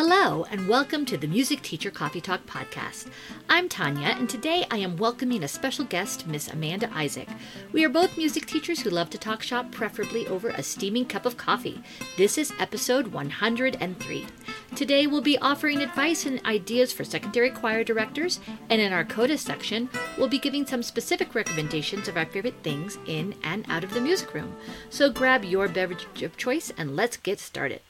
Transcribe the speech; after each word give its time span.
Hello, 0.00 0.44
and 0.44 0.68
welcome 0.68 1.04
to 1.06 1.16
the 1.16 1.26
Music 1.26 1.60
Teacher 1.60 1.90
Coffee 1.90 2.20
Talk 2.20 2.46
podcast. 2.46 3.08
I'm 3.50 3.68
Tanya, 3.68 4.06
and 4.06 4.30
today 4.30 4.64
I 4.70 4.76
am 4.76 4.96
welcoming 4.96 5.42
a 5.42 5.48
special 5.48 5.84
guest, 5.84 6.24
Miss 6.24 6.46
Amanda 6.46 6.88
Isaac. 6.94 7.26
We 7.72 7.84
are 7.84 7.88
both 7.88 8.16
music 8.16 8.46
teachers 8.46 8.78
who 8.78 8.90
love 8.90 9.10
to 9.10 9.18
talk 9.18 9.42
shop, 9.42 9.72
preferably 9.72 10.24
over 10.28 10.50
a 10.50 10.62
steaming 10.62 11.04
cup 11.04 11.26
of 11.26 11.36
coffee. 11.36 11.82
This 12.16 12.38
is 12.38 12.52
episode 12.60 13.08
103. 13.08 14.26
Today 14.76 15.08
we'll 15.08 15.20
be 15.20 15.38
offering 15.38 15.82
advice 15.82 16.26
and 16.26 16.46
ideas 16.46 16.92
for 16.92 17.02
secondary 17.02 17.50
choir 17.50 17.82
directors, 17.82 18.38
and 18.70 18.80
in 18.80 18.92
our 18.92 19.04
CODA 19.04 19.36
section, 19.36 19.90
we'll 20.16 20.28
be 20.28 20.38
giving 20.38 20.64
some 20.64 20.84
specific 20.84 21.34
recommendations 21.34 22.06
of 22.06 22.16
our 22.16 22.26
favorite 22.26 22.62
things 22.62 22.98
in 23.08 23.34
and 23.42 23.64
out 23.68 23.82
of 23.82 23.92
the 23.92 24.00
music 24.00 24.32
room. 24.32 24.54
So 24.90 25.10
grab 25.10 25.44
your 25.44 25.66
beverage 25.66 26.06
of 26.22 26.36
choice 26.36 26.72
and 26.78 26.94
let's 26.94 27.16
get 27.16 27.40
started. 27.40 27.80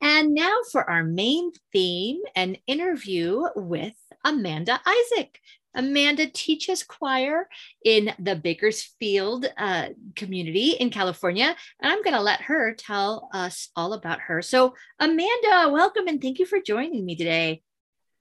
And 0.00 0.34
now 0.34 0.58
for 0.70 0.88
our 0.88 1.04
main 1.04 1.52
theme 1.72 2.20
an 2.34 2.56
interview 2.66 3.42
with 3.54 3.94
Amanda 4.24 4.80
Isaac. 4.86 5.40
Amanda 5.74 6.26
teaches 6.26 6.82
choir 6.82 7.48
in 7.84 8.12
the 8.18 8.34
Bakersfield 8.34 9.46
uh, 9.58 9.88
community 10.14 10.70
in 10.70 10.88
California, 10.88 11.54
and 11.80 11.92
I'm 11.92 12.02
going 12.02 12.16
to 12.16 12.22
let 12.22 12.40
her 12.42 12.74
tell 12.74 13.28
us 13.34 13.68
all 13.76 13.92
about 13.92 14.20
her. 14.20 14.40
So, 14.40 14.74
Amanda, 14.98 15.70
welcome 15.70 16.08
and 16.08 16.20
thank 16.20 16.38
you 16.38 16.46
for 16.46 16.60
joining 16.60 17.04
me 17.04 17.14
today. 17.14 17.62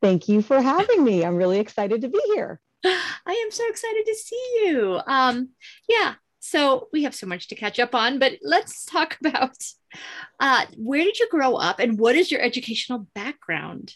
Thank 0.01 0.27
you 0.27 0.41
for 0.41 0.61
having 0.61 1.03
me. 1.03 1.23
I'm 1.23 1.37
really 1.37 1.59
excited 1.59 2.01
to 2.01 2.09
be 2.09 2.21
here. 2.25 2.59
I 2.85 3.31
am 3.31 3.51
so 3.51 3.67
excited 3.69 4.05
to 4.05 4.15
see 4.15 4.61
you. 4.65 4.99
Um, 5.07 5.49
yeah, 5.87 6.15
so 6.45 6.87
we 6.93 7.03
have 7.03 7.15
so 7.15 7.25
much 7.25 7.47
to 7.47 7.55
catch 7.55 7.79
up 7.79 7.95
on, 7.95 8.19
but 8.19 8.33
let's 8.43 8.85
talk 8.85 9.17
about 9.25 9.57
uh, 10.39 10.65
where 10.77 11.03
did 11.03 11.17
you 11.17 11.27
grow 11.29 11.55
up 11.55 11.79
and 11.79 11.97
what 11.97 12.15
is 12.15 12.31
your 12.31 12.41
educational 12.41 13.07
background? 13.15 13.93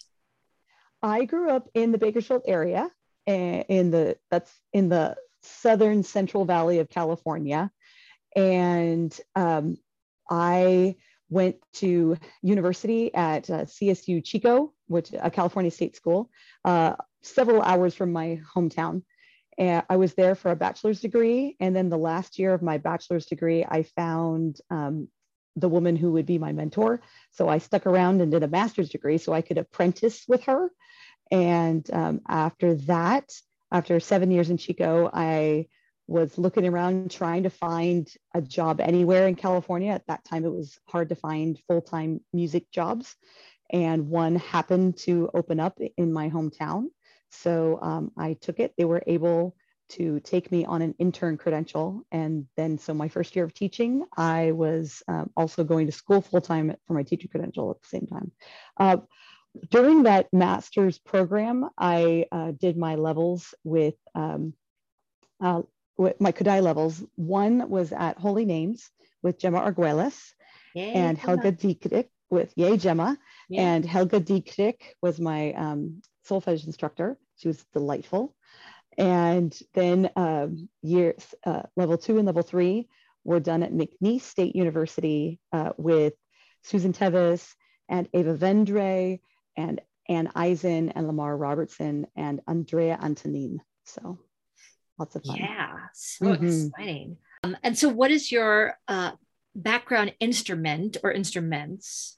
I 1.02 1.26
grew 1.26 1.50
up 1.52 1.70
in 1.74 1.92
the 1.92 1.98
Bakersfield 1.98 2.42
area, 2.46 2.90
eh, 3.28 3.64
in 3.70 3.92
the 3.92 4.18
that's 4.32 4.52
in 4.74 4.90
the 4.90 5.16
southern 5.44 6.04
Central 6.04 6.44
Valley 6.44 6.80
of 6.80 6.90
California, 6.90 7.72
and 8.36 9.18
um, 9.36 9.78
I 10.30 10.96
went 11.30 11.58
to 11.74 12.18
university 12.42 13.14
at 13.14 13.50
uh, 13.50 13.66
CSU 13.66 14.24
Chico, 14.26 14.74
which 14.88 15.12
a 15.18 15.30
California 15.30 15.72
state 15.72 15.96
school, 15.96 16.30
uh, 16.66 16.96
several 17.22 17.62
hours 17.62 17.94
from 17.94 18.12
my 18.12 18.42
hometown. 18.56 19.04
And 19.60 19.84
I 19.90 19.98
was 19.98 20.14
there 20.14 20.36
for 20.36 20.52
a 20.52 20.56
bachelor's 20.56 21.02
degree, 21.02 21.58
and 21.60 21.76
then 21.76 21.90
the 21.90 21.98
last 21.98 22.40
year 22.40 22.54
of 22.54 22.62
my 22.62 22.78
bachelor's 22.78 23.26
degree, 23.26 23.66
I 23.66 23.84
found 23.84 24.60
um, 24.72 25.10
the 25.58 25.68
woman 25.68 25.98
who 25.98 26.14
would 26.14 26.26
be 26.26 26.38
my 26.38 26.54
mentor. 26.54 27.02
So 27.32 27.50
I 27.50 27.58
stuck 27.58 27.86
around 27.86 28.22
and 28.22 28.32
did 28.32 28.44
a 28.44 28.48
master's 28.48 28.90
degree 28.90 29.18
so 29.18 29.34
I 29.34 29.42
could 29.42 29.58
apprentice 29.58 30.24
with 30.30 30.44
her. 30.44 30.72
And 31.30 31.88
um, 31.92 32.22
after 32.28 32.76
that, 32.76 33.34
after 33.72 34.00
seven 34.00 34.32
years 34.32 34.50
in 34.50 34.58
Chico, 34.58 35.10
I 35.14 35.68
was 36.08 36.38
looking 36.38 36.66
around 36.66 37.12
trying 37.12 37.44
to 37.44 37.50
find 37.50 38.12
a 38.34 38.42
job 38.42 38.80
anywhere 38.80 39.28
in 39.28 39.36
California. 39.36 39.92
At 39.92 40.08
that 40.08 40.24
time, 40.24 40.46
it 40.46 40.54
was 40.54 40.80
hard 40.88 41.10
to 41.10 41.16
find 41.16 41.60
full 41.68 41.82
time 41.82 42.22
music 42.34 42.72
jobs. 42.72 43.16
And 43.72 44.08
one 44.08 44.38
happened 44.38 44.98
to 45.00 45.30
open 45.34 45.60
up 45.60 45.80
in 45.98 46.12
my 46.12 46.30
hometown. 46.30 46.86
So 47.30 47.80
um, 47.82 48.12
I 48.18 48.34
took 48.34 48.60
it. 48.60 48.74
They 48.78 48.86
were 48.86 49.04
able 49.08 49.56
to 49.90 50.20
take 50.20 50.52
me 50.52 50.66
on 50.66 50.82
an 50.82 50.94
intern 51.00 51.38
credential. 51.38 52.04
And 52.12 52.46
then, 52.56 52.78
so 52.78 52.94
my 52.94 53.08
first 53.08 53.36
year 53.36 53.46
of 53.46 53.54
teaching, 53.54 54.06
I 54.16 54.52
was 54.52 55.02
um, 55.08 55.32
also 55.36 55.64
going 55.64 55.88
to 55.88 55.92
school 55.92 56.22
full 56.22 56.42
time 56.42 56.76
for 56.86 56.94
my 56.94 57.04
teacher 57.04 57.28
credential 57.28 57.72
at 57.72 57.82
the 57.82 57.88
same 57.88 58.08
time. 58.08 58.32
Uh, 58.78 58.98
during 59.72 60.04
that 60.04 60.28
master's 60.32 61.00
program, 61.00 61.70
I 61.78 62.26
uh, 62.32 62.52
did 62.52 62.78
my 62.78 62.96
levels 62.96 63.56
with, 63.64 63.96
um, 64.14 64.54
uh, 65.42 65.64
with 65.98 66.22
my 66.22 66.32
Kodály 66.32 66.62
levels. 66.62 67.04
One 67.16 67.68
was 67.70 67.92
at 67.92 68.20
Holy 68.20 68.46
Names 68.46 68.90
with 69.24 69.40
Gemma 69.40 69.60
Arguelles 69.60 70.34
and 70.76 71.18
Helga 71.18 71.52
Dietrich 71.52 72.10
with 72.30 72.54
Yay 72.56 72.78
Gemma. 72.78 73.18
Yeah. 73.50 73.62
And 73.62 73.86
Helga 73.86 74.20
Dietrich 74.20 74.96
was 75.02 75.20
my 75.20 75.54
um, 75.54 76.02
solfege 76.28 76.66
instructor. 76.66 77.18
She 77.38 77.48
was 77.48 77.64
delightful. 77.74 78.36
And 78.98 79.58
then 79.74 80.10
um, 80.16 80.70
years 80.82 81.34
uh, 81.46 81.64
level 81.76 81.98
two 81.98 82.18
and 82.18 82.26
level 82.26 82.42
three 82.42 82.90
were 83.24 83.40
done 83.40 83.64
at 83.64 83.72
McNeese 83.72 84.22
State 84.22 84.56
University 84.56 85.40
uh, 85.52 85.72
with 85.78 86.14
Susan 86.64 86.94
Tevis 86.94 87.56
and 87.88 88.10
Ava 88.14 88.36
Vendre 88.36 89.20
and 89.56 89.82
Ann 90.08 90.32
Eisen 90.36 90.90
and 90.90 91.08
Lamar 91.08 91.38
Robertson 91.38 92.08
and 92.16 92.42
Andrea 92.48 92.98
Antonin. 93.02 93.62
So 93.86 94.20
lots 94.98 95.16
of 95.16 95.24
fun. 95.24 95.38
Yeah, 95.38 95.78
so 95.94 96.26
mm-hmm. 96.26 96.68
exciting. 96.68 97.18
Um, 97.44 97.56
and 97.64 97.78
so, 97.78 97.90
what 97.90 98.12
is 98.12 98.32
your 98.32 98.78
uh, 98.88 99.12
background 99.56 100.14
instrument 100.20 100.98
or 101.04 101.12
instruments? 101.12 102.18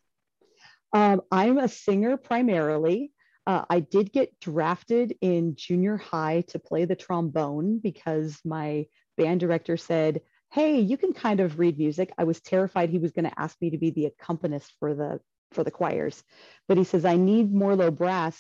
Um, 0.94 1.22
I'm 1.32 1.58
a 1.58 1.68
singer 1.68 2.18
primarily. 2.18 3.12
Uh, 3.52 3.66
I 3.70 3.82
did 3.82 4.14
get 4.14 4.40
drafted 4.40 5.18
in 5.20 5.56
junior 5.58 5.98
high 5.98 6.46
to 6.48 6.58
play 6.58 6.86
the 6.86 6.96
trombone 6.96 7.80
because 7.80 8.40
my 8.46 8.86
band 9.18 9.42
director 9.42 9.76
said, 9.76 10.22
"Hey, 10.54 10.80
you 10.80 10.96
can 10.96 11.12
kind 11.12 11.42
of 11.42 11.60
read 11.60 11.78
music." 11.78 12.14
I 12.18 12.24
was 12.24 12.40
terrified 12.40 12.90
he 12.90 12.98
was 12.98 13.12
going 13.12 13.26
to 13.26 13.38
ask 13.40 13.58
me 13.60 13.72
to 13.72 13.78
be 13.78 13.90
the 13.90 14.06
accompanist 14.06 14.74
for 14.80 14.96
the 14.96 15.20
for 15.52 15.66
the 15.66 15.72
choirs, 15.72 16.24
but 16.70 16.78
he 16.78 16.86
says, 16.86 17.04
"I 17.04 17.18
need 17.18 17.54
more 17.54 17.76
low 17.76 17.92
brass. 17.92 18.40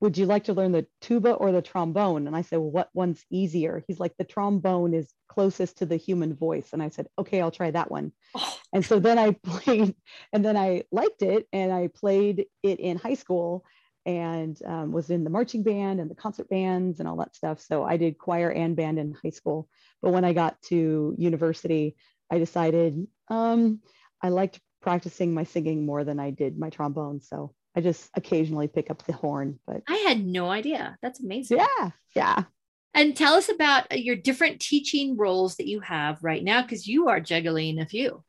Would 0.00 0.16
you 0.16 0.24
like 0.24 0.44
to 0.44 0.54
learn 0.54 0.72
the 0.72 0.86
tuba 1.02 1.32
or 1.34 1.52
the 1.52 1.60
trombone?" 1.60 2.26
And 2.26 2.34
I 2.34 2.40
said, 2.40 2.60
well, 2.60 2.70
"What 2.70 2.88
one's 2.94 3.26
easier?" 3.30 3.84
He's 3.86 4.00
like, 4.00 4.16
"The 4.16 4.24
trombone 4.24 4.94
is 4.94 5.12
closest 5.28 5.76
to 5.78 5.86
the 5.86 5.98
human 5.98 6.34
voice." 6.34 6.70
And 6.72 6.82
I 6.82 6.88
said, 6.88 7.08
"Okay, 7.18 7.42
I'll 7.42 7.50
try 7.50 7.70
that 7.72 7.90
one." 7.90 8.12
Oh. 8.34 8.56
And 8.72 8.82
so 8.82 8.98
then 8.98 9.18
I 9.18 9.32
played, 9.44 9.94
and 10.32 10.42
then 10.42 10.56
I 10.56 10.84
liked 10.90 11.20
it, 11.20 11.46
and 11.52 11.70
I 11.70 11.88
played 11.88 12.46
it 12.62 12.80
in 12.80 12.96
high 12.96 13.20
school 13.24 13.66
and 14.06 14.60
um, 14.66 14.92
was 14.92 15.10
in 15.10 15.24
the 15.24 15.30
marching 15.30 15.62
band 15.62 16.00
and 16.00 16.10
the 16.10 16.14
concert 16.14 16.48
bands 16.48 17.00
and 17.00 17.08
all 17.08 17.16
that 17.16 17.34
stuff. 17.34 17.60
So 17.60 17.84
I 17.84 17.96
did 17.96 18.18
choir 18.18 18.50
and 18.50 18.76
band 18.76 18.98
in 18.98 19.16
high 19.22 19.30
school. 19.30 19.68
But 20.02 20.12
when 20.12 20.24
I 20.24 20.32
got 20.32 20.60
to 20.68 21.14
university, 21.16 21.96
I 22.30 22.38
decided 22.38 23.06
um, 23.28 23.80
I 24.20 24.28
liked 24.28 24.60
practicing 24.82 25.32
my 25.32 25.44
singing 25.44 25.86
more 25.86 26.04
than 26.04 26.20
I 26.20 26.30
did 26.30 26.58
my 26.58 26.70
trombone. 26.70 27.22
So 27.22 27.54
I 27.74 27.80
just 27.80 28.10
occasionally 28.14 28.68
pick 28.68 28.90
up 28.90 29.04
the 29.04 29.14
horn. 29.14 29.58
But 29.66 29.82
I 29.88 29.96
had 29.96 30.24
no 30.24 30.50
idea. 30.50 30.98
That's 31.00 31.20
amazing. 31.20 31.58
Yeah. 31.58 31.90
Yeah. 32.14 32.44
And 32.92 33.16
tell 33.16 33.34
us 33.34 33.48
about 33.48 33.90
uh, 33.92 33.96
your 33.96 34.16
different 34.16 34.60
teaching 34.60 35.16
roles 35.16 35.56
that 35.56 35.66
you 35.66 35.80
have 35.80 36.22
right 36.22 36.44
now, 36.44 36.62
because 36.62 36.86
you 36.86 37.08
are 37.08 37.18
juggling 37.18 37.80
a 37.80 37.86
few. 37.86 38.22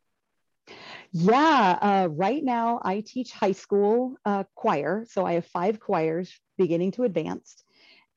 Yeah, 1.18 1.78
uh, 1.82 2.08
right 2.12 2.44
now 2.44 2.82
I 2.84 3.00
teach 3.00 3.32
high 3.32 3.54
school 3.54 4.18
uh, 4.26 4.44
choir. 4.54 5.06
So 5.08 5.26
I 5.26 5.36
have 5.36 5.46
five 5.46 5.80
choirs 5.80 6.38
beginning 6.58 6.92
to 6.92 7.04
advanced. 7.04 7.64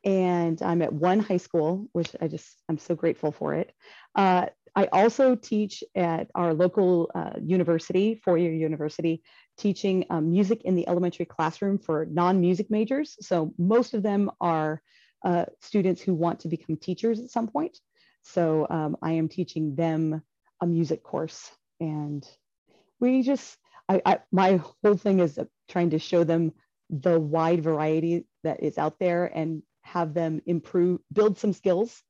And 0.04 0.60
I'm 0.60 0.82
at 0.82 0.92
one 0.92 1.20
high 1.20 1.36
school, 1.36 1.86
which 1.92 2.16
I 2.20 2.26
just, 2.26 2.60
I'm 2.68 2.76
so 2.76 2.96
grateful 2.96 3.30
for 3.30 3.54
it. 3.54 3.72
Uh, 4.16 4.46
I 4.74 4.86
also 4.86 5.36
teach 5.36 5.84
at 5.94 6.28
our 6.34 6.52
local 6.52 7.08
uh, 7.14 7.34
university, 7.40 8.20
four 8.24 8.36
year 8.36 8.52
university, 8.52 9.22
teaching 9.56 10.04
um, 10.10 10.32
music 10.32 10.62
in 10.64 10.74
the 10.74 10.88
elementary 10.88 11.26
classroom 11.26 11.78
for 11.78 12.04
non 12.10 12.40
music 12.40 12.68
majors. 12.68 13.16
So 13.20 13.54
most 13.58 13.94
of 13.94 14.02
them 14.02 14.28
are 14.40 14.82
uh, 15.24 15.44
students 15.60 16.02
who 16.02 16.14
want 16.14 16.40
to 16.40 16.48
become 16.48 16.76
teachers 16.76 17.20
at 17.20 17.30
some 17.30 17.46
point. 17.46 17.78
So 18.24 18.66
um, 18.68 18.96
I 19.00 19.12
am 19.12 19.28
teaching 19.28 19.76
them 19.76 20.20
a 20.60 20.66
music 20.66 21.04
course 21.04 21.48
and 21.78 22.28
we 23.00 23.22
just 23.22 23.56
I, 23.88 24.02
I 24.04 24.18
my 24.30 24.60
whole 24.82 24.96
thing 24.96 25.20
is 25.20 25.38
trying 25.68 25.90
to 25.90 25.98
show 25.98 26.24
them 26.24 26.52
the 26.90 27.18
wide 27.18 27.62
variety 27.62 28.26
that 28.44 28.62
is 28.62 28.78
out 28.78 28.98
there 28.98 29.26
and 29.26 29.62
have 29.82 30.14
them 30.14 30.40
improve 30.46 31.00
build 31.12 31.38
some 31.38 31.52
skills 31.52 32.02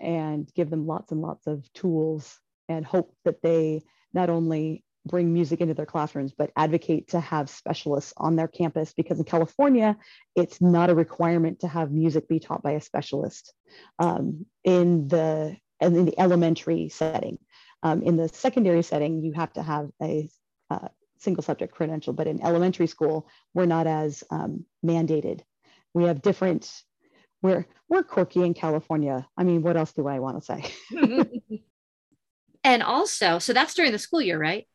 and 0.00 0.50
give 0.54 0.70
them 0.70 0.86
lots 0.86 1.12
and 1.12 1.20
lots 1.20 1.46
of 1.46 1.70
tools 1.72 2.38
and 2.68 2.84
hope 2.84 3.14
that 3.24 3.42
they 3.42 3.82
not 4.12 4.30
only 4.30 4.84
bring 5.06 5.32
music 5.32 5.60
into 5.60 5.74
their 5.74 5.86
classrooms 5.86 6.32
but 6.36 6.50
advocate 6.56 7.08
to 7.08 7.20
have 7.20 7.48
specialists 7.48 8.12
on 8.16 8.36
their 8.36 8.48
campus 8.48 8.92
because 8.92 9.18
in 9.18 9.24
california 9.24 9.96
it's 10.36 10.60
not 10.60 10.90
a 10.90 10.94
requirement 10.94 11.60
to 11.60 11.68
have 11.68 11.90
music 11.90 12.28
be 12.28 12.38
taught 12.38 12.62
by 12.62 12.72
a 12.72 12.80
specialist. 12.80 13.52
Um, 13.98 14.46
in 14.64 15.08
the 15.08 15.56
in 15.80 16.04
the 16.04 16.18
elementary 16.18 16.88
setting 16.90 17.38
um, 17.82 18.02
in 18.02 18.16
the 18.16 18.28
secondary 18.28 18.82
setting, 18.82 19.22
you 19.22 19.32
have 19.32 19.52
to 19.54 19.62
have 19.62 19.90
a 20.02 20.28
uh, 20.70 20.88
single 21.18 21.42
subject 21.42 21.74
credential, 21.74 22.12
but 22.12 22.26
in 22.26 22.42
elementary 22.42 22.86
school, 22.86 23.28
we're 23.54 23.66
not 23.66 23.86
as 23.86 24.24
um, 24.30 24.64
mandated. 24.84 25.40
We 25.94 26.04
have 26.04 26.22
different, 26.22 26.70
we're, 27.42 27.66
we're 27.88 28.02
quirky 28.02 28.42
in 28.42 28.54
California. 28.54 29.26
I 29.36 29.44
mean, 29.44 29.62
what 29.62 29.76
else 29.76 29.92
do 29.92 30.06
I 30.06 30.18
want 30.18 30.42
to 30.42 30.44
say? 30.44 31.62
and 32.64 32.82
also, 32.82 33.38
so 33.38 33.52
that's 33.52 33.74
during 33.74 33.92
the 33.92 33.98
school 33.98 34.22
year, 34.22 34.38
right? 34.38 34.66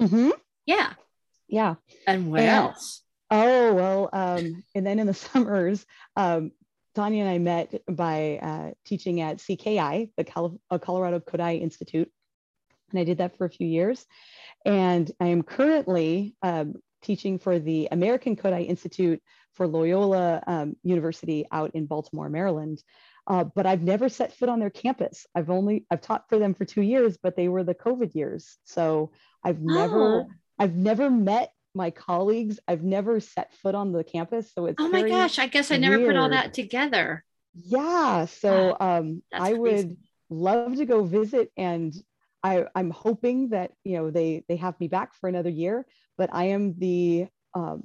Mm-hmm. 0.00 0.30
Yeah. 0.66 0.92
Yeah. 1.48 1.74
And 2.06 2.30
what 2.30 2.40
and, 2.40 2.50
else? 2.50 3.02
Oh, 3.30 3.74
well, 3.74 4.10
um, 4.12 4.64
and 4.74 4.86
then 4.86 4.98
in 4.98 5.06
the 5.06 5.14
summers, 5.14 5.84
um, 6.16 6.52
Tanya 6.94 7.24
and 7.24 7.30
I 7.30 7.38
met 7.38 7.82
by 7.90 8.38
uh, 8.40 8.70
teaching 8.84 9.20
at 9.20 9.38
CKI, 9.38 10.10
the 10.16 10.50
uh, 10.70 10.78
Colorado 10.78 11.18
Kodály 11.18 11.60
Institute. 11.60 12.10
And 12.94 13.00
I 13.00 13.04
did 13.04 13.18
that 13.18 13.36
for 13.36 13.44
a 13.44 13.50
few 13.50 13.66
years. 13.66 14.06
And 14.64 15.10
I 15.20 15.26
am 15.26 15.42
currently 15.42 16.34
um, 16.42 16.74
teaching 17.02 17.38
for 17.38 17.58
the 17.58 17.88
American 17.90 18.36
Kodály 18.36 18.66
Institute 18.68 19.22
for 19.52 19.66
Loyola 19.66 20.42
um, 20.46 20.76
University 20.82 21.46
out 21.52 21.72
in 21.74 21.86
Baltimore, 21.86 22.28
Maryland. 22.28 22.82
Uh, 23.26 23.44
but 23.44 23.66
I've 23.66 23.82
never 23.82 24.08
set 24.08 24.36
foot 24.36 24.48
on 24.48 24.60
their 24.60 24.70
campus. 24.70 25.26
I've 25.34 25.50
only 25.50 25.86
I've 25.90 26.02
taught 26.02 26.28
for 26.28 26.38
them 26.38 26.54
for 26.54 26.64
two 26.64 26.82
years, 26.82 27.16
but 27.16 27.36
they 27.36 27.48
were 27.48 27.64
the 27.64 27.74
COVID 27.74 28.14
years, 28.14 28.58
so 28.64 29.12
I've 29.42 29.62
never 29.62 30.20
oh. 30.20 30.26
I've 30.58 30.74
never 30.74 31.10
met 31.10 31.50
my 31.74 31.90
colleagues. 31.90 32.60
I've 32.68 32.82
never 32.82 33.20
set 33.20 33.54
foot 33.54 33.74
on 33.74 33.92
the 33.92 34.04
campus, 34.04 34.52
so 34.52 34.66
it's 34.66 34.76
oh 34.78 34.88
my 34.88 35.08
gosh! 35.08 35.38
I 35.38 35.46
guess 35.46 35.70
I 35.70 35.78
never 35.78 35.96
weird. 35.96 36.10
put 36.10 36.16
all 36.16 36.28
that 36.28 36.52
together. 36.52 37.24
Yeah, 37.54 38.26
so 38.26 38.76
um, 38.78 39.22
I 39.32 39.54
crazy. 39.54 39.58
would 39.58 39.96
love 40.28 40.76
to 40.76 40.84
go 40.84 41.04
visit, 41.04 41.50
and 41.56 41.94
I 42.44 42.66
I'm 42.74 42.90
hoping 42.90 43.48
that 43.48 43.72
you 43.82 43.96
know 43.96 44.10
they 44.10 44.44
they 44.48 44.56
have 44.56 44.78
me 44.78 44.86
back 44.86 45.14
for 45.14 45.28
another 45.28 45.48
year. 45.48 45.86
But 46.16 46.30
I 46.32 46.44
am 46.44 46.78
the 46.78 47.26
um, 47.54 47.84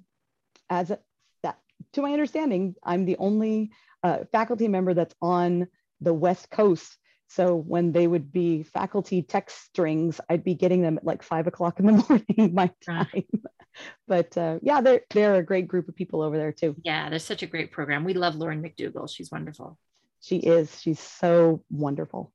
as 0.69 0.91
a, 0.91 0.99
that 1.41 1.57
to 1.93 2.01
my 2.01 2.11
understanding, 2.11 2.75
I'm 2.83 3.05
the 3.05 3.17
only 3.17 3.71
uh, 4.03 4.19
faculty 4.31 4.67
member 4.67 4.93
that's 4.93 5.15
on 5.21 5.67
the 6.01 6.13
West 6.13 6.51
Coast. 6.51 6.97
So 7.27 7.55
when 7.55 7.91
they 7.91 8.07
would 8.07 8.31
be 8.31 8.63
faculty 8.63 9.21
text 9.21 9.63
strings, 9.65 10.19
I'd 10.29 10.43
be 10.43 10.55
getting 10.55 10.81
them 10.81 10.97
at 10.97 11.05
like 11.05 11.23
five 11.23 11.47
o'clock 11.47 11.79
in 11.79 11.85
the 11.85 11.91
morning 12.37 12.53
my 12.53 12.71
time. 12.85 13.25
but 14.07 14.37
uh, 14.37 14.59
yeah, 14.61 14.81
they're 14.81 15.01
they're 15.11 15.35
a 15.35 15.43
great 15.43 15.67
group 15.67 15.87
of 15.87 15.95
people 15.95 16.21
over 16.21 16.37
there 16.37 16.51
too. 16.51 16.75
Yeah, 16.83 17.09
there's 17.09 17.23
such 17.23 17.43
a 17.43 17.47
great 17.47 17.71
program. 17.71 18.03
We 18.03 18.13
love 18.13 18.35
Lauren 18.35 18.61
McDougall. 18.61 19.09
She's 19.09 19.31
wonderful. 19.31 19.77
She 20.21 20.37
is. 20.37 20.81
She's 20.81 20.99
so 20.99 21.63
wonderful. 21.69 22.33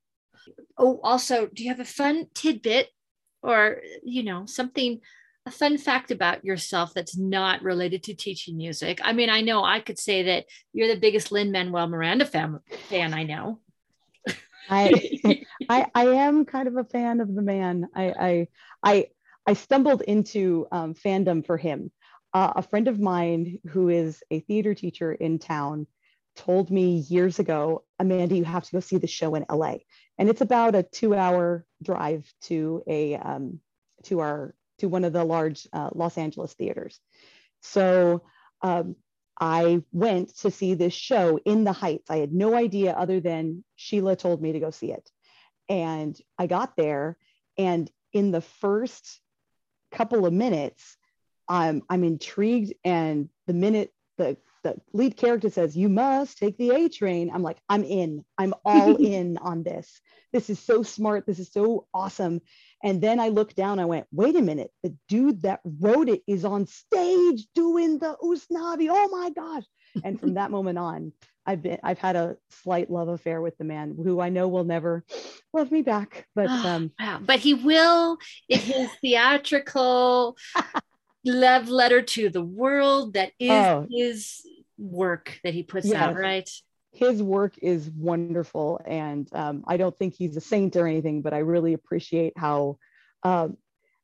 Oh, 0.78 1.00
also, 1.02 1.46
do 1.46 1.62
you 1.62 1.70
have 1.70 1.80
a 1.80 1.84
fun 1.84 2.26
tidbit 2.34 2.88
or 3.42 3.82
you 4.02 4.22
know 4.22 4.46
something 4.46 5.00
a 5.46 5.50
fun 5.50 5.76
fact 5.76 6.10
about 6.10 6.44
yourself 6.44 6.94
that's 6.94 7.18
not 7.18 7.62
related 7.62 8.02
to 8.04 8.14
teaching 8.14 8.56
music. 8.56 9.00
I 9.04 9.12
mean, 9.12 9.28
I 9.28 9.42
know 9.42 9.62
I 9.62 9.80
could 9.80 9.98
say 9.98 10.22
that 10.22 10.46
you're 10.72 10.88
the 10.88 10.98
biggest 10.98 11.30
Lin 11.30 11.52
Manuel 11.52 11.86
Miranda 11.86 12.24
fan, 12.24 12.60
fan 12.88 13.12
I 13.12 13.24
know. 13.24 13.60
I, 14.70 15.10
I, 15.68 15.86
I 15.94 16.04
am 16.06 16.46
kind 16.46 16.66
of 16.66 16.76
a 16.76 16.84
fan 16.84 17.20
of 17.20 17.34
the 17.34 17.42
man. 17.42 17.88
I 17.94 18.04
I 18.04 18.48
I, 18.82 19.06
I 19.46 19.52
stumbled 19.52 20.00
into 20.02 20.66
um, 20.72 20.94
fandom 20.94 21.44
for 21.44 21.58
him. 21.58 21.90
Uh, 22.32 22.54
a 22.56 22.62
friend 22.62 22.88
of 22.88 22.98
mine 22.98 23.58
who 23.68 23.90
is 23.90 24.22
a 24.30 24.40
theater 24.40 24.74
teacher 24.74 25.12
in 25.12 25.38
town 25.38 25.86
told 26.36 26.70
me 26.70 26.96
years 27.08 27.38
ago, 27.38 27.84
Amanda, 27.98 28.36
you 28.36 28.44
have 28.44 28.64
to 28.64 28.72
go 28.72 28.80
see 28.80 28.98
the 28.98 29.06
show 29.06 29.34
in 29.34 29.44
LA, 29.50 29.76
and 30.18 30.28
it's 30.28 30.40
about 30.40 30.74
a 30.74 30.82
two-hour 30.82 31.64
drive 31.82 32.32
to 32.42 32.82
a 32.86 33.16
um, 33.16 33.60
to 34.04 34.20
our 34.20 34.54
to 34.78 34.88
one 34.88 35.04
of 35.04 35.12
the 35.12 35.24
large 35.24 35.66
uh, 35.72 35.90
Los 35.94 36.18
Angeles 36.18 36.52
theaters. 36.54 37.00
So 37.60 38.22
um, 38.62 38.96
I 39.40 39.82
went 39.92 40.36
to 40.38 40.50
see 40.50 40.74
this 40.74 40.94
show 40.94 41.38
in 41.44 41.64
the 41.64 41.72
Heights. 41.72 42.10
I 42.10 42.18
had 42.18 42.32
no 42.32 42.54
idea 42.54 42.92
other 42.92 43.20
than 43.20 43.64
Sheila 43.76 44.16
told 44.16 44.42
me 44.42 44.52
to 44.52 44.60
go 44.60 44.70
see 44.70 44.92
it. 44.92 45.08
And 45.68 46.18
I 46.38 46.46
got 46.46 46.76
there, 46.76 47.16
and 47.56 47.90
in 48.12 48.30
the 48.30 48.42
first 48.42 49.20
couple 49.90 50.26
of 50.26 50.32
minutes, 50.32 50.96
I'm, 51.48 51.82
I'm 51.88 52.04
intrigued. 52.04 52.74
And 52.84 53.28
the 53.46 53.54
minute 53.54 53.92
the 54.18 54.36
the 54.64 54.76
lead 54.92 55.16
character 55.16 55.50
says, 55.50 55.76
You 55.76 55.88
must 55.88 56.38
take 56.38 56.58
the 56.58 56.70
A 56.70 56.88
train. 56.88 57.30
I'm 57.32 57.42
like, 57.42 57.58
I'm 57.68 57.84
in. 57.84 58.24
I'm 58.36 58.54
all 58.64 58.96
in 59.04 59.38
on 59.38 59.62
this. 59.62 60.00
This 60.32 60.50
is 60.50 60.58
so 60.58 60.82
smart. 60.82 61.26
This 61.26 61.38
is 61.38 61.52
so 61.52 61.86
awesome. 61.94 62.40
And 62.82 63.00
then 63.00 63.20
I 63.20 63.28
looked 63.28 63.54
down, 63.54 63.78
I 63.78 63.84
went, 63.84 64.06
Wait 64.10 64.34
a 64.34 64.42
minute. 64.42 64.72
The 64.82 64.96
dude 65.08 65.42
that 65.42 65.60
wrote 65.64 66.08
it 66.08 66.22
is 66.26 66.44
on 66.44 66.66
stage 66.66 67.46
doing 67.54 67.98
the 67.98 68.16
Usnavi. 68.20 68.88
Oh 68.90 69.08
my 69.08 69.30
gosh. 69.30 69.64
And 70.02 70.18
from 70.18 70.34
that 70.34 70.50
moment 70.50 70.78
on, 70.78 71.12
I've 71.46 71.62
been 71.62 71.78
I've 71.82 71.98
had 71.98 72.16
a 72.16 72.36
slight 72.50 72.90
love 72.90 73.08
affair 73.08 73.40
with 73.40 73.56
the 73.58 73.64
man 73.64 73.94
who 74.02 74.18
I 74.20 74.30
know 74.30 74.48
will 74.48 74.64
never 74.64 75.04
love 75.52 75.70
me 75.70 75.82
back. 75.82 76.26
But 76.34 76.48
um 76.50 76.90
wow. 76.98 77.20
but 77.22 77.38
he 77.38 77.54
will 77.54 78.18
in 78.48 78.58
his 78.58 78.90
theatrical 79.00 80.36
love 81.24 81.68
letter 81.68 82.02
to 82.02 82.28
the 82.28 82.44
world 82.44 83.14
that 83.14 83.32
is 83.38 83.50
oh. 83.50 83.86
his 83.90 84.42
work 84.78 85.40
that 85.44 85.54
he 85.54 85.62
puts 85.62 85.86
yes. 85.86 85.96
out, 85.96 86.16
right? 86.16 86.48
His 86.92 87.22
work 87.22 87.54
is 87.60 87.90
wonderful, 87.90 88.80
and 88.86 89.28
um, 89.32 89.64
I 89.66 89.76
don't 89.76 89.96
think 89.96 90.14
he's 90.14 90.36
a 90.36 90.40
saint 90.40 90.76
or 90.76 90.86
anything, 90.86 91.22
but 91.22 91.34
I 91.34 91.38
really 91.38 91.72
appreciate 91.72 92.34
how 92.36 92.78
uh, 93.22 93.48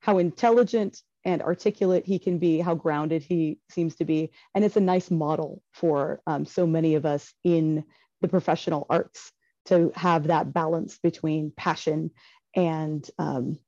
how 0.00 0.18
intelligent 0.18 1.00
and 1.24 1.42
articulate 1.42 2.06
he 2.06 2.18
can 2.18 2.38
be, 2.38 2.58
how 2.58 2.74
grounded 2.74 3.22
he 3.22 3.58
seems 3.68 3.94
to 3.96 4.04
be, 4.04 4.32
and 4.54 4.64
it's 4.64 4.76
a 4.76 4.80
nice 4.80 5.10
model 5.10 5.62
for 5.72 6.20
um, 6.26 6.44
so 6.44 6.66
many 6.66 6.94
of 6.94 7.06
us 7.06 7.32
in 7.44 7.84
the 8.22 8.28
professional 8.28 8.86
arts 8.90 9.30
to 9.66 9.92
have 9.94 10.26
that 10.28 10.52
balance 10.52 10.98
between 10.98 11.52
passion 11.56 12.10
and 12.56 13.08
um, 13.18 13.58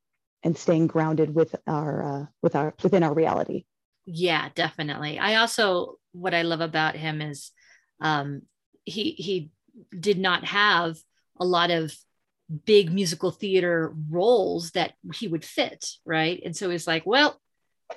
and 0.42 0.56
staying 0.56 0.86
grounded 0.86 1.34
with 1.34 1.54
our 1.66 2.02
uh, 2.02 2.26
with 2.42 2.56
our 2.56 2.74
within 2.82 3.02
our 3.02 3.14
reality. 3.14 3.64
Yeah, 4.04 4.48
definitely. 4.54 5.18
I 5.18 5.36
also 5.36 5.96
what 6.12 6.34
I 6.34 6.42
love 6.42 6.60
about 6.60 6.96
him 6.96 7.20
is 7.20 7.50
um, 8.00 8.42
he 8.84 9.12
he 9.12 9.50
did 9.98 10.18
not 10.18 10.44
have 10.44 10.96
a 11.38 11.44
lot 11.44 11.70
of 11.70 11.94
big 12.66 12.92
musical 12.92 13.30
theater 13.30 13.94
roles 14.10 14.72
that 14.72 14.92
he 15.14 15.28
would 15.28 15.44
fit, 15.44 15.86
right? 16.04 16.42
And 16.44 16.54
so 16.54 16.68
he's 16.68 16.86
like, 16.86 17.06
well, 17.06 17.40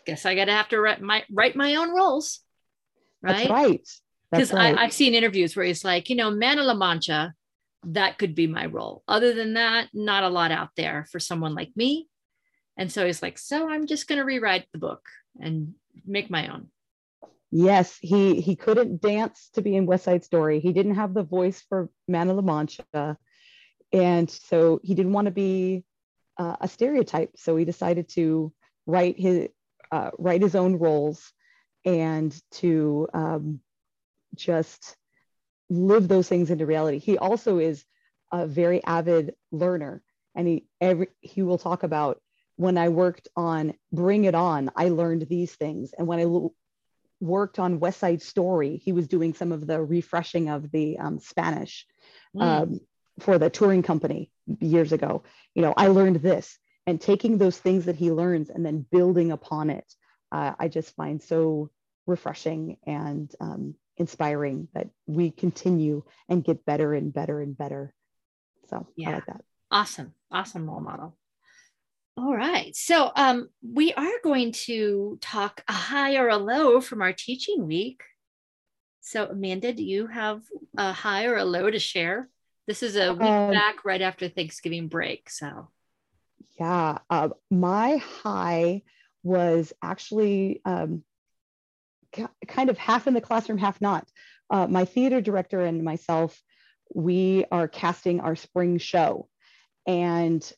guess 0.06 0.26
I 0.26 0.36
got 0.36 0.46
to 0.46 0.52
have 0.52 0.70
to 0.70 0.80
write 0.80 1.02
my 1.02 1.24
write 1.32 1.56
my 1.56 1.76
own 1.76 1.94
roles, 1.94 2.40
right? 3.22 3.48
That's 3.48 3.50
right. 3.50 3.90
Because 4.32 4.54
right. 4.54 4.78
I've 4.78 4.94
seen 4.94 5.14
interviews 5.14 5.56
where 5.56 5.66
he's 5.66 5.86
like, 5.86 6.10
you 6.10 6.16
know, 6.16 6.32
Man 6.32 6.60
of 6.60 6.66
La 6.66 6.74
Mancha, 6.74 7.34
that 7.86 8.18
could 8.18 8.36
be 8.36 8.48
my 8.48 8.66
role. 8.66 9.04
Other 9.08 9.34
than 9.34 9.54
that, 9.54 9.90
not 9.94 10.24
a 10.24 10.30
lot 10.30 10.52
out 10.52 10.70
there 10.76 11.06
for 11.12 11.20
someone 11.20 11.54
like 11.54 11.72
me. 11.76 12.08
And 12.78 12.92
so 12.92 13.06
he's 13.06 13.22
like, 13.22 13.38
so 13.38 13.70
I'm 13.70 13.88
just 13.88 14.08
going 14.08 14.20
to 14.20 14.26
rewrite 14.26 14.66
the 14.72 14.80
book 14.80 15.08
and 15.40 15.74
make 16.06 16.30
my 16.30 16.48
own. 16.48 16.68
Yes, 17.52 17.98
he 18.02 18.42
he 18.42 18.56
couldn't 18.56 19.02
dance 19.02 19.50
to 19.54 19.62
be 19.62 19.76
in 19.76 19.86
West 19.86 20.04
Side 20.04 20.26
Story. 20.26 20.60
He 20.60 20.74
didn't 20.74 20.96
have 20.96 21.14
the 21.14 21.24
voice 21.24 21.64
for 21.70 21.90
Man 22.08 22.30
of 22.30 22.36
La 22.36 22.42
Mancha, 22.42 23.18
and 23.94 24.30
so 24.30 24.82
he 24.84 24.94
didn't 24.94 25.14
want 25.14 25.26
to 25.26 25.32
be 25.32 25.86
uh, 26.38 26.58
a 26.60 26.68
stereotype. 26.68 27.32
So 27.38 27.56
he 27.56 27.64
decided 27.64 28.10
to 28.10 28.52
write 28.86 29.18
his 29.18 29.48
uh, 29.92 30.12
write 30.18 30.42
his 30.42 30.56
own 30.56 30.80
roles 30.80 31.32
and 31.86 32.36
to 32.52 33.08
um, 33.14 33.62
just 34.36 34.98
live 35.70 36.08
those 36.08 36.28
things 36.28 36.50
into 36.50 36.66
reality. 36.66 36.98
He 36.98 37.18
also 37.18 37.60
is 37.60 37.86
a 38.32 38.48
very 38.48 38.84
avid 38.84 39.36
learner, 39.52 40.02
and 40.34 40.48
he 40.48 40.68
every 40.82 41.08
he 41.22 41.42
will 41.42 41.60
talk 41.60 41.84
about 41.84 42.20
when 42.56 42.78
I 42.78 42.90
worked 42.90 43.28
on 43.36 43.74
Bring 43.92 44.26
It 44.26 44.36
On, 44.36 44.72
I 44.76 44.90
learned 44.90 45.28
these 45.30 45.54
things. 45.54 45.94
And 45.98 46.08
when 46.08 46.20
I 46.20 46.24
l- 46.24 46.54
worked 47.20 47.60
on 47.60 47.80
West 47.80 48.00
Side 48.00 48.22
Story, 48.22 48.78
he 48.78 48.92
was 48.92 49.08
doing 49.08 49.34
some 49.34 49.52
of 49.52 49.66
the 49.68 49.82
refreshing 49.82 50.50
of 50.50 50.72
the 50.72 50.98
um, 50.98 51.20
Spanish 51.20 51.86
mm. 52.36 52.42
um, 52.42 52.80
for 53.20 53.38
the 53.38 53.50
touring 53.50 53.84
company 53.84 54.32
years 54.60 54.92
ago. 54.92 55.24
You 55.54 55.62
know, 55.62 55.74
I 55.76 55.88
learned 55.88 56.18
this 56.18 56.58
and 56.88 57.00
taking 57.02 57.38
those 57.38 57.58
things 57.58 57.86
that 57.86 57.96
he 57.96 58.12
learns 58.12 58.50
and 58.50 58.66
then 58.66 58.86
building 58.92 59.32
upon 59.32 59.70
it. 59.70 59.92
Uh, 60.32 60.54
I 60.60 60.68
just 60.68 60.96
find 60.96 61.22
so 61.22 61.72
refreshing 62.06 62.78
and 62.86 63.34
um, 63.40 63.76
inspiring 63.98 64.68
that 64.74 64.90
we 65.08 65.32
continue 65.32 66.04
and 66.30 66.44
get 66.44 66.66
better 66.66 66.94
and 66.94 67.14
better 67.14 67.42
and 67.42 67.58
better. 67.58 67.94
So 68.70 68.88
yeah. 68.96 69.10
I 69.10 69.14
like 69.14 69.26
that. 69.28 69.42
Awesome. 69.72 70.14
Awesome 70.32 70.70
role 70.70 70.82
model. 70.82 71.18
All 72.18 72.36
right. 72.36 72.74
So 72.76 73.12
um, 73.16 73.50
we 73.62 73.94
are 73.94 74.20
going 74.24 74.54
to 74.54 75.18
talk 75.22 75.64
a 75.68 75.74
high 75.74 76.16
or 76.16 76.30
a 76.30 76.38
low 76.38 76.80
from 76.80 77.02
our 77.02 77.12
teaching 77.12 77.68
week. 77.68 78.04
So 79.02 79.26
Amanda, 79.26 79.74
do 79.74 79.84
you 79.84 80.08
have 80.08 80.42
a 80.78 80.94
high 80.94 81.26
or 81.26 81.36
a 81.36 81.46
low 81.46 81.70
to 81.70 81.78
share? 81.78 82.30
This 82.68 82.84
is 82.84 82.96
a 82.96 83.14
week 83.14 83.22
um, 83.22 83.52
back 83.52 83.86
right 83.86 84.02
after 84.02 84.30
Thanksgiving 84.30 84.88
break. 84.88 85.30
So 85.30 85.70
yeah, 86.60 87.00
uh, 87.10 87.30
my 87.52 87.98
high 87.98 88.84
was 89.22 89.74
actually 89.84 90.62
um, 90.64 91.04
kind 92.48 92.70
of 92.70 92.78
half 92.78 93.08
in 93.08 93.14
the 93.14 93.22
classroom, 93.22 93.58
half 93.58 93.82
not. 93.82 94.08
Uh, 94.50 94.68
my 94.68 94.86
theater 94.86 95.22
director 95.22 95.62
and 95.62 95.84
myself, 95.84 96.40
we 96.94 97.46
are 97.52 97.68
casting 97.68 98.22
our 98.22 98.36
spring 98.36 98.78
show. 98.78 99.28
And 99.86 100.50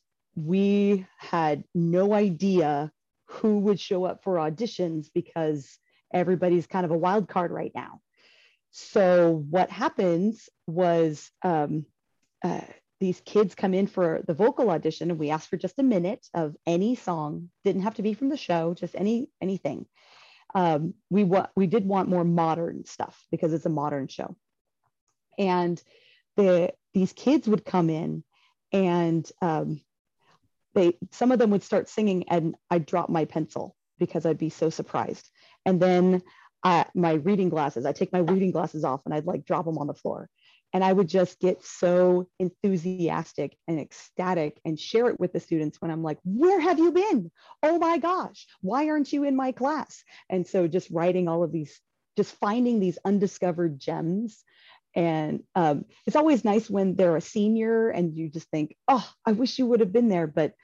we 0.44 1.06
had 1.18 1.64
no 1.74 2.14
idea 2.14 2.92
who 3.26 3.58
would 3.58 3.80
show 3.80 4.04
up 4.04 4.22
for 4.22 4.36
auditions 4.36 5.08
because 5.12 5.78
everybody's 6.12 6.66
kind 6.66 6.84
of 6.84 6.90
a 6.90 6.98
wild 6.98 7.28
card 7.28 7.50
right 7.50 7.72
now. 7.74 8.00
So 8.70 9.44
what 9.50 9.70
happens 9.70 10.48
was 10.66 11.30
um, 11.42 11.86
uh, 12.44 12.60
these 13.00 13.20
kids 13.20 13.54
come 13.54 13.74
in 13.74 13.86
for 13.86 14.22
the 14.26 14.34
vocal 14.34 14.70
audition, 14.70 15.10
and 15.10 15.18
we 15.18 15.30
ask 15.30 15.48
for 15.48 15.56
just 15.56 15.78
a 15.78 15.82
minute 15.84 16.26
of 16.34 16.56
any 16.66 16.94
song. 16.94 17.50
Didn't 17.64 17.82
have 17.82 17.94
to 17.94 18.02
be 18.02 18.14
from 18.14 18.28
the 18.28 18.36
show, 18.36 18.74
just 18.74 18.94
any 18.94 19.28
anything. 19.40 19.86
Um, 20.54 20.94
we 21.10 21.24
want 21.24 21.50
we 21.56 21.66
did 21.66 21.86
want 21.86 22.08
more 22.08 22.24
modern 22.24 22.84
stuff 22.84 23.20
because 23.30 23.52
it's 23.52 23.66
a 23.66 23.70
modern 23.70 24.08
show, 24.08 24.36
and 25.38 25.82
the 26.36 26.72
these 26.94 27.12
kids 27.12 27.48
would 27.48 27.64
come 27.64 27.90
in, 27.90 28.24
and 28.72 29.30
um, 29.42 29.80
they 30.78 30.96
some 31.10 31.32
of 31.32 31.38
them 31.38 31.50
would 31.50 31.62
start 31.62 31.88
singing, 31.88 32.28
and 32.28 32.54
I'd 32.70 32.86
drop 32.86 33.08
my 33.10 33.24
pencil 33.24 33.74
because 33.98 34.24
I'd 34.24 34.38
be 34.38 34.50
so 34.50 34.70
surprised. 34.70 35.28
And 35.66 35.80
then 35.80 36.22
I, 36.62 36.86
my 36.94 37.14
reading 37.14 37.48
glasses, 37.48 37.84
I 37.84 37.92
take 37.92 38.12
my 38.12 38.20
reading 38.20 38.52
glasses 38.52 38.84
off 38.84 39.02
and 39.04 39.12
I'd 39.12 39.26
like 39.26 39.44
drop 39.44 39.64
them 39.64 39.78
on 39.78 39.86
the 39.86 39.94
floor. 39.94 40.28
And 40.72 40.84
I 40.84 40.92
would 40.92 41.08
just 41.08 41.40
get 41.40 41.64
so 41.64 42.28
enthusiastic 42.38 43.56
and 43.66 43.80
ecstatic 43.80 44.60
and 44.64 44.78
share 44.78 45.08
it 45.08 45.18
with 45.18 45.32
the 45.32 45.40
students 45.40 45.80
when 45.80 45.90
I'm 45.90 46.02
like, 46.02 46.18
Where 46.24 46.60
have 46.60 46.78
you 46.78 46.92
been? 46.92 47.30
Oh 47.62 47.78
my 47.78 47.98
gosh, 47.98 48.46
why 48.60 48.88
aren't 48.88 49.12
you 49.12 49.24
in 49.24 49.34
my 49.34 49.52
class? 49.52 50.04
And 50.28 50.46
so 50.46 50.68
just 50.68 50.90
writing 50.90 51.26
all 51.26 51.42
of 51.42 51.52
these, 51.52 51.80
just 52.16 52.34
finding 52.36 52.80
these 52.80 52.98
undiscovered 53.04 53.80
gems. 53.80 54.44
And 54.98 55.44
um, 55.54 55.84
it's 56.06 56.16
always 56.16 56.44
nice 56.44 56.68
when 56.68 56.96
they're 56.96 57.16
a 57.16 57.20
senior 57.20 57.88
and 57.88 58.16
you 58.16 58.28
just 58.28 58.50
think, 58.50 58.76
Oh, 58.88 59.08
I 59.24 59.30
wish 59.30 59.56
you 59.56 59.66
would 59.66 59.78
have 59.78 59.92
been 59.92 60.08
there. 60.08 60.26
But 60.26 60.54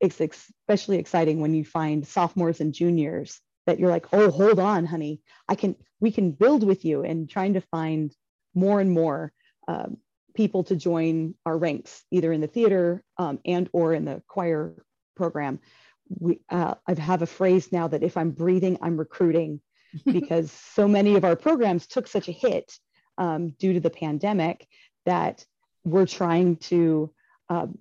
it's 0.00 0.20
especially 0.20 0.98
exciting 0.98 1.38
when 1.38 1.54
you 1.54 1.64
find 1.64 2.04
sophomores 2.04 2.60
and 2.60 2.74
juniors 2.74 3.40
that 3.66 3.78
you're 3.78 3.90
like, 3.90 4.06
oh, 4.12 4.32
hold 4.32 4.58
on, 4.58 4.84
honey, 4.84 5.20
I 5.48 5.54
can, 5.54 5.76
we 6.00 6.10
can 6.10 6.32
build 6.32 6.64
with 6.64 6.84
you 6.84 7.04
and 7.04 7.30
trying 7.30 7.54
to 7.54 7.60
find 7.60 8.12
more 8.52 8.80
and 8.80 8.90
more 8.90 9.32
um, 9.68 9.98
people 10.34 10.64
to 10.64 10.74
join 10.74 11.36
our 11.46 11.56
ranks, 11.56 12.02
either 12.10 12.32
in 12.32 12.40
the 12.40 12.48
theater 12.48 13.04
um, 13.16 13.38
and 13.46 13.70
or 13.72 13.94
in 13.94 14.04
the 14.04 14.22
choir 14.26 14.74
program. 15.16 15.60
We, 16.08 16.40
uh, 16.50 16.74
I 16.84 17.00
have 17.00 17.22
a 17.22 17.26
phrase 17.26 17.70
now 17.70 17.86
that 17.88 18.02
if 18.02 18.16
I'm 18.16 18.32
breathing, 18.32 18.76
I'm 18.82 18.96
recruiting 18.96 19.60
because 20.04 20.50
so 20.50 20.88
many 20.88 21.14
of 21.14 21.24
our 21.24 21.36
programs 21.36 21.86
took 21.86 22.08
such 22.08 22.28
a 22.28 22.32
hit 22.32 22.76
um, 23.18 23.50
due 23.50 23.74
to 23.74 23.80
the 23.80 23.90
pandemic 23.90 24.66
that 25.06 25.44
we're 25.84 26.06
trying 26.06 26.56
to 26.56 27.12
um, 27.48 27.78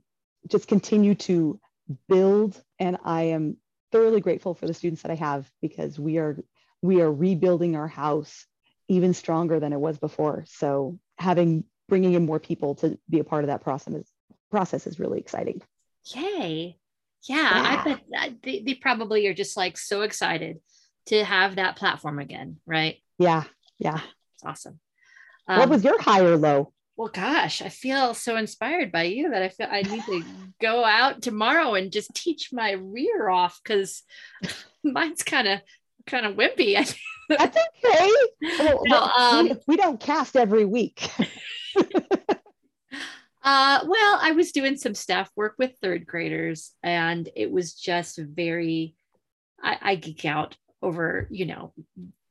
just 0.48 0.68
continue 0.68 1.16
to 1.16 1.60
build. 2.08 2.62
And 2.80 2.98
I 3.04 3.24
am 3.24 3.58
thoroughly 3.92 4.22
grateful 4.22 4.54
for 4.54 4.68
the 4.68 4.74
students 4.74 5.04
that 5.04 5.12
I 5.12 5.16
have 5.16 5.50
because 5.62 6.00
we 6.00 6.18
are 6.18 6.38
we 6.82 7.02
are 7.02 7.12
rebuilding 7.12 7.76
our 7.76 7.88
house 7.88 8.46
even 8.90 9.14
stronger 9.14 9.60
than 9.60 9.72
it 9.72 9.80
was 9.80 9.98
before. 9.98 10.44
So 10.48 11.00
having 11.18 11.64
bringing 11.88 12.14
in 12.14 12.26
more 12.26 12.40
people 12.40 12.76
to 12.76 12.98
be 13.10 13.20
a 13.20 13.24
part 13.24 13.44
of 13.44 13.48
that 13.48 13.62
process 13.62 13.94
is, 13.94 14.12
process 14.52 14.88
is 14.88 15.00
really 15.00 15.20
exciting. 15.20 15.62
Yay. 16.14 16.78
Yeah, 17.24 17.38
yeah. 17.38 17.82
I 17.82 17.84
bet 17.84 18.42
they, 18.42 18.60
they 18.60 18.74
probably 18.74 19.28
are 19.28 19.34
just 19.34 19.56
like 19.56 19.78
so 19.78 20.02
excited 20.02 20.60
to 21.06 21.24
have 21.24 21.56
that 21.56 21.78
platform 21.78 22.20
again, 22.20 22.58
right? 22.66 22.98
Yeah, 23.18 23.44
yeah. 23.78 24.02
It's 24.36 24.44
awesome. 24.44 24.80
Um, 25.48 25.60
what 25.60 25.70
was 25.70 25.84
your 25.84 26.02
high 26.02 26.22
or 26.22 26.38
low? 26.38 26.72
well 26.96 27.08
gosh 27.08 27.62
i 27.62 27.70
feel 27.70 28.14
so 28.14 28.38
inspired 28.38 28.92
by 28.92 29.04
you 29.04 29.32
that 29.32 29.42
i 29.42 29.50
feel 29.50 29.68
i 29.72 29.82
need 29.82 30.04
to 30.06 30.24
go 30.62 30.86
out 30.86 31.22
tomorrow 31.22 31.74
and 31.74 31.92
just 31.92 32.14
teach 32.14 32.54
my 32.54 32.72
rear 32.72 33.30
off 33.30 33.60
because 33.64 34.04
mine's 34.84 35.24
kind 35.24 35.48
of 35.48 35.60
kind 36.06 36.26
of 36.26 36.36
wimpy. 36.36 36.76
That's 37.30 37.58
okay. 37.86 38.12
Well, 38.60 38.82
no, 38.86 39.02
um, 39.02 39.48
we, 39.48 39.56
we, 39.68 39.78
don't 39.78 40.00
cast 40.00 40.36
every 40.36 40.66
week. 40.66 41.10
Uh, 43.46 43.84
well 43.86 44.20
i 44.22 44.32
was 44.32 44.54
doing 44.54 44.78
some 44.78 44.96
staff 44.96 45.30
work 45.36 45.56
with 45.60 45.74
third 45.82 46.08
graders 46.08 46.72
and 46.82 47.28
it 47.36 47.52
was 47.52 47.74
just 47.74 48.18
very 48.18 48.96
I, 49.62 49.78
I 49.82 49.96
geek 49.96 50.24
out 50.24 50.56
over 50.82 51.28
you 51.30 51.48
know 51.48 51.74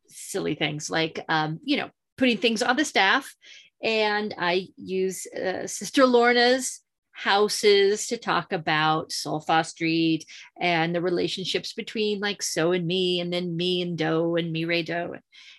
silly 0.09 0.55
things 0.55 0.89
like 0.89 1.23
um, 1.29 1.61
you 1.65 1.77
know 1.77 1.91
putting 2.17 2.39
things 2.39 2.63
on 2.63 2.77
the 2.77 2.85
staff 2.85 3.35
and 3.83 4.35
I 4.39 4.69
use 4.77 5.27
uh, 5.27 5.67
Sister 5.67 6.07
Lorna's 6.07 6.81
houses 7.11 8.07
to 8.07 8.17
talk 8.17 8.53
about 8.53 9.11
Solfa 9.11 9.67
Street 9.67 10.25
and 10.59 10.95
the 10.95 11.03
relationships 11.03 11.73
between 11.73 12.21
like 12.21 12.43
So 12.43 12.73
and 12.73 12.87
me, 12.87 13.21
and 13.21 13.33
then 13.33 13.57
me 13.57 13.83
and 13.83 13.99
Doe 13.99 14.37
and 14.37 14.55
Ray 14.67 14.83
Doe. 14.83 15.17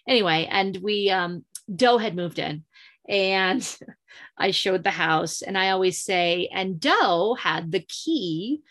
Anyway, 0.08 0.48
and 0.50 0.78
we 0.82 1.10
um, 1.10 1.46
Doe 1.74 1.98
had 1.98 2.16
moved 2.16 2.40
in, 2.40 2.64
and 3.08 3.78
I 4.38 4.52
showed 4.52 4.84
the 4.84 4.92
house, 4.92 5.42
and 5.42 5.58
I 5.58 5.70
always 5.70 6.02
say, 6.02 6.50
and 6.52 6.80
Doe 6.80 7.36
had 7.36 7.72
the 7.72 7.86
key 7.88 8.62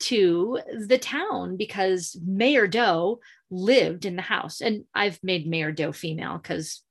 to 0.00 0.60
the 0.86 0.98
town 0.98 1.56
because 1.56 2.16
Mayor 2.24 2.66
Doe 2.66 3.20
lived 3.50 4.06
in 4.06 4.16
the 4.16 4.22
house, 4.22 4.60
and 4.60 4.84
I've 4.94 5.18
made 5.22 5.46
Mayor 5.46 5.72
Doe 5.72 5.92
female 5.92 6.38
because 6.38 6.82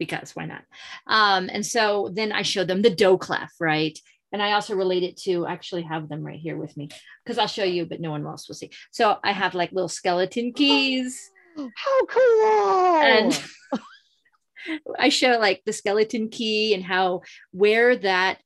because 0.00 0.34
why 0.34 0.46
not? 0.46 0.62
Um, 1.06 1.48
and 1.52 1.64
so 1.64 2.10
then 2.12 2.32
I 2.32 2.42
showed 2.42 2.66
them 2.66 2.82
the 2.82 2.90
Doe 2.90 3.18
clef, 3.18 3.52
right? 3.60 3.96
And 4.32 4.42
I 4.42 4.52
also 4.52 4.74
relate 4.74 5.02
it 5.04 5.16
to 5.18 5.46
actually 5.46 5.82
have 5.82 6.08
them 6.08 6.24
right 6.24 6.38
here 6.38 6.56
with 6.56 6.76
me 6.76 6.88
because 7.24 7.38
I'll 7.38 7.46
show 7.46 7.64
you, 7.64 7.84
but 7.84 8.00
no 8.00 8.10
one 8.10 8.26
else 8.26 8.48
will 8.48 8.54
see. 8.56 8.70
So 8.90 9.18
I 9.22 9.32
have 9.32 9.54
like 9.54 9.70
little 9.70 9.88
skeleton 9.88 10.52
keys. 10.52 11.30
How 11.56 12.06
cool! 12.06 13.02
And 13.02 13.44
I 14.98 15.10
show 15.10 15.38
like 15.38 15.62
the 15.66 15.72
skeleton 15.72 16.28
key 16.28 16.74
and 16.74 16.84
how 16.84 17.22
where 17.50 17.96
that 17.96 18.40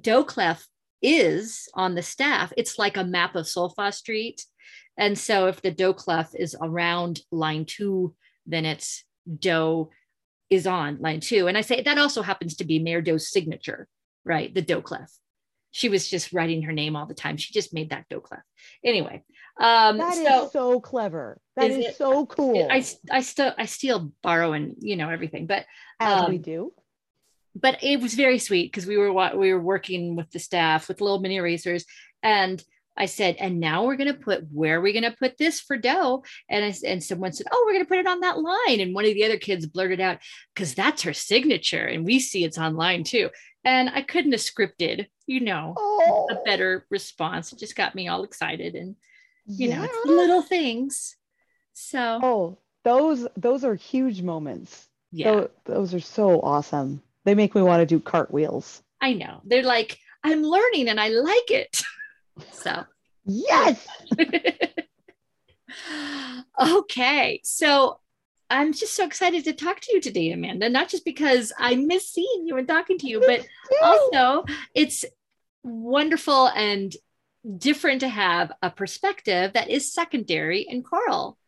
Doe 0.00 0.24
clef 0.24 0.66
is 1.02 1.68
on 1.74 1.94
the 1.94 2.02
staff. 2.02 2.52
It's 2.56 2.78
like 2.78 2.96
a 2.96 3.04
map 3.04 3.34
of 3.34 3.46
Solfa 3.46 3.92
Street. 3.92 4.44
And 4.96 5.18
so 5.18 5.46
if 5.46 5.62
the 5.62 5.70
Doe 5.70 5.94
clef 5.94 6.34
is 6.34 6.56
around 6.60 7.20
line 7.30 7.64
two, 7.64 8.14
then 8.46 8.64
it's 8.64 9.04
dough 9.38 9.90
is 10.50 10.66
on 10.66 10.98
line 11.00 11.20
two. 11.20 11.46
And 11.46 11.56
I 11.56 11.60
say 11.60 11.82
that 11.82 11.98
also 11.98 12.22
happens 12.22 12.56
to 12.56 12.64
be 12.64 12.78
Mayor 12.78 13.00
Doe's 13.00 13.30
signature, 13.30 13.88
right? 14.24 14.52
The 14.52 14.62
Doe 14.62 14.82
clef. 14.82 15.12
She 15.70 15.88
was 15.88 16.08
just 16.08 16.32
writing 16.32 16.62
her 16.62 16.72
name 16.72 16.96
all 16.96 17.06
the 17.06 17.14
time. 17.14 17.36
She 17.36 17.52
just 17.52 17.74
made 17.74 17.90
that 17.90 18.06
Doe 18.08 18.20
clef. 18.20 18.40
Anyway, 18.82 19.22
um, 19.60 19.98
that 19.98 20.14
so, 20.14 20.46
is 20.46 20.52
so 20.52 20.80
clever. 20.80 21.40
That 21.56 21.70
is, 21.70 21.86
is 21.86 21.96
so 21.96 22.26
cool. 22.26 22.68
I 22.70 22.84
I 23.10 23.20
still 23.20 23.52
I 23.58 23.66
still 23.66 24.12
borrow 24.22 24.52
and 24.52 24.76
you 24.80 24.96
know 24.96 25.10
everything, 25.10 25.46
but 25.46 25.66
as 26.00 26.22
um, 26.22 26.30
we 26.30 26.38
do. 26.38 26.72
But 27.54 27.82
it 27.82 28.00
was 28.00 28.14
very 28.14 28.38
sweet 28.38 28.70
because 28.70 28.86
we 28.86 28.96
were 28.96 29.12
we 29.36 29.52
were 29.52 29.60
working 29.60 30.16
with 30.16 30.30
the 30.30 30.38
staff 30.38 30.88
with 30.88 31.00
little 31.00 31.20
mini 31.20 31.36
erasers 31.36 31.84
and 32.22 32.62
I 32.98 33.06
said, 33.06 33.36
and 33.38 33.60
now 33.60 33.84
we're 33.84 33.96
going 33.96 34.12
to 34.12 34.18
put, 34.18 34.44
where 34.52 34.78
are 34.78 34.80
we 34.80 34.92
going 34.92 35.10
to 35.10 35.16
put 35.16 35.38
this 35.38 35.60
for 35.60 35.76
dough? 35.76 36.24
And 36.50 36.64
I, 36.64 36.74
and 36.84 37.02
someone 37.02 37.32
said, 37.32 37.46
oh, 37.50 37.64
we're 37.64 37.74
going 37.74 37.84
to 37.84 37.88
put 37.88 37.98
it 37.98 38.08
on 38.08 38.20
that 38.20 38.40
line. 38.40 38.80
And 38.80 38.94
one 38.94 39.04
of 39.04 39.14
the 39.14 39.24
other 39.24 39.38
kids 39.38 39.66
blurted 39.66 40.00
out, 40.00 40.18
because 40.54 40.74
that's 40.74 41.02
her 41.02 41.14
signature. 41.14 41.84
And 41.84 42.04
we 42.04 42.18
see 42.18 42.44
it's 42.44 42.58
online 42.58 43.04
too. 43.04 43.30
And 43.64 43.88
I 43.88 44.02
couldn't 44.02 44.32
have 44.32 44.40
scripted, 44.40 45.06
you 45.26 45.40
know, 45.40 45.74
oh. 45.78 46.26
a 46.30 46.44
better 46.44 46.86
response. 46.90 47.52
It 47.52 47.60
just 47.60 47.76
got 47.76 47.94
me 47.94 48.08
all 48.08 48.24
excited. 48.24 48.74
And, 48.74 48.96
you 49.46 49.68
yeah. 49.68 49.78
know, 49.78 49.84
it's 49.84 50.06
little 50.06 50.42
things. 50.42 51.16
So, 51.74 52.20
oh, 52.22 52.58
those, 52.84 53.28
those 53.36 53.64
are 53.64 53.76
huge 53.76 54.22
moments. 54.22 54.88
Yeah. 55.12 55.32
Those, 55.32 55.48
those 55.64 55.94
are 55.94 56.00
so 56.00 56.40
awesome. 56.40 57.02
They 57.24 57.34
make 57.34 57.54
me 57.54 57.62
want 57.62 57.80
to 57.80 57.86
do 57.86 58.00
cartwheels. 58.00 58.82
I 59.00 59.12
know. 59.12 59.40
They're 59.44 59.62
like, 59.62 59.98
I'm 60.24 60.42
learning 60.42 60.88
and 60.88 61.00
I 61.00 61.08
like 61.08 61.50
it. 61.50 61.82
So, 62.52 62.84
yes. 63.24 63.86
okay. 66.60 67.40
So, 67.44 68.00
I'm 68.50 68.72
just 68.72 68.94
so 68.94 69.04
excited 69.04 69.44
to 69.44 69.52
talk 69.52 69.80
to 69.80 69.92
you 69.92 70.00
today, 70.00 70.32
Amanda, 70.32 70.70
not 70.70 70.88
just 70.88 71.04
because 71.04 71.52
I 71.58 71.76
miss 71.76 72.08
seeing 72.08 72.46
you 72.46 72.56
and 72.56 72.66
talking 72.66 72.98
to 72.98 73.06
you, 73.06 73.20
but 73.20 73.46
also 73.82 74.44
it's 74.74 75.04
wonderful 75.62 76.48
and 76.48 76.94
different 77.56 78.00
to 78.00 78.08
have 78.08 78.52
a 78.62 78.70
perspective 78.70 79.52
that 79.52 79.68
is 79.68 79.92
secondary 79.92 80.62
in 80.62 80.82
choral. 80.82 81.38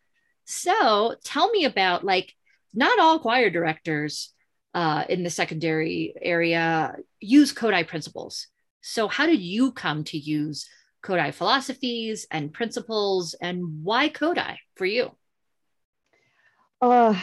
So 0.45 1.17
tell 1.25 1.51
me 1.51 1.65
about 1.65 2.05
like 2.05 2.35
not 2.75 2.99
all 2.99 3.19
choir 3.19 3.51
directors 3.51 4.33
uh, 4.75 5.05
in 5.09 5.23
the 5.23 5.31
secondary 5.31 6.15
area 6.21 6.97
use 7.19 7.53
Kodály 7.53 7.87
principles. 7.87 8.47
So 8.83 9.09
how 9.09 9.27
did 9.27 9.41
you 9.41 9.73
come 9.73 10.05
to 10.05 10.19
use 10.19 10.69
Kodály 11.03 11.33
philosophies 11.33 12.27
and 12.31 12.53
principles, 12.53 13.35
and 13.35 13.83
why 13.85 14.09
Kodály 14.09 14.59
for 14.77 14.87
you? 14.87 15.13
Uh, 16.81 17.19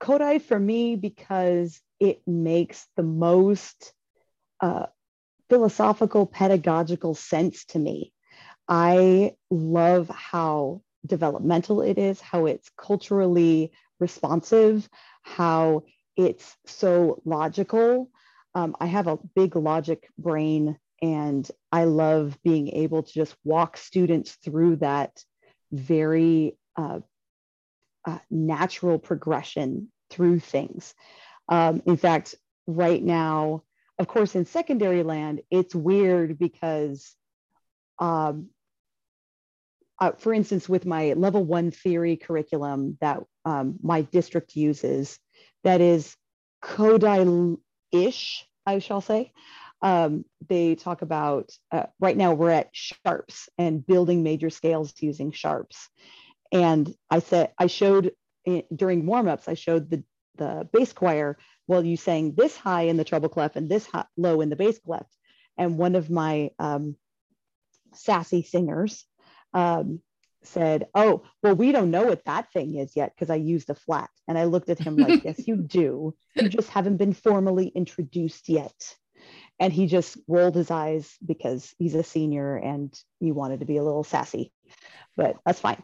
Kodály 0.00 0.40
for 0.40 0.58
me 0.58 0.96
because 0.96 1.80
it 1.98 2.20
makes 2.26 2.86
the 2.96 3.02
most 3.02 3.92
uh, 4.60 4.86
philosophical, 5.48 6.26
pedagogical 6.26 7.14
sense 7.14 7.64
to 7.66 7.78
me. 7.78 8.12
I 8.68 9.34
love 9.50 10.08
how 10.08 10.82
developmental 11.06 11.82
it 11.82 11.98
is, 11.98 12.20
how 12.20 12.46
it's 12.46 12.70
culturally 12.76 13.72
responsive, 14.00 14.88
how 15.22 15.84
it's 16.16 16.56
so 16.66 17.22
logical. 17.24 18.10
Um, 18.54 18.76
I 18.80 18.86
have 18.86 19.06
a 19.06 19.18
big 19.34 19.54
logic 19.56 20.08
brain, 20.18 20.78
and 21.02 21.48
I 21.70 21.84
love 21.84 22.38
being 22.42 22.68
able 22.68 23.02
to 23.02 23.12
just 23.12 23.36
walk 23.44 23.76
students 23.76 24.32
through 24.44 24.76
that 24.76 25.22
very 25.72 26.56
uh, 26.76 27.00
uh, 28.06 28.18
natural 28.30 28.98
progression 28.98 29.90
through 30.10 30.38
things. 30.40 30.94
Um, 31.48 31.82
in 31.86 31.96
fact, 31.96 32.34
right 32.66 33.02
now, 33.02 33.62
of 33.98 34.08
course, 34.08 34.34
in 34.34 34.44
secondary 34.44 35.02
land, 35.02 35.40
it's 35.50 35.74
weird 35.74 36.38
because, 36.38 37.14
um, 37.98 38.48
uh, 39.98 40.12
for 40.12 40.34
instance, 40.34 40.68
with 40.68 40.84
my 40.84 41.14
level 41.14 41.44
one 41.44 41.70
theory 41.70 42.16
curriculum 42.16 42.98
that 43.00 43.22
um, 43.44 43.76
my 43.82 44.02
district 44.02 44.54
uses, 44.54 45.18
that 45.64 45.80
is 45.80 46.14
Kodály 46.62 47.58
ish, 47.92 48.46
I 48.66 48.80
shall 48.80 49.00
say. 49.00 49.32
Um, 49.86 50.24
they 50.48 50.74
talk 50.74 51.02
about 51.02 51.52
uh, 51.70 51.86
right 52.00 52.16
now 52.16 52.34
we're 52.34 52.50
at 52.50 52.70
sharps 52.72 53.48
and 53.56 53.86
building 53.86 54.24
major 54.24 54.50
scales 54.50 54.92
using 54.98 55.30
sharps. 55.30 55.88
And 56.50 56.92
I 57.08 57.20
said, 57.20 57.52
I 57.56 57.68
showed 57.68 58.10
during 58.74 59.06
warm-ups, 59.06 59.46
I 59.46 59.54
showed 59.54 59.88
the, 59.88 60.02
the 60.38 60.68
bass 60.72 60.92
choir, 60.92 61.38
well, 61.68 61.84
you 61.84 61.96
sang 61.96 62.34
this 62.34 62.56
high 62.56 62.82
in 62.82 62.96
the 62.96 63.04
treble 63.04 63.28
clef 63.28 63.54
and 63.54 63.68
this 63.68 63.86
high, 63.86 64.06
low 64.16 64.40
in 64.40 64.50
the 64.50 64.56
bass 64.56 64.80
clef. 64.80 65.06
And 65.56 65.78
one 65.78 65.94
of 65.94 66.10
my 66.10 66.50
um, 66.58 66.96
sassy 67.94 68.42
singers 68.42 69.04
um, 69.54 70.00
said, 70.42 70.88
oh, 70.96 71.22
well, 71.44 71.54
we 71.54 71.70
don't 71.70 71.92
know 71.92 72.06
what 72.06 72.24
that 72.24 72.52
thing 72.52 72.74
is 72.74 72.96
yet 72.96 73.12
because 73.14 73.30
I 73.30 73.36
used 73.36 73.70
a 73.70 73.76
flat. 73.76 74.10
And 74.26 74.36
I 74.36 74.46
looked 74.46 74.68
at 74.68 74.80
him 74.80 74.96
like, 74.96 75.22
yes, 75.24 75.46
you 75.46 75.54
do. 75.54 76.16
You 76.34 76.48
just 76.48 76.70
haven't 76.70 76.96
been 76.96 77.12
formally 77.12 77.68
introduced 77.68 78.48
yet. 78.48 78.96
And 79.58 79.72
he 79.72 79.86
just 79.86 80.18
rolled 80.28 80.54
his 80.54 80.70
eyes 80.70 81.16
because 81.24 81.74
he's 81.78 81.94
a 81.94 82.02
senior 82.02 82.56
and 82.56 82.94
he 83.20 83.32
wanted 83.32 83.60
to 83.60 83.66
be 83.66 83.78
a 83.78 83.84
little 83.84 84.04
sassy, 84.04 84.52
but 85.16 85.36
that's 85.46 85.60
fine. 85.60 85.82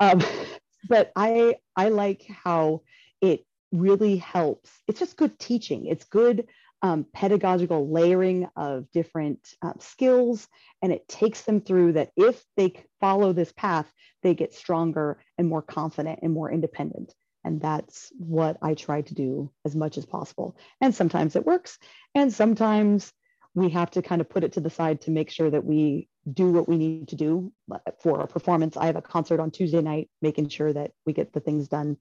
Um, 0.00 0.22
but 0.88 1.12
I 1.14 1.56
I 1.76 1.90
like 1.90 2.26
how 2.28 2.82
it 3.20 3.44
really 3.72 4.16
helps. 4.16 4.70
It's 4.88 5.00
just 5.00 5.16
good 5.16 5.38
teaching. 5.38 5.86
It's 5.86 6.04
good 6.04 6.48
um, 6.82 7.06
pedagogical 7.12 7.90
layering 7.90 8.48
of 8.56 8.90
different 8.90 9.46
uh, 9.62 9.74
skills, 9.80 10.48
and 10.82 10.92
it 10.92 11.06
takes 11.08 11.42
them 11.42 11.60
through 11.60 11.92
that. 11.92 12.10
If 12.16 12.42
they 12.56 12.82
follow 13.00 13.32
this 13.32 13.52
path, 13.52 13.90
they 14.22 14.34
get 14.34 14.54
stronger 14.54 15.22
and 15.36 15.48
more 15.48 15.62
confident 15.62 16.20
and 16.22 16.32
more 16.32 16.50
independent. 16.50 17.14
And 17.44 17.60
that's 17.60 18.12
what 18.18 18.58
I 18.62 18.74
try 18.74 19.02
to 19.02 19.14
do 19.14 19.50
as 19.64 19.74
much 19.74 19.96
as 19.96 20.06
possible. 20.06 20.56
And 20.80 20.94
sometimes 20.94 21.36
it 21.36 21.46
works, 21.46 21.78
and 22.14 22.32
sometimes 22.32 23.12
we 23.54 23.70
have 23.70 23.90
to 23.92 24.02
kind 24.02 24.20
of 24.20 24.28
put 24.28 24.44
it 24.44 24.52
to 24.52 24.60
the 24.60 24.70
side 24.70 25.00
to 25.02 25.10
make 25.10 25.30
sure 25.30 25.50
that 25.50 25.64
we 25.64 26.08
do 26.32 26.52
what 26.52 26.68
we 26.68 26.76
need 26.76 27.08
to 27.08 27.16
do 27.16 27.52
for 28.00 28.20
a 28.20 28.26
performance. 28.26 28.76
I 28.76 28.86
have 28.86 28.96
a 28.96 29.02
concert 29.02 29.40
on 29.40 29.50
Tuesday 29.50 29.80
night, 29.80 30.10
making 30.22 30.48
sure 30.48 30.72
that 30.72 30.92
we 31.06 31.12
get 31.12 31.32
the 31.32 31.40
things 31.40 31.68
done. 31.68 31.96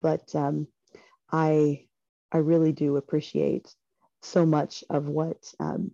But 0.00 0.34
um, 0.34 0.68
I 1.30 1.86
I 2.30 2.38
really 2.38 2.72
do 2.72 2.96
appreciate 2.96 3.74
so 4.22 4.46
much 4.46 4.84
of 4.88 5.08
what 5.08 5.52
um, 5.58 5.92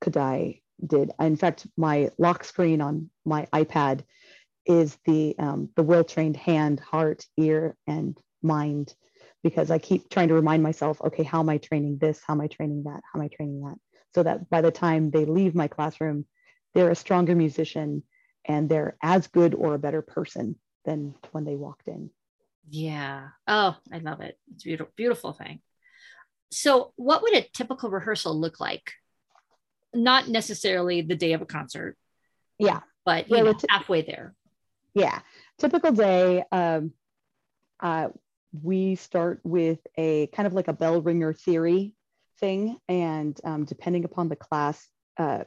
Kodály 0.00 0.62
did. 0.84 1.12
In 1.20 1.36
fact, 1.36 1.66
my 1.76 2.10
lock 2.18 2.44
screen 2.44 2.80
on 2.80 3.10
my 3.24 3.46
iPad 3.52 4.02
is 4.66 4.96
the 5.04 5.34
um, 5.38 5.68
the 5.76 5.82
well 5.82 6.04
trained 6.04 6.36
hand, 6.36 6.80
heart, 6.80 7.24
ear, 7.36 7.76
and 7.86 8.16
mind, 8.44 8.94
because 9.42 9.70
I 9.70 9.78
keep 9.78 10.08
trying 10.10 10.28
to 10.28 10.34
remind 10.34 10.62
myself, 10.62 11.00
okay, 11.00 11.22
how 11.22 11.40
am 11.40 11.48
I 11.48 11.58
training 11.58 11.98
this? 11.98 12.20
How 12.26 12.34
am 12.34 12.40
I 12.40 12.46
training 12.46 12.84
that? 12.84 13.00
How 13.12 13.18
am 13.18 13.24
I 13.24 13.28
training 13.28 13.62
that? 13.62 13.78
so 14.14 14.22
that 14.22 14.48
by 14.48 14.60
the 14.60 14.70
time 14.70 15.10
they 15.10 15.24
leave 15.24 15.54
my 15.54 15.68
classroom, 15.68 16.24
they're 16.72 16.90
a 16.90 16.96
stronger 16.96 17.34
musician 17.34 18.02
and 18.46 18.68
they're 18.68 18.96
as 19.02 19.26
good 19.26 19.54
or 19.54 19.74
a 19.74 19.78
better 19.78 20.02
person 20.02 20.56
than 20.84 21.14
when 21.32 21.44
they 21.44 21.56
walked 21.56 21.88
in. 21.88 22.10
Yeah. 22.68 23.28
Oh, 23.46 23.76
I 23.92 23.98
love 23.98 24.20
it. 24.20 24.38
It's 24.54 24.64
a 24.64 24.68
beautiful, 24.68 24.92
beautiful 24.96 25.32
thing. 25.32 25.60
So, 26.50 26.92
what 26.96 27.22
would 27.22 27.34
a 27.36 27.46
typical 27.52 27.90
rehearsal 27.90 28.38
look 28.38 28.60
like? 28.60 28.92
Not 29.92 30.28
necessarily 30.28 31.02
the 31.02 31.16
day 31.16 31.32
of 31.32 31.42
a 31.42 31.46
concert. 31.46 31.96
Yeah. 32.58 32.80
But 33.04 33.28
you 33.28 33.42
know, 33.42 33.54
halfway 33.68 34.02
there. 34.02 34.34
Yeah. 34.94 35.20
Typical 35.58 35.92
day. 35.92 36.44
Um, 36.52 36.92
uh, 37.80 38.08
we 38.62 38.94
start 38.94 39.40
with 39.42 39.78
a 39.96 40.28
kind 40.28 40.46
of 40.46 40.52
like 40.52 40.68
a 40.68 40.72
bell 40.72 41.00
ringer 41.00 41.32
theory 41.32 41.94
thing. 42.38 42.78
And 42.88 43.38
um, 43.44 43.64
depending 43.64 44.04
upon 44.04 44.28
the 44.28 44.36
class, 44.36 44.86
uh, 45.16 45.44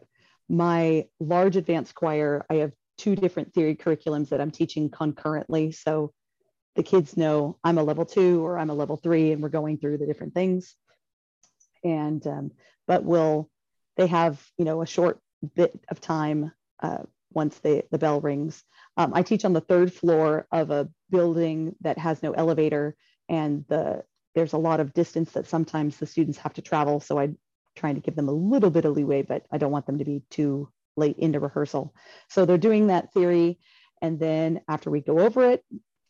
my 0.50 1.08
large 1.20 1.56
advanced 1.56 1.96
choir, 1.96 2.46
I 2.50 2.56
have 2.56 2.74
two 2.98 3.15
different 3.15 3.54
theory 3.54 3.76
curriculums 3.76 4.30
that 4.30 4.41
I'm 4.41 4.52
teaching 4.52 4.89
concurrently. 4.89 5.72
So 5.72 6.13
the 6.76 6.84
kids 6.84 7.17
know 7.17 7.58
I'm 7.63 7.78
a 7.78 7.84
level 7.84 8.06
two 8.06 8.46
or 8.46 8.58
I'm 8.58 8.70
a 8.70 8.74
level 8.76 8.98
three, 8.98 9.32
and 9.32 9.41
we're 9.41 9.50
going 9.50 9.78
through 9.78 9.98
the 9.98 10.06
different 10.06 10.34
things. 10.34 10.76
And, 11.84 12.26
um, 12.28 12.52
but 12.88 13.04
will 13.04 13.50
they 13.96 14.08
have, 14.08 14.41
you 14.58 14.65
know, 14.65 14.82
a 14.82 14.88
short 14.88 15.20
bit 15.56 15.80
of 15.89 16.02
time 16.02 16.52
uh, 16.82 17.04
once 17.38 17.56
they, 17.60 17.84
the 17.91 18.04
bell 18.06 18.19
rings. 18.19 18.63
Um, 18.97 19.13
I 19.13 19.21
teach 19.21 19.45
on 19.45 19.54
the 19.54 19.67
third 19.69 19.93
floor 19.93 20.47
of 20.52 20.71
a 20.71 20.89
building 21.10 21.76
that 21.82 21.97
has 22.00 22.21
no 22.21 22.32
elevator, 22.34 22.95
and 23.30 23.63
the 23.69 24.04
there's 24.36 24.54
a 24.54 24.65
lot 24.69 24.80
of 24.80 24.93
distance 24.93 25.32
that 25.32 25.47
sometimes 25.47 25.97
the 25.97 26.06
students 26.06 26.38
have 26.39 26.54
to 26.54 26.62
travel. 26.62 27.00
So 27.00 27.17
I'm 27.17 27.38
trying 27.76 27.95
to 27.95 28.02
give 28.02 28.15
them 28.15 28.30
a 28.30 28.39
little 28.54 28.69
bit 28.69 28.86
of 28.86 28.93
leeway, 28.95 29.23
but 29.23 29.45
I 29.52 29.58
don't 29.58 29.71
want 29.71 29.86
them 29.88 29.97
to 29.97 30.06
be 30.06 30.21
too 30.30 30.69
late 30.95 31.17
into 31.17 31.39
rehearsal. 31.39 31.93
So 32.30 32.45
they're 32.45 32.58
doing 32.69 32.88
that 32.88 33.12
theory. 33.13 33.60
And 34.00 34.19
then 34.19 34.62
after 34.67 34.91
we 34.91 35.02
go 35.02 35.19
over 35.19 35.41
it, 35.52 35.63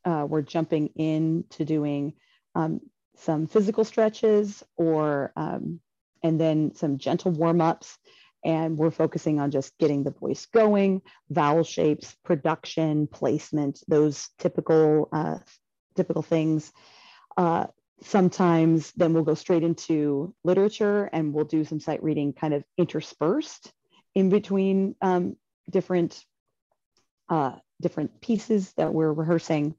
uh, 0.04 0.26
we're 0.28 0.42
jumping 0.42 0.88
into 0.96 1.64
doing 1.64 2.14
um, 2.54 2.82
some 3.16 3.48
physical 3.48 3.86
stretches 3.86 4.62
or, 4.76 5.32
um, 5.38 5.80
and 6.22 6.40
then 6.40 6.76
some 6.76 6.98
gentle 6.98 7.32
warm 7.32 7.62
ups. 7.62 7.98
And 8.48 8.78
we're 8.78 8.92
focusing 8.92 9.42
on 9.42 9.52
just 9.52 9.78
getting 9.78 10.04
the 10.04 10.12
voice 10.12 10.46
going, 10.46 11.02
vowel 11.30 11.66
shapes, 11.66 12.16
production, 12.24 13.06
placement, 13.06 13.84
those 13.90 14.30
typical, 14.40 15.10
uh, 15.12 15.40
typical 15.96 16.22
things. 16.22 16.72
Uh, 17.36 17.68
sometimes 18.02 18.94
then 18.94 19.14
we'll 19.14 19.24
go 19.24 19.34
straight 19.34 19.64
into 19.64 20.34
literature 20.46 21.10
and 21.12 21.34
we'll 21.34 21.44
do 21.44 21.66
some 21.66 21.82
sight 21.82 22.02
reading 22.02 22.32
kind 22.32 22.54
of 22.54 22.64
interspersed 22.78 23.74
in 24.16 24.30
between 24.30 24.96
um, 25.02 25.36
different 25.70 26.24
uh, 27.30 27.56
different 27.82 28.22
pieces 28.22 28.72
that 28.78 28.94
we're 28.94 29.12
rehearsing 29.12 29.76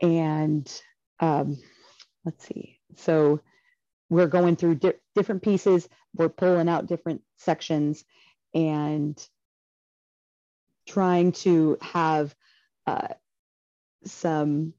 and 0.00 0.82
um, 1.20 1.58
let's 2.24 2.46
see 2.46 2.78
so 2.96 3.40
we're 4.10 4.26
going 4.26 4.56
through 4.56 4.74
di- 4.74 4.92
different 5.14 5.42
pieces 5.42 5.88
we're 6.14 6.28
pulling 6.28 6.68
out 6.68 6.86
different 6.86 7.22
sections 7.36 8.04
and 8.54 9.26
trying 10.86 11.32
to 11.32 11.78
have 11.80 12.34
uh, 12.86 13.08
some 14.04 14.74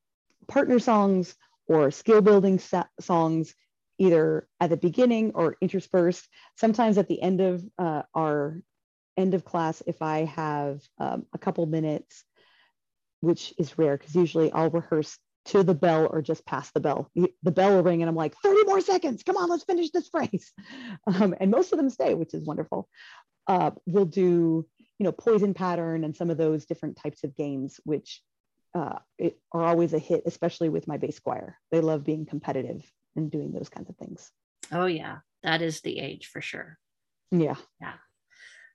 partner 0.48 0.80
songs 0.80 1.36
or 1.67 1.91
skill 1.91 2.22
building 2.22 2.60
songs 3.00 3.56
either 3.98 4.48
at 4.60 4.70
the 4.70 4.78
beginning 4.78 5.32
or 5.36 5.56
interspersed. 5.62 6.28
Sometimes 6.58 6.98
at 6.98 7.08
the 7.08 7.22
end 7.22 7.39
of 7.39 7.63
uh, 7.78 8.02
our 8.13 8.62
end 9.15 9.34
of 9.34 9.46
class, 9.46 9.82
if 9.86 10.02
I 10.02 10.26
have 10.26 10.82
um, 10.98 11.26
a 11.34 11.38
couple 11.38 11.65
minutes, 11.65 12.26
which 13.22 13.54
is 13.58 13.78
rare 13.78 13.98
because 13.98 14.15
usually 14.15 14.52
I'll 14.52 14.72
rehearse 14.72 15.17
to 15.46 15.64
the 15.64 15.74
bell 15.74 16.08
or 16.12 16.22
just 16.22 16.46
past 16.46 16.74
the 16.74 16.80
bell. 16.80 17.10
The 17.16 17.52
bell 17.52 17.76
will 17.76 17.84
ring 17.84 18.02
and 18.02 18.10
I'm 18.10 18.16
like, 18.16 18.36
30 18.44 18.66
more 18.66 18.82
seconds. 18.82 19.24
Come 19.24 19.38
on, 19.38 19.50
let's 19.50 19.64
finish 19.64 19.92
this 19.92 20.10
phrase. 20.10 20.52
Um, 21.08 21.34
and 21.40 21.50
most 21.50 21.72
of 21.74 21.78
them 21.78 21.90
stay, 21.90 22.14
which 22.14 22.34
is 22.34 22.46
wonderful. 22.46 22.88
Uh, 23.48 23.72
we'll 23.86 24.06
do, 24.06 24.66
you 24.78 25.04
know, 25.04 25.12
poison 25.12 25.54
pattern 25.54 26.04
and 26.04 26.16
some 26.16 26.30
of 26.30 26.38
those 26.38 26.66
different 26.66 26.96
types 26.96 27.24
of 27.24 27.36
games, 27.36 27.80
which 27.86 28.22
uh, 28.76 29.00
it, 29.18 29.40
are 29.52 29.64
always 29.64 29.94
a 29.94 30.00
hit, 30.00 30.24
especially 30.26 30.70
with 30.70 30.88
my 30.88 30.98
bass 30.98 31.20
choir. 31.20 31.58
They 31.72 31.82
love 31.82 32.04
being 32.04 32.26
competitive 32.26 32.84
and 33.16 33.32
doing 33.32 33.52
those 33.52 33.70
kinds 33.70 33.90
of 33.90 33.98
things. 33.98 34.32
Oh 34.72 34.86
yeah, 34.86 35.18
that 35.44 35.62
is 35.62 35.82
the 35.82 36.00
age 36.00 36.28
for 36.28 36.40
sure. 36.40 36.78
Yeah. 37.32 37.56
Yeah. 37.82 37.94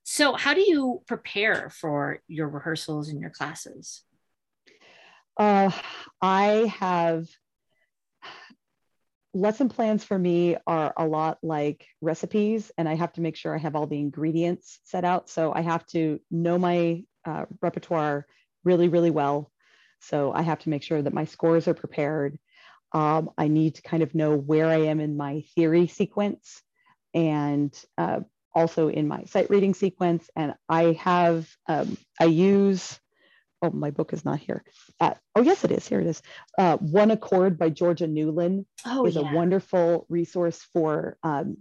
So 0.03 0.35
how 0.35 0.55
do 0.55 0.61
you 0.61 1.03
prepare 1.07 1.71
for 1.71 2.21
your 2.29 2.49
rehearsals 2.49 3.09
and 3.09 3.21
your 3.21 3.31
classes? 3.31 4.03
Uh, 5.37 5.71
I 6.23 6.73
have 6.79 7.27
lesson 9.35 9.69
plans 9.69 10.03
for 10.03 10.19
me 10.19 10.57
are 10.67 10.95
a 10.97 11.07
lot 11.07 11.37
like 11.43 11.87
recipes 12.01 12.73
and 12.79 12.89
i 12.89 12.95
have 12.95 13.13
to 13.13 13.21
make 13.21 13.37
sure 13.37 13.55
i 13.55 13.59
have 13.59 13.77
all 13.77 13.87
the 13.87 13.99
ingredients 13.99 14.81
set 14.85 15.05
out 15.05 15.29
so 15.29 15.53
i 15.53 15.61
have 15.61 15.85
to 15.85 16.19
know 16.31 16.57
my 16.57 17.05
uh, 17.27 17.45
repertoire 17.61 18.25
really 18.65 18.89
really 18.89 19.11
well 19.11 19.53
so 20.01 20.33
I 20.33 20.43
have 20.43 20.61
to 20.61 20.69
make 20.69 20.83
sure 20.83 21.03
that 21.03 21.15
my 21.15 21.25
scores 21.25 21.69
are 21.69 21.75
prepared. 21.75 22.39
Um, 22.93 23.31
I 23.37 23.49
need 23.49 23.77
to 23.77 23.83
kind 23.83 24.03
of 24.03 24.15
know 24.15 24.37
where 24.37 24.67
I 24.67 24.87
am 24.87 25.01
in 25.01 25.17
my 25.17 25.43
theory 25.55 25.87
sequence 25.87 26.63
and 27.15 27.75
uh, 27.99 28.21
also 28.55 28.89
in 28.89 29.09
my 29.09 29.25
sight 29.25 29.51
reading 29.51 29.75
sequence. 29.75 30.31
And 30.37 30.55
I 30.69 30.93
have, 31.01 31.49
um, 31.67 31.97
I 32.21 32.27
use, 32.27 32.99
oh, 33.67 33.77
my 33.77 33.91
book 33.91 34.13
is 34.13 34.25
not 34.25 34.39
here. 34.39 34.65
Uh, 35.01 35.15
oh, 35.35 35.43
yes, 35.43 35.65
it 35.65 35.73
is. 35.73 35.87
Here 35.87 36.01
it 36.01 36.07
is. 36.07 36.23
Uh, 36.59 36.77
One 36.79 37.11
Accord 37.11 37.59
by 37.59 37.71
Georgia 37.71 38.07
Newland 38.07 38.67
Oh, 38.85 39.07
is 39.07 39.17
yeah. 39.17 39.31
a 39.31 39.35
wonderful 39.35 40.07
resource 40.09 40.67
for 40.73 41.17
um, 41.23 41.59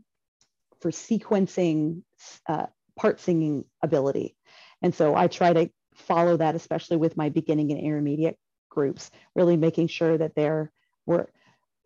for 0.81 0.91
sequencing 0.91 2.03
uh, 2.47 2.67
part 2.97 3.19
singing 3.19 3.65
ability. 3.81 4.35
And 4.81 4.93
so 4.93 5.15
I 5.15 5.27
try 5.27 5.53
to 5.53 5.69
follow 5.95 6.37
that, 6.37 6.55
especially 6.55 6.97
with 6.97 7.17
my 7.17 7.29
beginning 7.29 7.71
and 7.71 7.79
intermediate 7.79 8.37
groups, 8.69 9.09
really 9.35 9.57
making 9.57 9.87
sure 9.87 10.17
that 10.17 10.35
they're 10.35 10.71
we're 11.05 11.27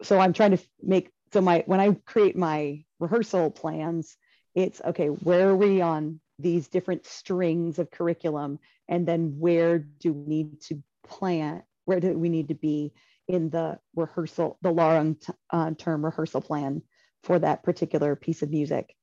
so 0.02 0.20
I'm 0.20 0.34
trying 0.34 0.52
to 0.52 0.64
make 0.82 1.12
so 1.34 1.42
my 1.42 1.64
when 1.66 1.80
I 1.80 1.94
create 2.06 2.36
my 2.36 2.84
rehearsal 3.00 3.52
plans, 3.52 4.18
it's 4.56 4.82
okay, 4.84 5.08
where 5.08 5.50
are 5.50 5.56
we 5.56 5.82
on 5.82 6.20
these 6.40 6.68
different 6.70 7.06
strings 7.06 7.80
of 7.80 7.92
curriculum? 7.92 8.60
And 8.90 9.08
then 9.08 9.36
where 9.38 9.80
do 9.80 10.12
we 10.12 10.28
need 10.28 10.62
to 10.64 10.84
plan? 11.08 11.64
Where 11.86 12.00
do 12.00 12.18
we 12.18 12.28
need 12.28 12.50
to 12.50 12.56
be 12.56 12.92
in 13.28 13.52
the 13.52 13.80
rehearsal, 13.96 14.58
the 14.62 14.72
long 14.72 15.18
uh, 15.52 15.72
term 15.78 16.04
rehearsal 16.04 16.42
plan 16.42 16.82
for 17.24 17.40
that 17.40 17.64
particular 17.64 18.16
piece 18.16 18.42
of 18.42 18.50
music? 18.50 18.96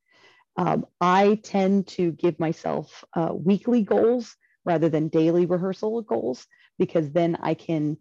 Um, 0.56 0.86
I 1.00 1.40
tend 1.42 1.86
to 1.88 2.10
give 2.12 2.40
myself 2.40 3.04
uh, 3.14 3.32
weekly 3.32 3.82
goals 3.82 4.36
rather 4.64 4.88
than 4.88 5.08
daily 5.08 5.46
rehearsal 5.46 6.02
goals 6.02 6.46
because 6.78 7.10
then 7.12 7.36
I 7.40 7.54
can 7.54 7.96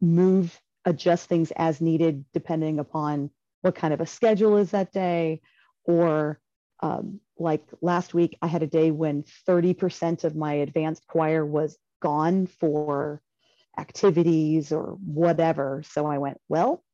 move, 0.00 0.60
adjust 0.84 1.28
things 1.28 1.52
as 1.56 1.80
needed 1.80 2.24
depending 2.34 2.78
upon 2.78 3.30
what 3.62 3.74
kind 3.74 3.94
of 3.94 4.00
a 4.00 4.06
schedule 4.06 4.56
is 4.58 4.72
that 4.72 4.92
day. 4.92 5.40
Or 5.84 6.40
um, 6.80 7.20
like 7.40 7.64
last 7.80 8.14
week, 8.14 8.36
I 8.42 8.46
had 8.46 8.62
a 8.62 8.66
day 8.66 8.90
when 8.90 9.24
30% 9.48 10.24
of 10.24 10.36
my 10.36 10.54
advanced 10.54 11.06
choir 11.06 11.44
was 11.44 11.76
gone 12.00 12.46
for 12.46 13.20
activities 13.78 14.72
or 14.72 14.98
whatever. 15.04 15.82
So 15.86 16.06
I 16.06 16.18
went, 16.18 16.38
well, 16.48 16.84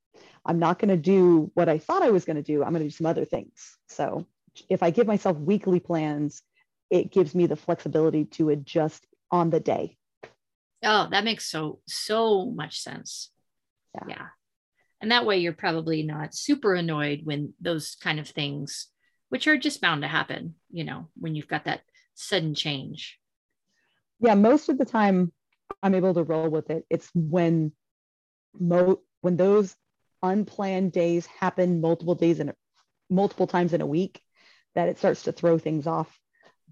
I'm 0.45 0.59
not 0.59 0.79
going 0.79 0.91
to 0.91 0.97
do 0.97 1.51
what 1.55 1.69
I 1.69 1.79
thought 1.79 2.03
I 2.03 2.11
was 2.11 2.25
going 2.25 2.37
to 2.37 2.43
do. 2.43 2.63
I'm 2.63 2.71
going 2.71 2.83
to 2.83 2.89
do 2.89 2.97
some 2.97 3.07
other 3.07 3.25
things. 3.25 3.77
So 3.89 4.27
if 4.71 4.83
I 4.83 4.91
give 4.91 5.07
myself 5.07 5.37
weekly 5.37 5.81
plans, 5.81 6.43
it 6.91 7.11
gives 7.11 7.35
me 7.35 7.47
the 7.47 7.57
flexibility 7.57 8.25
to 8.25 8.51
adjust 8.51 9.05
on 9.31 9.51
the 9.51 9.61
day. 9.61 9.97
Oh, 10.85 11.09
that 11.11 11.25
makes 11.25 11.51
so 11.51 11.81
so 11.89 12.47
much 12.47 12.81
sense. 12.81 13.31
Yeah. 13.95 14.05
yeah. 14.09 14.27
And 15.01 15.11
that 15.11 15.27
way 15.27 15.39
you're 15.39 15.53
probably 15.53 16.03
not 16.03 16.35
super 16.35 16.75
annoyed 16.75 17.23
when 17.25 17.55
those 17.61 17.97
kind 18.01 18.21
of 18.21 18.29
things, 18.29 18.89
which 19.29 19.47
are 19.47 19.57
just 19.57 19.81
bound 19.81 20.03
to 20.03 20.09
happen, 20.09 20.55
you 20.71 20.85
know, 20.85 21.09
when 21.17 21.35
you've 21.35 21.49
got 21.49 21.65
that 21.65 21.83
sudden 22.15 22.55
change. 22.55 23.19
Yeah, 24.21 24.35
most 24.35 24.69
of 24.69 24.79
the 24.79 24.85
time 24.85 25.33
I'm 25.83 25.95
able 25.95 26.15
to 26.15 26.23
roll 26.23 26.49
with 26.49 26.71
it. 26.71 26.87
It's 26.89 27.11
when 27.15 27.73
mo 28.59 29.01
when 29.21 29.37
those 29.37 29.75
unplanned 30.23 30.93
days 30.93 31.27
happen 31.27 31.81
multiple 31.81 32.15
days 32.15 32.41
in 32.41 32.49
a, 32.51 32.55
multiple 33.11 33.47
times 33.47 33.73
in 33.73 33.81
a 33.81 33.87
week 33.87 34.21
that 34.75 34.89
it 34.89 34.99
starts 34.99 35.25
to 35.25 35.33
throw 35.33 35.59
things 35.59 35.87
off. 35.87 36.19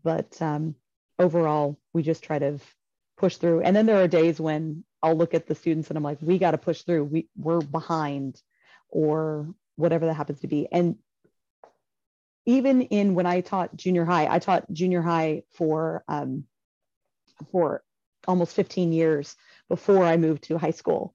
But 0.03 0.41
um, 0.41 0.77
overall, 1.19 1.79
we 1.93 2.03
just 2.03 2.23
try 2.23 2.39
to 2.39 2.59
push 3.17 3.37
through. 3.37 3.63
And 3.63 3.75
then 3.75 3.87
there 3.87 4.03
are 4.03 4.09
days 4.09 4.41
when 4.41 4.85
I'll 5.03 5.17
look 5.17 5.35
at 5.35 5.47
the 5.47 5.55
students 5.55 5.89
and 5.89 5.97
I'm 5.97 6.03
like, 6.03 6.19
we 6.21 6.39
got 6.39 6.53
to 6.53 6.59
push 6.59 6.83
through. 6.83 7.05
We 7.05 7.29
we're 7.37 7.61
behind, 7.61 8.41
or 8.89 9.55
whatever 9.77 10.07
that 10.07 10.15
happens 10.15 10.41
to 10.41 10.47
be. 10.47 10.69
And 10.71 10.97
even 12.47 12.83
in 12.83 13.15
when 13.15 13.27
I 13.27 13.41
taught 13.41 13.77
junior 13.77 14.05
high, 14.05 14.27
I 14.27 14.39
taught 14.39 14.71
junior 14.73 15.03
high 15.03 15.43
for 15.53 16.05
um, 16.09 16.45
for 17.51 17.83
almost 18.27 18.55
15 18.55 18.93
years 18.93 19.37
before 19.69 20.05
I 20.05 20.17
moved 20.17 20.45
to 20.45 20.59
high 20.59 20.71
school. 20.71 21.15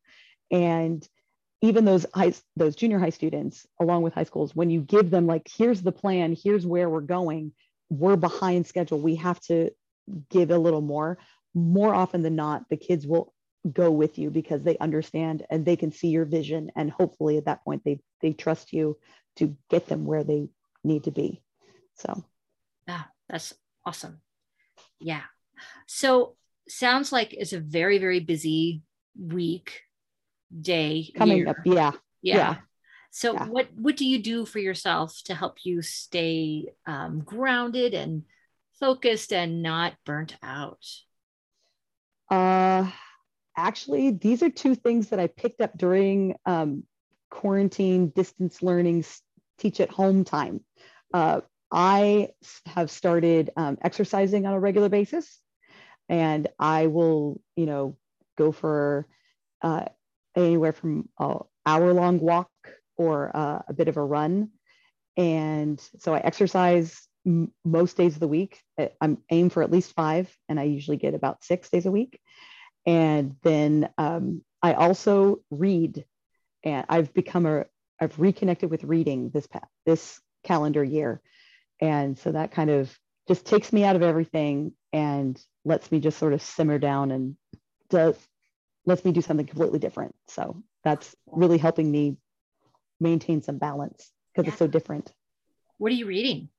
And 0.52 1.08
even 1.62 1.86
those 1.86 2.06
high, 2.14 2.34
those 2.56 2.76
junior 2.76 3.00
high 3.00 3.10
students, 3.10 3.66
along 3.80 4.04
with 4.04 4.14
high 4.14 4.24
schools, 4.24 4.56
when 4.56 4.70
you 4.70 4.82
give 4.82 5.10
them 5.10 5.28
like, 5.28 5.48
here's 5.58 5.82
the 5.82 5.92
plan, 5.92 6.36
here's 6.42 6.66
where 6.66 6.90
we're 6.90 7.02
going, 7.02 7.52
we're 7.90 8.16
behind 8.16 8.66
schedule. 8.66 9.00
We 9.00 9.16
have 9.16 9.40
to 9.42 9.72
give 10.30 10.52
a 10.52 10.58
little 10.58 10.82
more. 10.82 11.18
More 11.54 11.94
often 11.94 12.22
than 12.22 12.36
not, 12.36 12.70
the 12.70 12.78
kids 12.78 13.06
will 13.06 13.34
go 13.72 13.92
with 13.92 14.18
you 14.18 14.30
because 14.30 14.64
they 14.64 14.78
understand 14.78 15.46
and 15.50 15.66
they 15.66 15.76
can 15.76 15.92
see 15.92 16.10
your 16.10 16.26
vision. 16.26 16.72
And 16.76 16.92
hopefully 16.92 17.38
at 17.38 17.46
that 17.46 17.64
point 17.64 17.84
they 17.84 18.00
they 18.22 18.34
trust 18.34 18.74
you 18.74 18.98
to 19.38 19.56
get 19.70 19.88
them 19.88 20.06
where 20.06 20.24
they 20.24 20.50
need 20.84 21.04
to 21.06 21.12
be. 21.12 21.42
So 21.96 22.24
Yeah, 22.88 23.04
that's 23.30 23.54
awesome. 23.86 24.22
Yeah. 25.00 25.24
So 25.88 26.36
sounds 26.68 27.12
like 27.12 27.34
it's 27.34 27.54
a 27.54 27.60
very, 27.60 27.98
very 27.98 28.20
busy 28.20 28.82
week, 29.20 29.82
day. 30.50 31.12
coming 31.16 31.38
year. 31.38 31.50
up, 31.50 31.58
yeah. 31.66 31.92
Yeah. 32.22 32.36
yeah. 32.36 32.56
So 33.12 33.34
Yeah. 33.34 33.46
what 33.48 33.68
what 33.76 33.98
do 33.98 34.06
you 34.06 34.22
do 34.22 34.46
for 34.46 34.60
yourself 34.60 35.20
to 35.26 35.36
help 35.36 35.66
you 35.66 35.82
stay 35.82 36.68
um, 36.86 37.22
grounded 37.22 37.94
and 37.94 38.24
focused 38.80 39.34
and 39.34 39.62
not 39.62 39.96
burnt 40.06 40.38
out? 40.44 40.86
Uh, 42.30 42.90
actually, 43.58 44.12
these 44.12 44.44
are 44.44 44.50
two 44.50 44.76
things 44.76 45.10
that 45.10 45.20
I 45.20 45.28
picked 45.28 45.62
up 45.62 45.76
during 45.78 46.36
um, 46.46 46.84
quarantine 47.32 48.10
distance 48.10 48.62
learning 48.62 49.04
teach 49.60 49.80
at 49.80 49.92
home 49.92 50.24
time. 50.24 50.62
Uh, 51.14 51.42
I 51.72 52.30
have 52.66 52.90
started 52.90 53.52
um, 53.56 53.78
exercising 53.82 54.46
on 54.46 54.54
a 54.54 54.60
regular 54.60 54.90
basis, 54.90 55.40
and 56.08 56.48
I 56.58 56.88
will, 56.88 57.42
you 57.56 57.66
know, 57.66 57.98
go 58.38 58.52
for 58.52 59.06
uh, 59.62 59.86
anywhere 60.36 60.74
from 60.74 61.10
an 61.20 61.40
hour 61.66 61.94
long 61.94 62.20
walk 62.20 62.50
or 62.98 63.32
uh, 63.36 63.62
a 63.68 63.74
bit 63.74 63.88
of 63.88 63.98
a 63.98 64.04
run. 64.04 64.50
And 65.18 65.80
so 66.00 66.14
I 66.14 66.20
exercise 66.20 67.08
m- 67.26 67.52
most 67.64 67.98
days 67.98 68.16
of 68.16 68.20
the 68.20 68.28
week. 68.28 68.60
I'm 69.02 69.20
aim 69.30 69.50
for 69.50 69.62
at 69.62 69.72
least 69.72 69.94
five, 69.94 70.36
and 70.48 70.60
I 70.60 70.64
usually 70.64 70.98
get 70.98 71.14
about 71.14 71.44
six 71.44 71.70
days 71.70 71.86
a 71.86 71.92
week. 71.92 72.20
And 72.86 73.36
then 73.44 73.90
um, 73.98 74.42
I 74.64 74.74
also 74.74 75.42
read, 75.52 76.06
and 76.64 76.86
I've 76.90 77.14
become 77.14 77.46
a 77.46 77.66
I've 78.00 78.18
reconnected 78.20 78.70
with 78.70 78.84
reading 78.84 79.30
this 79.30 79.48
pa- 79.48 79.68
this 79.86 80.22
calendar 80.44 80.84
year, 80.84 81.22
and 81.82 82.18
so 82.18 82.32
that 82.32 82.52
kind 82.52 82.70
of 82.70 82.98
just 83.28 83.46
takes 83.46 83.72
me 83.72 83.84
out 83.84 83.96
of 83.96 84.02
everything 84.02 84.74
and 84.92 85.40
lets 85.66 85.92
me 85.92 86.00
just 86.00 86.18
sort 86.18 86.34
of 86.34 86.42
simmer 86.42 86.80
down 86.80 87.12
and 87.12 87.36
does 87.90 88.16
lets 88.86 89.06
me 89.06 89.12
do 89.12 89.22
something 89.22 89.46
completely 89.46 89.80
different. 89.80 90.16
So 90.28 90.64
that's 90.84 91.16
really 91.28 91.58
helping 91.58 91.92
me 91.92 92.18
maintain 93.00 93.42
some 93.42 93.58
balance 93.58 94.12
because 94.34 94.48
Yeah. 94.48 94.54
it's 94.54 94.60
so 94.60 94.68
different. 94.68 95.12
What 95.78 95.92
are 95.92 95.96
you 95.96 96.06
reading? 96.06 96.50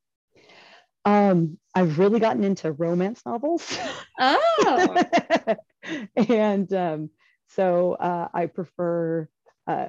Um, 1.04 1.58
I've 1.74 1.98
really 1.98 2.20
gotten 2.20 2.44
into 2.44 2.72
romance 2.72 3.22
novels. 3.24 3.76
Oh, 4.18 5.02
and 6.16 6.72
um, 6.74 7.10
so 7.48 7.94
uh, 7.94 8.28
I 8.32 8.46
prefer 8.46 9.28
uh, 9.66 9.88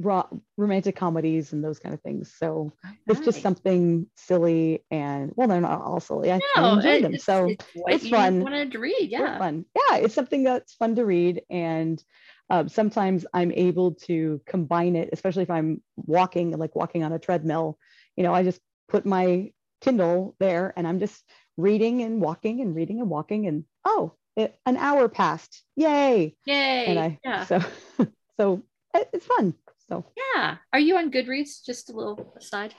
ro- 0.00 0.42
romantic 0.56 0.96
comedies 0.96 1.52
and 1.52 1.62
those 1.62 1.78
kind 1.78 1.94
of 1.94 2.00
things. 2.00 2.32
So 2.36 2.72
it's 3.06 3.20
just 3.20 3.42
something 3.42 4.06
silly 4.16 4.84
and 4.90 5.32
well, 5.36 5.46
they're 5.48 5.60
not 5.60 5.82
all 5.82 6.00
silly. 6.00 6.32
I, 6.32 6.40
I 6.56 6.60
No, 6.60 6.74
enjoy 6.74 6.88
it- 6.88 7.02
them. 7.02 7.14
it's- 7.14 7.24
So 7.24 7.48
it's, 7.48 7.64
it's 7.74 8.08
fun. 8.08 8.40
wanted 8.42 8.72
to 8.72 8.78
read. 8.78 9.08
Yeah. 9.10 9.38
fun. 9.38 9.64
Yeah, 9.76 9.98
it's 9.98 10.14
something 10.14 10.42
that's 10.44 10.74
fun 10.74 10.96
to 10.96 11.04
read. 11.04 11.42
And 11.50 12.02
um, 12.48 12.68
sometimes 12.68 13.26
I'm 13.32 13.52
able 13.52 13.92
to 14.06 14.40
combine 14.46 14.96
it, 14.96 15.10
especially 15.12 15.42
if 15.44 15.50
I'm 15.50 15.82
walking, 15.96 16.50
like 16.58 16.74
walking 16.74 17.04
on 17.04 17.12
a 17.12 17.18
treadmill. 17.18 17.78
You 18.16 18.24
know, 18.24 18.34
I 18.34 18.42
just 18.42 18.60
put 18.88 19.06
my 19.06 19.52
Kindle 19.80 20.34
there 20.40 20.72
and 20.76 20.86
I'm 20.86 20.98
just 20.98 21.22
reading 21.56 22.02
and 22.02 22.20
walking 22.20 22.60
and 22.60 22.74
reading 22.74 23.00
and 23.00 23.08
walking. 23.08 23.46
And 23.46 23.64
oh, 23.84 24.14
it, 24.36 24.58
an 24.66 24.76
hour 24.76 25.08
passed. 25.08 25.62
Yay. 25.76 26.36
Yay. 26.46 26.86
And 26.86 26.98
I, 26.98 27.18
yeah. 27.24 27.44
so, 27.44 27.60
so 28.40 28.62
it's 28.94 29.26
fun. 29.26 29.54
So 29.90 30.06
yeah. 30.16 30.56
Are 30.72 30.78
you 30.78 30.96
on 30.96 31.10
Goodreads? 31.10 31.64
Just 31.66 31.90
a 31.90 31.92
little 31.92 32.32
aside. 32.36 32.74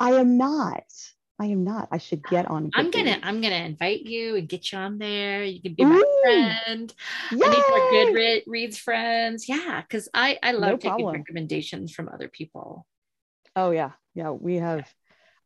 I 0.00 0.10
am 0.14 0.36
not. 0.36 0.82
I 1.38 1.46
am 1.46 1.62
not. 1.62 1.88
I 1.92 1.98
should 1.98 2.26
get 2.28 2.50
on. 2.50 2.70
I'm 2.74 2.90
gonna 2.90 3.18
I'm 3.22 3.40
gonna 3.40 3.54
invite 3.54 4.02
you 4.02 4.34
and 4.34 4.48
get 4.48 4.72
you 4.72 4.78
on 4.78 4.98
there. 4.98 5.44
You 5.44 5.62
can 5.62 5.74
be 5.74 5.84
my 5.84 5.94
Ooh. 5.94 6.20
friend. 6.24 6.92
I 7.32 7.36
need 7.36 7.64
more 7.68 7.78
Yay! 7.78 8.06
good 8.06 8.14
re- 8.14 8.44
reads 8.48 8.78
friends. 8.78 9.48
Yeah, 9.48 9.80
because 9.80 10.08
I 10.12 10.38
I 10.42 10.52
love 10.52 10.72
No 10.72 10.76
taking 10.76 10.90
problem. 10.90 11.14
recommendations 11.20 11.92
from 11.92 12.08
other 12.08 12.28
people. 12.28 12.84
Oh 13.54 13.70
yeah, 13.70 13.92
yeah. 14.14 14.30
We 14.30 14.56
have. 14.56 14.92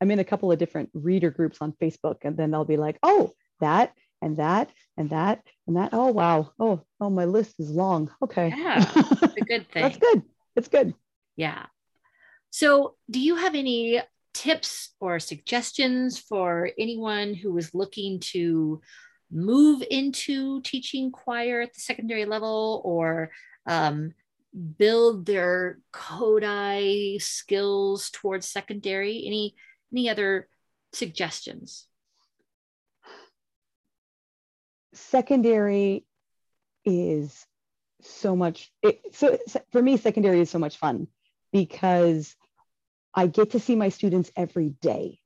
I'm 0.00 0.10
in 0.10 0.20
a 0.20 0.24
couple 0.24 0.50
of 0.50 0.58
different 0.58 0.88
reader 0.94 1.30
groups 1.30 1.58
on 1.60 1.72
Facebook, 1.72 2.16
and 2.22 2.34
then 2.34 2.50
they'll 2.50 2.64
be 2.64 2.78
like, 2.78 2.98
"Oh, 3.02 3.32
that 3.60 3.92
and 4.22 4.38
that 4.38 4.70
and 4.96 5.10
that 5.10 5.42
and 5.66 5.76
that. 5.76 5.90
Oh 5.92 6.12
wow. 6.12 6.52
Oh, 6.58 6.80
oh, 6.98 7.10
my 7.10 7.26
list 7.26 7.60
is 7.60 7.70
long. 7.70 8.10
Okay. 8.22 8.54
Yeah, 8.56 8.86
It's 8.96 9.36
a 9.36 9.40
good 9.42 9.68
thing. 9.72 9.82
That's 9.82 9.98
good. 9.98 10.22
It's 10.56 10.68
good. 10.68 10.94
Yeah. 11.40 11.64
So, 12.50 12.96
do 13.10 13.18
you 13.18 13.36
have 13.36 13.54
any 13.54 14.02
tips 14.34 14.90
or 15.00 15.18
suggestions 15.18 16.18
for 16.18 16.70
anyone 16.78 17.32
who 17.32 17.56
is 17.56 17.72
looking 17.72 18.20
to 18.34 18.82
move 19.32 19.82
into 19.90 20.60
teaching 20.60 21.10
choir 21.10 21.62
at 21.62 21.72
the 21.72 21.80
secondary 21.80 22.26
level 22.26 22.82
or 22.84 23.30
um, 23.66 24.12
build 24.76 25.24
their 25.24 25.78
Kodály 25.94 27.22
skills 27.22 28.10
towards 28.10 28.46
secondary? 28.46 29.24
Any 29.26 29.54
any 29.90 30.10
other 30.10 30.46
suggestions? 30.92 31.86
Secondary 34.92 36.04
is 36.84 37.46
so 38.02 38.36
much 38.36 38.70
it, 38.82 39.00
so 39.12 39.38
for 39.72 39.80
me 39.80 39.96
secondary 39.96 40.40
is 40.40 40.50
so 40.50 40.58
much 40.58 40.76
fun 40.76 41.08
because 41.52 42.34
I 43.14 43.26
get 43.26 43.50
to 43.50 43.60
see 43.60 43.76
my 43.76 43.88
students 43.88 44.30
every 44.36 44.68
day. 44.68 45.18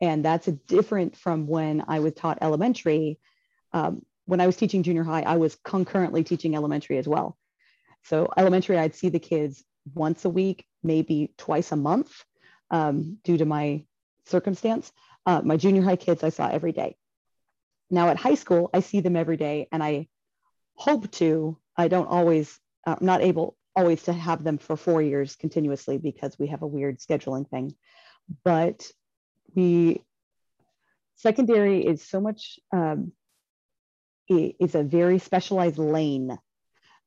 And 0.00 0.24
that's 0.24 0.46
different 0.46 1.16
from 1.16 1.46
when 1.46 1.84
I 1.86 2.00
was 2.00 2.14
taught 2.14 2.38
elementary. 2.40 3.18
Um, 3.72 4.04
when 4.24 4.40
I 4.40 4.46
was 4.46 4.56
teaching 4.56 4.82
junior 4.82 5.04
high, 5.04 5.22
I 5.22 5.36
was 5.36 5.56
concurrently 5.62 6.24
teaching 6.24 6.56
elementary 6.56 6.96
as 6.96 7.06
well. 7.06 7.36
So, 8.04 8.28
elementary, 8.36 8.78
I'd 8.78 8.94
see 8.94 9.10
the 9.10 9.18
kids 9.18 9.62
once 9.94 10.24
a 10.24 10.30
week, 10.30 10.64
maybe 10.82 11.34
twice 11.36 11.72
a 11.72 11.76
month 11.76 12.24
um, 12.70 13.18
due 13.24 13.36
to 13.36 13.44
my 13.44 13.84
circumstance. 14.24 14.90
Uh, 15.26 15.42
my 15.44 15.58
junior 15.58 15.82
high 15.82 15.96
kids, 15.96 16.24
I 16.24 16.30
saw 16.30 16.48
every 16.48 16.72
day. 16.72 16.96
Now, 17.90 18.08
at 18.08 18.16
high 18.16 18.36
school, 18.36 18.70
I 18.72 18.80
see 18.80 19.00
them 19.00 19.16
every 19.16 19.36
day, 19.36 19.68
and 19.70 19.82
I 19.82 20.08
hope 20.74 21.10
to, 21.12 21.58
I 21.76 21.88
don't 21.88 22.06
always, 22.06 22.58
I'm 22.86 22.98
not 23.00 23.20
able 23.20 23.56
always 23.76 24.02
to 24.04 24.12
have 24.12 24.42
them 24.42 24.58
for 24.58 24.76
four 24.76 25.00
years 25.00 25.36
continuously 25.36 25.98
because 25.98 26.38
we 26.38 26.48
have 26.48 26.62
a 26.62 26.66
weird 26.66 26.98
scheduling 26.98 27.48
thing. 27.48 27.74
But 28.44 28.90
we 29.54 30.02
secondary 31.16 31.84
is 31.84 32.02
so 32.02 32.20
much 32.20 32.58
um, 32.72 33.12
is 34.28 34.74
a 34.74 34.82
very 34.82 35.18
specialized 35.18 35.78
lane. 35.78 36.38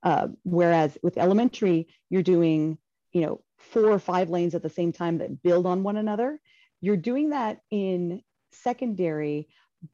Uh, 0.02 0.28
whereas 0.44 0.98
with 1.02 1.18
elementary, 1.18 1.88
you're 2.10 2.24
doing 2.24 2.78
you 3.12 3.22
know 3.22 3.42
four 3.58 3.90
or 3.90 4.00
five 4.00 4.30
lanes 4.30 4.56
at 4.56 4.64
the 4.64 4.70
same 4.70 4.92
time 4.92 5.20
that 5.20 5.42
build 5.42 5.66
on 5.66 5.84
one 5.84 5.98
another. 5.98 6.40
You're 6.82 6.98
doing 6.98 7.30
that 7.30 7.60
in 7.72 8.22
secondary, 8.52 9.48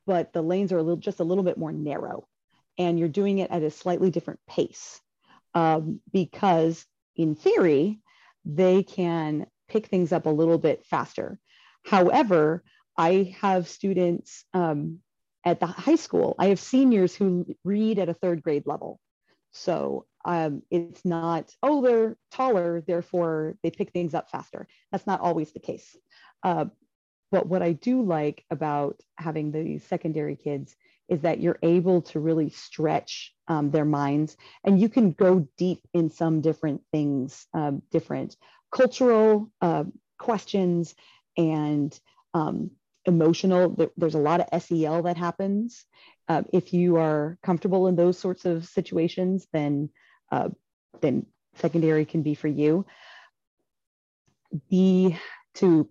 but 0.08 0.34
the 0.34 0.42
lanes 0.42 0.72
are 0.72 0.78
a 0.78 0.84
little 0.84 0.98
just 0.98 1.20
a 1.20 1.24
little 1.24 1.44
bit 1.44 1.58
more 1.58 1.72
narrow, 1.72 2.28
and 2.78 2.98
you're 2.98 3.08
doing 3.08 3.40
it 3.40 3.52
at 3.52 3.62
a 3.62 3.70
slightly 3.70 4.10
different 4.10 4.40
pace 4.48 5.00
um, 5.54 6.00
because 6.12 6.86
in 7.16 7.36
theory, 7.36 8.00
they 8.46 8.84
can 8.84 9.46
pick 9.68 9.88
things 9.88 10.12
up 10.12 10.26
a 10.26 10.32
little 10.32 10.58
bit 10.58 10.86
faster. 10.86 11.40
However, 11.86 12.64
I 12.98 13.36
have 13.42 13.68
students 13.68 14.44
um, 14.54 15.00
at 15.46 15.60
the 15.60 15.68
high 15.68 15.96
school, 15.96 16.36
I 16.38 16.48
have 16.48 16.60
seniors 16.60 17.16
who 17.16 17.46
read 17.64 18.00
at 18.00 18.10
a 18.10 18.14
third 18.14 18.44
grade 18.44 18.68
level. 18.68 19.00
So 19.52 20.06
um, 20.26 20.62
it's 20.70 21.06
not, 21.06 21.52
oh, 21.64 21.82
they're 21.82 22.18
taller, 22.32 22.82
therefore 22.86 23.56
they 23.64 23.72
pick 23.72 23.92
things 23.92 24.14
up 24.14 24.30
faster. 24.30 24.68
That's 24.92 25.08
not 25.08 25.22
always 25.22 25.52
the 25.52 25.60
case. 25.60 25.96
Uh, 26.44 26.66
but 27.32 27.48
what 27.48 27.62
I 27.62 27.74
do 27.74 28.02
like 28.02 28.44
about 28.50 29.00
having 29.18 29.52
the 29.52 29.80
secondary 29.80 30.36
kids 30.36 30.76
is 31.10 31.22
that 31.22 31.40
you're 31.40 31.60
able 31.64 32.02
to 32.04 32.20
really 32.20 32.50
stretch 32.50 33.34
um, 33.48 33.72
their 33.72 33.86
minds 33.86 34.38
and 34.64 34.80
you 34.80 34.88
can 34.90 35.12
go 35.12 35.48
deep 35.58 35.82
in 35.94 36.10
some 36.10 36.42
different 36.42 36.82
things, 36.92 37.48
um, 37.54 37.82
different 37.92 38.38
cultural 38.72 39.52
uh, 39.62 39.84
questions 40.18 40.96
and 41.36 42.00
um, 42.34 42.72
emotional. 43.06 43.76
There's 43.98 44.16
a 44.16 44.20
lot 44.20 44.42
of 44.42 44.62
SEL 44.62 45.04
that 45.04 45.18
happens. 45.18 45.86
Uh, 46.28 46.44
if 46.54 46.74
you 46.74 46.98
are 46.98 47.38
comfortable 47.42 47.88
in 47.88 47.96
those 47.96 48.20
sorts 48.20 48.46
of 48.46 48.68
situations, 48.68 49.48
then 49.52 49.90
uh, 50.32 50.50
then 51.02 51.26
secondary 51.56 52.06
can 52.06 52.22
be 52.22 52.36
for 52.36 52.48
you. 52.48 52.86
Be 54.70 55.18
to 55.56 55.90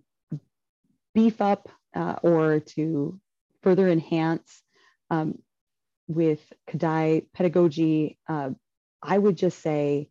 beef 1.13 1.41
up 1.41 1.69
uh, 1.93 2.15
or 2.23 2.61
to 2.61 3.19
further 3.61 3.89
enhance 3.89 4.61
um, 5.09 5.39
with 6.07 6.41
Kodály 6.67 7.27
pedagogy, 7.33 8.17
uh, 8.27 8.51
I 9.01 9.17
would 9.17 9.37
just 9.37 9.59
say 9.59 10.09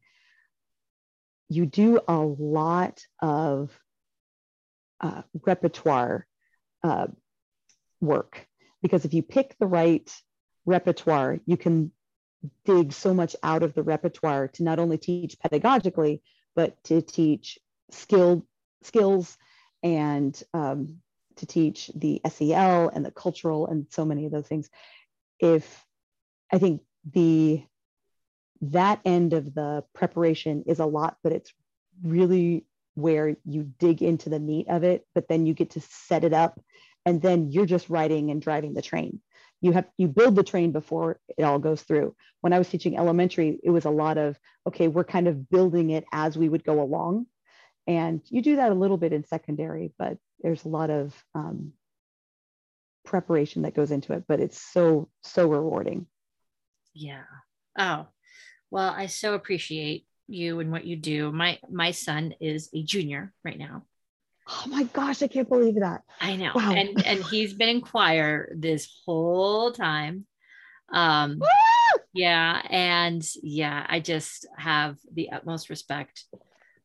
you 1.48 1.66
do 1.66 2.00
a 2.06 2.18
lot 2.18 3.00
of 3.20 3.78
uh, 5.00 5.22
repertoire 5.44 6.26
uh, 6.82 7.06
work. 8.00 8.46
Because 8.82 9.04
if 9.04 9.14
you 9.14 9.22
pick 9.22 9.56
the 9.58 9.66
right 9.66 10.08
repertoire, 10.66 11.40
you 11.46 11.56
can 11.56 11.90
dig 12.64 12.92
so 12.92 13.12
much 13.12 13.34
out 13.42 13.62
of 13.62 13.74
the 13.74 13.82
repertoire 13.82 14.48
to 14.48 14.62
not 14.62 14.78
only 14.78 14.98
teach 14.98 15.36
pedagogically, 15.38 16.20
but 16.54 16.82
to 16.84 17.02
teach 17.02 17.58
skilled 17.90 18.42
skills 18.82 19.36
and 19.82 20.40
um, 20.54 20.98
to 21.38 21.46
teach 21.46 21.90
the 21.94 22.20
SEL 22.28 22.88
and 22.88 23.04
the 23.04 23.10
cultural 23.10 23.66
and 23.66 23.86
so 23.90 24.04
many 24.04 24.26
of 24.26 24.32
those 24.32 24.46
things. 24.46 24.68
If 25.40 25.84
I 26.52 26.58
think 26.58 26.82
the 27.10 27.64
that 28.60 29.00
end 29.04 29.32
of 29.32 29.54
the 29.54 29.84
preparation 29.94 30.64
is 30.66 30.80
a 30.80 30.86
lot, 30.86 31.16
but 31.22 31.32
it's 31.32 31.52
really 32.02 32.64
where 32.94 33.36
you 33.44 33.62
dig 33.78 34.02
into 34.02 34.28
the 34.28 34.40
meat 34.40 34.68
of 34.68 34.82
it, 34.82 35.06
but 35.14 35.28
then 35.28 35.46
you 35.46 35.54
get 35.54 35.70
to 35.70 35.80
set 35.80 36.24
it 36.24 36.32
up 36.32 36.60
and 37.06 37.22
then 37.22 37.50
you're 37.50 37.66
just 37.66 37.88
riding 37.88 38.30
and 38.30 38.42
driving 38.42 38.74
the 38.74 38.82
train. 38.82 39.20
You 39.60 39.72
have 39.72 39.86
you 39.96 40.08
build 40.08 40.36
the 40.36 40.42
train 40.42 40.72
before 40.72 41.20
it 41.36 41.42
all 41.42 41.58
goes 41.58 41.82
through. 41.82 42.14
When 42.40 42.52
I 42.52 42.58
was 42.58 42.68
teaching 42.68 42.96
elementary, 42.96 43.58
it 43.62 43.70
was 43.70 43.84
a 43.84 43.90
lot 43.90 44.18
of 44.18 44.38
okay, 44.66 44.88
we're 44.88 45.04
kind 45.04 45.26
of 45.26 45.48
building 45.48 45.90
it 45.90 46.04
as 46.12 46.36
we 46.36 46.48
would 46.48 46.64
go 46.64 46.80
along. 46.80 47.26
And 47.86 48.20
you 48.28 48.42
do 48.42 48.56
that 48.56 48.70
a 48.70 48.74
little 48.74 48.98
bit 48.98 49.12
in 49.12 49.24
secondary, 49.24 49.92
but 49.98 50.18
there's 50.40 50.64
a 50.64 50.68
lot 50.68 50.90
of 50.90 51.14
um, 51.34 51.72
preparation 53.04 53.62
that 53.62 53.74
goes 53.74 53.90
into 53.90 54.12
it, 54.12 54.24
but 54.28 54.40
it's 54.40 54.60
so, 54.60 55.08
so 55.22 55.48
rewarding. 55.48 56.06
Yeah. 56.94 57.24
Oh, 57.78 58.06
well, 58.70 58.92
I 58.96 59.06
so 59.06 59.34
appreciate 59.34 60.06
you 60.28 60.60
and 60.60 60.70
what 60.70 60.84
you 60.84 60.96
do. 60.96 61.32
My 61.32 61.58
my 61.70 61.90
son 61.90 62.34
is 62.40 62.68
a 62.74 62.82
junior 62.82 63.32
right 63.44 63.58
now. 63.58 63.84
Oh 64.46 64.64
my 64.68 64.84
gosh, 64.84 65.22
I 65.22 65.26
can't 65.26 65.48
believe 65.48 65.80
that. 65.80 66.02
I 66.20 66.36
know. 66.36 66.52
Wow. 66.54 66.72
And 66.72 67.04
and 67.04 67.22
he's 67.24 67.54
been 67.54 67.68
in 67.68 67.80
choir 67.80 68.52
this 68.54 69.02
whole 69.04 69.72
time. 69.72 70.26
Um 70.92 71.40
yeah, 72.12 72.62
and 72.68 73.22
yeah, 73.42 73.86
I 73.88 74.00
just 74.00 74.46
have 74.56 74.96
the 75.12 75.30
utmost 75.32 75.70
respect 75.70 76.24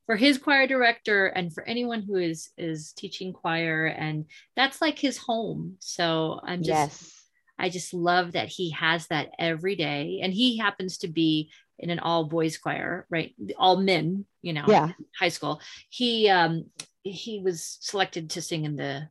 for 0.06 0.16
his 0.16 0.38
choir 0.38 0.68
director 0.68 1.28
and 1.28 1.54
for 1.54 1.64
anyone 1.64 2.02
who 2.02 2.16
is 2.16 2.50
is 2.58 2.94
teaching 2.94 3.34
choir. 3.34 3.86
And 3.86 4.26
that's 4.56 4.82
like 4.82 5.00
his 5.00 5.18
home. 5.18 5.78
So 5.80 6.40
i'm 6.44 6.60
just 6.60 6.70
yes. 6.70 7.22
i 7.58 7.70
just 7.70 7.94
love 7.94 8.34
that 8.34 8.50
he 8.50 8.72
has 8.72 9.08
that 9.08 9.30
every 9.40 9.76
day. 9.76 10.20
And 10.22 10.34
he 10.34 10.58
happens 10.58 11.00
to 11.00 11.08
be 11.08 11.52
in 11.80 11.90
an 11.90 12.00
all 12.00 12.26
boys 12.26 12.58
choir 12.58 13.06
right? 13.10 13.34
All 13.58 13.78
men 13.78 14.26
you 14.42 14.54
know 14.54 14.66
yeah. 14.68 14.92
high 15.18 15.30
school. 15.30 15.62
He 15.90 16.30
um 16.30 16.66
he 17.04 17.42
was 17.44 17.78
selected 17.82 18.32
to 18.32 18.42
sing 18.42 18.66
in 18.66 18.76
the 18.76 19.10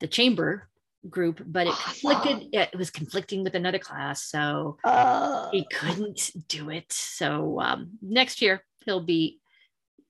the 0.00 0.06
chamber 0.06 0.68
group 1.08 1.42
but 1.44 1.66
it 1.66 1.74
conflicted 1.74 2.48
it 2.54 2.74
was 2.76 2.90
conflicting 2.90 3.44
with 3.44 3.54
another 3.54 3.78
class. 3.78 4.24
So 4.24 4.78
uh, 4.84 5.50
he 5.50 5.64
couldn't 5.70 6.30
do 6.48 6.70
it. 6.70 6.92
So 6.92 7.60
um 7.60 7.90
next 8.02 8.42
year 8.42 8.64
he'll 8.84 9.04
be 9.04 9.38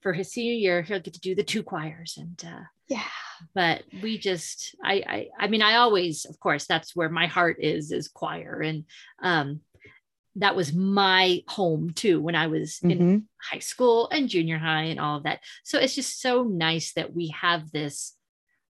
for 0.05 0.13
his 0.13 0.31
senior 0.31 0.53
year, 0.53 0.83
he'll 0.83 0.99
get 0.99 1.15
to 1.15 1.19
do 1.19 1.33
the 1.33 1.43
two 1.43 1.63
choirs 1.63 2.19
and 2.21 2.39
uh, 2.45 2.65
yeah. 2.87 3.01
But 3.55 3.81
we 4.03 4.19
just, 4.19 4.75
I, 4.83 5.03
I, 5.07 5.27
I 5.39 5.47
mean, 5.47 5.63
I 5.63 5.77
always, 5.77 6.25
of 6.25 6.39
course, 6.39 6.67
that's 6.67 6.95
where 6.95 7.09
my 7.09 7.25
heart 7.25 7.57
is, 7.59 7.91
is 7.91 8.07
choir, 8.07 8.61
and 8.61 8.83
um, 9.23 9.61
that 10.35 10.55
was 10.55 10.73
my 10.73 11.41
home 11.47 11.89
too 11.89 12.21
when 12.21 12.35
I 12.35 12.45
was 12.45 12.73
mm-hmm. 12.75 12.91
in 12.91 13.27
high 13.41 13.57
school 13.57 14.07
and 14.11 14.29
junior 14.29 14.59
high 14.59 14.83
and 14.83 14.99
all 14.99 15.17
of 15.17 15.23
that. 15.23 15.39
So 15.63 15.79
it's 15.79 15.95
just 15.95 16.21
so 16.21 16.43
nice 16.43 16.93
that 16.93 17.15
we 17.15 17.29
have 17.29 17.71
this 17.71 18.15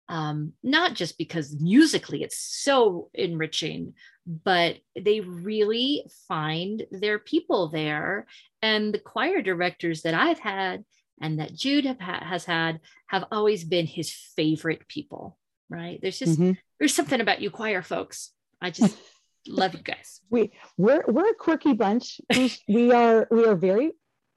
um, 0.08 0.54
not 0.64 0.94
just 0.94 1.18
because 1.18 1.60
musically 1.60 2.24
it's 2.24 2.38
so 2.38 3.10
enriching, 3.14 3.96
but 4.26 4.78
they 4.96 5.20
really 5.20 6.06
find 6.30 6.86
their 6.92 7.20
people 7.20 7.70
there. 7.70 8.26
And 8.62 8.94
the 8.94 9.00
choir 9.00 9.42
directors 9.42 10.04
that 10.04 10.14
I've 10.14 10.40
had 10.40 10.86
and 11.22 11.40
that 11.40 11.56
Jude 11.56 11.86
have 11.86 12.00
ha- 12.00 12.26
has 12.26 12.46
had 12.46 12.80
have 13.08 13.26
always 13.32 13.64
been 13.64 13.86
his 13.86 14.12
favorite 14.12 14.88
people, 14.88 15.38
right? 15.70 16.00
There's 16.02 16.20
just 16.20 16.40
mm-hmm. 16.40 16.54
there's 16.80 16.94
something 16.94 17.22
about 17.22 17.42
you 17.42 17.50
choir 17.50 17.82
folks. 17.82 18.32
I 18.62 18.72
just 18.72 18.98
love 19.48 19.74
you 19.74 19.84
guys. 19.84 20.22
We 20.30 20.52
we're 20.78 21.04
we're 21.08 21.30
a 21.30 21.36
quirky 21.36 21.74
bunch. 21.74 22.20
We, 22.36 22.54
we 22.68 22.92
are 22.92 23.28
we 23.32 23.46
are 23.46 23.56
very 23.56 23.92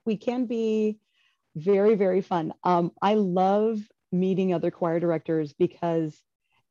we 0.08 0.16
can 0.16 0.46
be 0.46 0.98
very, 1.54 1.94
very 1.94 2.22
fun. 2.22 2.54
Um, 2.64 2.92
I 3.02 3.14
love 3.14 3.78
meeting 4.10 4.54
other 4.54 4.70
choir 4.70 5.00
directors 5.00 5.52
because, 5.52 6.18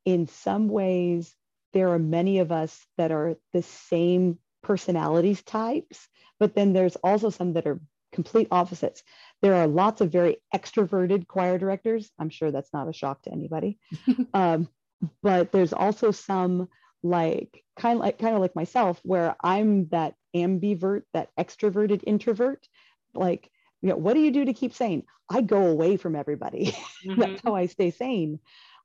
in 0.04 0.26
some 0.26 0.68
ways, 0.68 1.34
there 1.72 1.90
are 1.90 1.98
many 1.98 2.40
of 2.40 2.50
us 2.50 2.84
that 2.96 3.12
are 3.12 3.36
the 3.52 3.62
same 3.62 4.38
personalities 4.62 5.42
types, 5.42 6.08
but 6.40 6.54
then 6.54 6.72
there's 6.72 6.96
also 6.96 7.30
some 7.30 7.52
that 7.52 7.66
are 7.66 7.80
complete 8.18 8.48
opposites. 8.50 9.04
There 9.42 9.54
are 9.54 9.68
lots 9.68 10.00
of 10.00 10.10
very 10.10 10.38
extroverted 10.52 11.28
choir 11.28 11.56
directors. 11.56 12.10
I'm 12.18 12.30
sure 12.30 12.50
that's 12.50 12.72
not 12.72 12.88
a 12.88 12.92
shock 12.92 13.22
to 13.22 13.32
anybody. 13.32 13.78
um, 14.34 14.66
but 15.22 15.52
there's 15.52 15.72
also 15.72 16.10
some 16.10 16.68
like 17.04 17.62
kind 17.78 17.96
of 17.96 18.00
like 18.04 18.18
kind 18.18 18.34
of 18.34 18.40
like 18.40 18.56
myself 18.56 18.98
where 19.04 19.36
I'm 19.40 19.86
that 19.90 20.14
ambivert, 20.34 21.02
that 21.14 21.28
extroverted 21.38 22.02
introvert. 22.08 22.66
Like, 23.14 23.48
you 23.82 23.90
know, 23.90 23.96
what 23.96 24.14
do 24.14 24.20
you 24.20 24.32
do 24.32 24.46
to 24.46 24.52
keep 24.52 24.74
sane? 24.74 25.04
I 25.30 25.42
go 25.42 25.66
away 25.66 25.96
from 25.96 26.16
everybody. 26.16 26.74
Mm-hmm. 27.06 27.20
that's 27.20 27.42
how 27.44 27.54
I 27.54 27.66
stay 27.66 27.92
sane. 27.92 28.40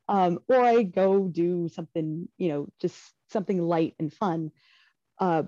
Um, 0.08 0.38
or 0.48 0.60
I 0.62 0.84
go 0.84 1.28
do 1.28 1.68
something, 1.70 2.30
you 2.38 2.50
know, 2.50 2.68
just 2.80 2.96
something 3.32 3.60
light 3.60 3.96
and 4.00 4.14
fun. 4.14 4.52
Uh, 5.18 5.44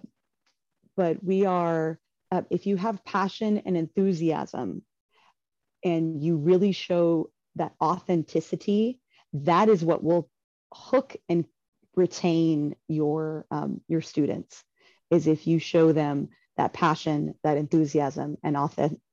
but 0.98 1.24
we 1.24 1.46
are, 1.46 2.00
uh, 2.32 2.42
if 2.50 2.66
you 2.66 2.78
have 2.78 3.04
passion 3.06 3.60
and 3.66 3.78
enthusiasm 3.78 4.84
and 5.84 6.22
you 6.24 6.38
really 6.38 6.72
show 6.72 7.30
that 7.56 7.74
authenticity, 7.82 9.00
that 9.34 9.70
is 9.70 9.84
what 9.84 10.04
will 10.04 10.30
hook 10.74 11.16
and 11.30 11.46
retain 11.96 12.76
your 12.88 13.46
um, 13.52 13.82
your 13.88 14.02
students 14.02 14.64
is 15.10 15.28
if 15.28 15.48
you 15.48 15.60
show 15.60 15.92
them 15.92 16.30
that 16.58 16.74
passion 16.74 17.36
that 17.44 17.58
enthusiasm 17.58 18.38
and 18.44 18.58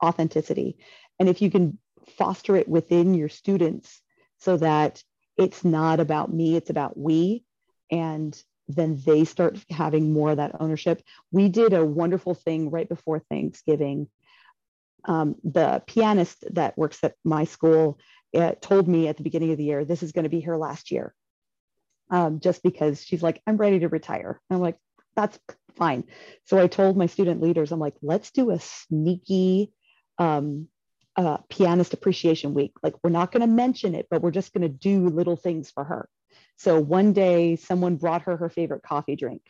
authenticity. 0.02 0.78
And 1.18 1.28
if 1.28 1.42
you 1.42 1.50
can 1.50 1.78
foster 2.16 2.56
it 2.56 2.68
within 2.68 3.14
your 3.14 3.28
students 3.28 4.00
so 4.38 4.56
that 4.56 5.02
it's 5.36 5.64
not 5.64 6.00
about 6.00 6.32
me 6.32 6.56
it's 6.56 6.70
about 6.70 6.96
we 6.98 7.44
and 7.90 8.40
then 8.68 9.00
they 9.04 9.24
start 9.24 9.58
having 9.70 10.12
more 10.12 10.30
of 10.30 10.36
that 10.36 10.56
ownership 10.60 11.02
we 11.30 11.48
did 11.48 11.72
a 11.72 11.84
wonderful 11.84 12.34
thing 12.34 12.70
right 12.70 12.88
before 12.88 13.18
thanksgiving 13.18 14.08
um, 15.04 15.34
the 15.42 15.82
pianist 15.86 16.44
that 16.54 16.78
works 16.78 16.98
at 17.02 17.14
my 17.24 17.44
school 17.44 17.98
uh, 18.36 18.52
told 18.60 18.86
me 18.86 19.08
at 19.08 19.16
the 19.16 19.24
beginning 19.24 19.50
of 19.50 19.58
the 19.58 19.64
year 19.64 19.84
this 19.84 20.02
is 20.02 20.12
going 20.12 20.24
to 20.24 20.28
be 20.28 20.40
her 20.40 20.56
last 20.56 20.90
year 20.90 21.14
um, 22.12 22.40
just 22.40 22.62
because 22.62 23.02
she's 23.02 23.22
like, 23.22 23.42
I'm 23.46 23.56
ready 23.56 23.80
to 23.80 23.88
retire. 23.88 24.40
And 24.48 24.56
I'm 24.56 24.62
like, 24.62 24.76
that's 25.16 25.38
fine. 25.76 26.04
So 26.44 26.58
I 26.58 26.66
told 26.66 26.96
my 26.96 27.06
student 27.06 27.40
leaders, 27.40 27.72
I'm 27.72 27.80
like, 27.80 27.96
let's 28.02 28.30
do 28.30 28.50
a 28.50 28.60
sneaky 28.60 29.72
um, 30.18 30.68
uh, 31.16 31.38
pianist 31.48 31.94
appreciation 31.94 32.54
week. 32.54 32.72
Like, 32.82 32.94
we're 33.02 33.10
not 33.10 33.32
going 33.32 33.40
to 33.40 33.46
mention 33.46 33.94
it, 33.94 34.06
but 34.10 34.20
we're 34.20 34.30
just 34.30 34.52
going 34.52 34.62
to 34.62 34.68
do 34.68 35.08
little 35.08 35.36
things 35.36 35.70
for 35.70 35.84
her. 35.84 36.08
So 36.56 36.80
one 36.80 37.12
day, 37.12 37.56
someone 37.56 37.96
brought 37.96 38.22
her 38.22 38.36
her 38.36 38.48
favorite 38.48 38.82
coffee 38.82 39.16
drink. 39.16 39.42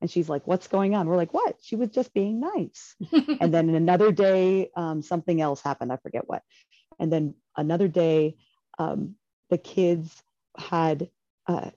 And 0.00 0.10
she's 0.10 0.28
like, 0.28 0.46
What's 0.46 0.68
going 0.68 0.94
on? 0.94 1.06
We're 1.06 1.16
like, 1.16 1.34
What? 1.34 1.56
She 1.62 1.76
was 1.76 1.90
just 1.90 2.12
being 2.12 2.40
nice. 2.40 2.94
and 3.40 3.52
then 3.52 3.70
another 3.70 4.12
day, 4.12 4.70
um, 4.76 5.02
something 5.02 5.40
else 5.40 5.62
happened. 5.62 5.92
I 5.92 5.96
forget 5.96 6.24
what. 6.26 6.42
And 6.98 7.12
then 7.12 7.34
another 7.56 7.88
day, 7.88 8.36
um, 8.78 9.16
the 9.50 9.58
kids 9.58 10.22
had 10.56 11.08
uh, 11.46 11.70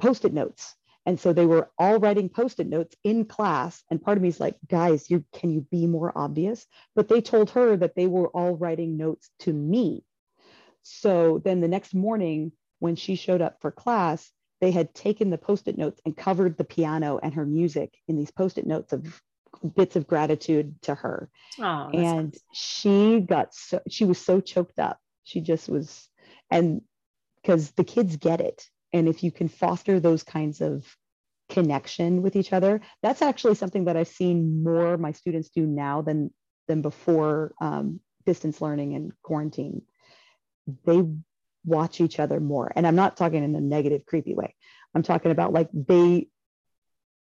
post-it 0.00 0.32
notes 0.32 0.74
and 1.06 1.18
so 1.18 1.32
they 1.32 1.46
were 1.46 1.70
all 1.78 1.98
writing 1.98 2.28
post-it 2.28 2.66
notes 2.66 2.94
in 3.04 3.24
class 3.24 3.82
and 3.90 4.02
part 4.02 4.16
of 4.16 4.22
me 4.22 4.28
is 4.28 4.40
like 4.40 4.56
guys 4.68 5.10
you 5.10 5.24
can 5.32 5.50
you 5.50 5.60
be 5.70 5.86
more 5.86 6.12
obvious 6.16 6.66
but 6.94 7.08
they 7.08 7.20
told 7.20 7.50
her 7.50 7.76
that 7.76 7.94
they 7.94 8.06
were 8.06 8.28
all 8.28 8.56
writing 8.56 8.96
notes 8.96 9.30
to 9.40 9.52
me 9.52 10.04
so 10.82 11.40
then 11.44 11.60
the 11.60 11.68
next 11.68 11.94
morning 11.94 12.52
when 12.80 12.96
she 12.96 13.14
showed 13.14 13.40
up 13.40 13.56
for 13.60 13.70
class 13.70 14.30
they 14.60 14.70
had 14.70 14.92
taken 14.94 15.30
the 15.30 15.38
post-it 15.38 15.78
notes 15.78 16.00
and 16.04 16.16
covered 16.16 16.58
the 16.58 16.64
piano 16.64 17.18
and 17.22 17.32
her 17.32 17.46
music 17.46 17.94
in 18.08 18.16
these 18.16 18.30
post-it 18.30 18.66
notes 18.66 18.92
of 18.92 19.22
bits 19.74 19.96
of 19.96 20.06
gratitude 20.06 20.74
to 20.82 20.94
her 20.94 21.30
oh, 21.60 21.90
and 21.92 22.32
nice. 22.32 22.40
she 22.52 23.20
got 23.20 23.54
so 23.54 23.80
she 23.88 24.04
was 24.04 24.18
so 24.18 24.40
choked 24.40 24.78
up 24.78 24.98
she 25.24 25.40
just 25.40 25.68
was 25.68 26.08
and 26.50 26.82
because 27.42 27.70
the 27.72 27.84
kids 27.84 28.16
get 28.16 28.40
it 28.40 28.68
and 28.92 29.08
if 29.08 29.22
you 29.22 29.30
can 29.30 29.48
foster 29.48 30.00
those 30.00 30.22
kinds 30.22 30.60
of 30.60 30.84
connection 31.50 32.22
with 32.22 32.36
each 32.36 32.52
other, 32.52 32.80
that's 33.02 33.20
actually 33.20 33.56
something 33.56 33.84
that 33.84 33.96
I've 33.96 34.08
seen 34.08 34.62
more 34.62 34.96
my 34.96 35.12
students 35.12 35.50
do 35.50 35.66
now 35.66 36.00
than 36.00 36.32
than 36.68 36.80
before 36.80 37.52
um, 37.60 38.00
distance 38.24 38.60
learning 38.60 38.94
and 38.94 39.12
quarantine. 39.22 39.82
They 40.84 41.04
watch 41.64 42.00
each 42.00 42.18
other 42.18 42.40
more, 42.40 42.70
and 42.74 42.86
I'm 42.86 42.96
not 42.96 43.16
talking 43.16 43.42
in 43.42 43.54
a 43.54 43.60
negative, 43.60 44.06
creepy 44.06 44.34
way. 44.34 44.54
I'm 44.94 45.02
talking 45.02 45.30
about 45.30 45.52
like 45.52 45.68
they 45.72 46.28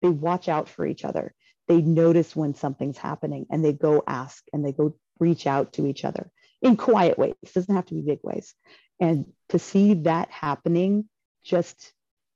they 0.02 0.10
watch 0.10 0.50
out 0.50 0.68
for 0.68 0.86
each 0.86 1.06
other. 1.06 1.34
They 1.68 1.82
notice 1.82 2.36
when 2.36 2.56
something's 2.56 2.98
happening, 2.98 3.46
and 3.50 3.64
they 3.64 3.74
go 3.74 4.04
ask 4.08 4.44
and 4.54 4.66
they 4.66 4.72
go 4.72 4.96
reach 5.20 5.46
out 5.48 5.74
to 5.74 5.86
each 5.86 6.04
other 6.04 6.32
in 6.62 6.76
quiet 6.76 7.18
ways. 7.18 7.36
It 7.44 7.54
doesn't 7.54 7.76
have 7.76 7.86
to 7.88 7.94
be 7.94 8.02
big 8.02 8.20
ways. 8.24 8.54
And 9.00 9.26
to 9.50 9.60
see 9.60 9.96
that 9.96 10.30
happening 10.30 11.10
just 11.44 11.94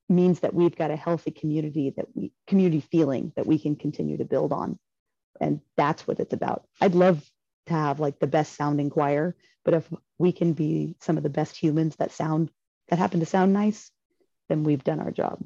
means 0.10 0.42
that 0.42 0.54
we've 0.54 0.76
got 0.76 0.92
a 0.92 0.96
healthy 0.96 1.32
community 1.32 1.94
that 1.96 2.06
we 2.14 2.32
community 2.48 2.82
feeling 2.92 3.32
that 3.36 3.46
we 3.46 3.58
can 3.58 3.76
continue 3.76 4.18
to 4.18 4.26
build 4.26 4.52
on 4.52 4.78
and 5.42 5.62
that's 5.76 6.08
what 6.08 6.20
it's 6.20 6.34
about 6.34 6.68
i'd 6.82 6.94
love 6.94 7.24
to 7.66 7.74
have 7.74 8.00
like 8.00 8.20
the 8.20 8.28
best 8.28 8.56
sounding 8.56 8.90
choir 8.90 9.36
but 9.64 9.74
if 9.74 9.88
we 10.18 10.32
can 10.32 10.54
be 10.54 10.96
some 11.00 11.18
of 11.18 11.24
the 11.24 11.30
best 11.30 11.56
humans 11.56 11.96
that 11.98 12.12
sound 12.12 12.50
that 12.90 13.00
happen 13.00 13.20
to 13.20 13.26
sound 13.26 13.54
nice 13.54 13.92
then 14.50 14.64
we've 14.64 14.84
done 14.84 15.00
our 15.00 15.12
job 15.12 15.44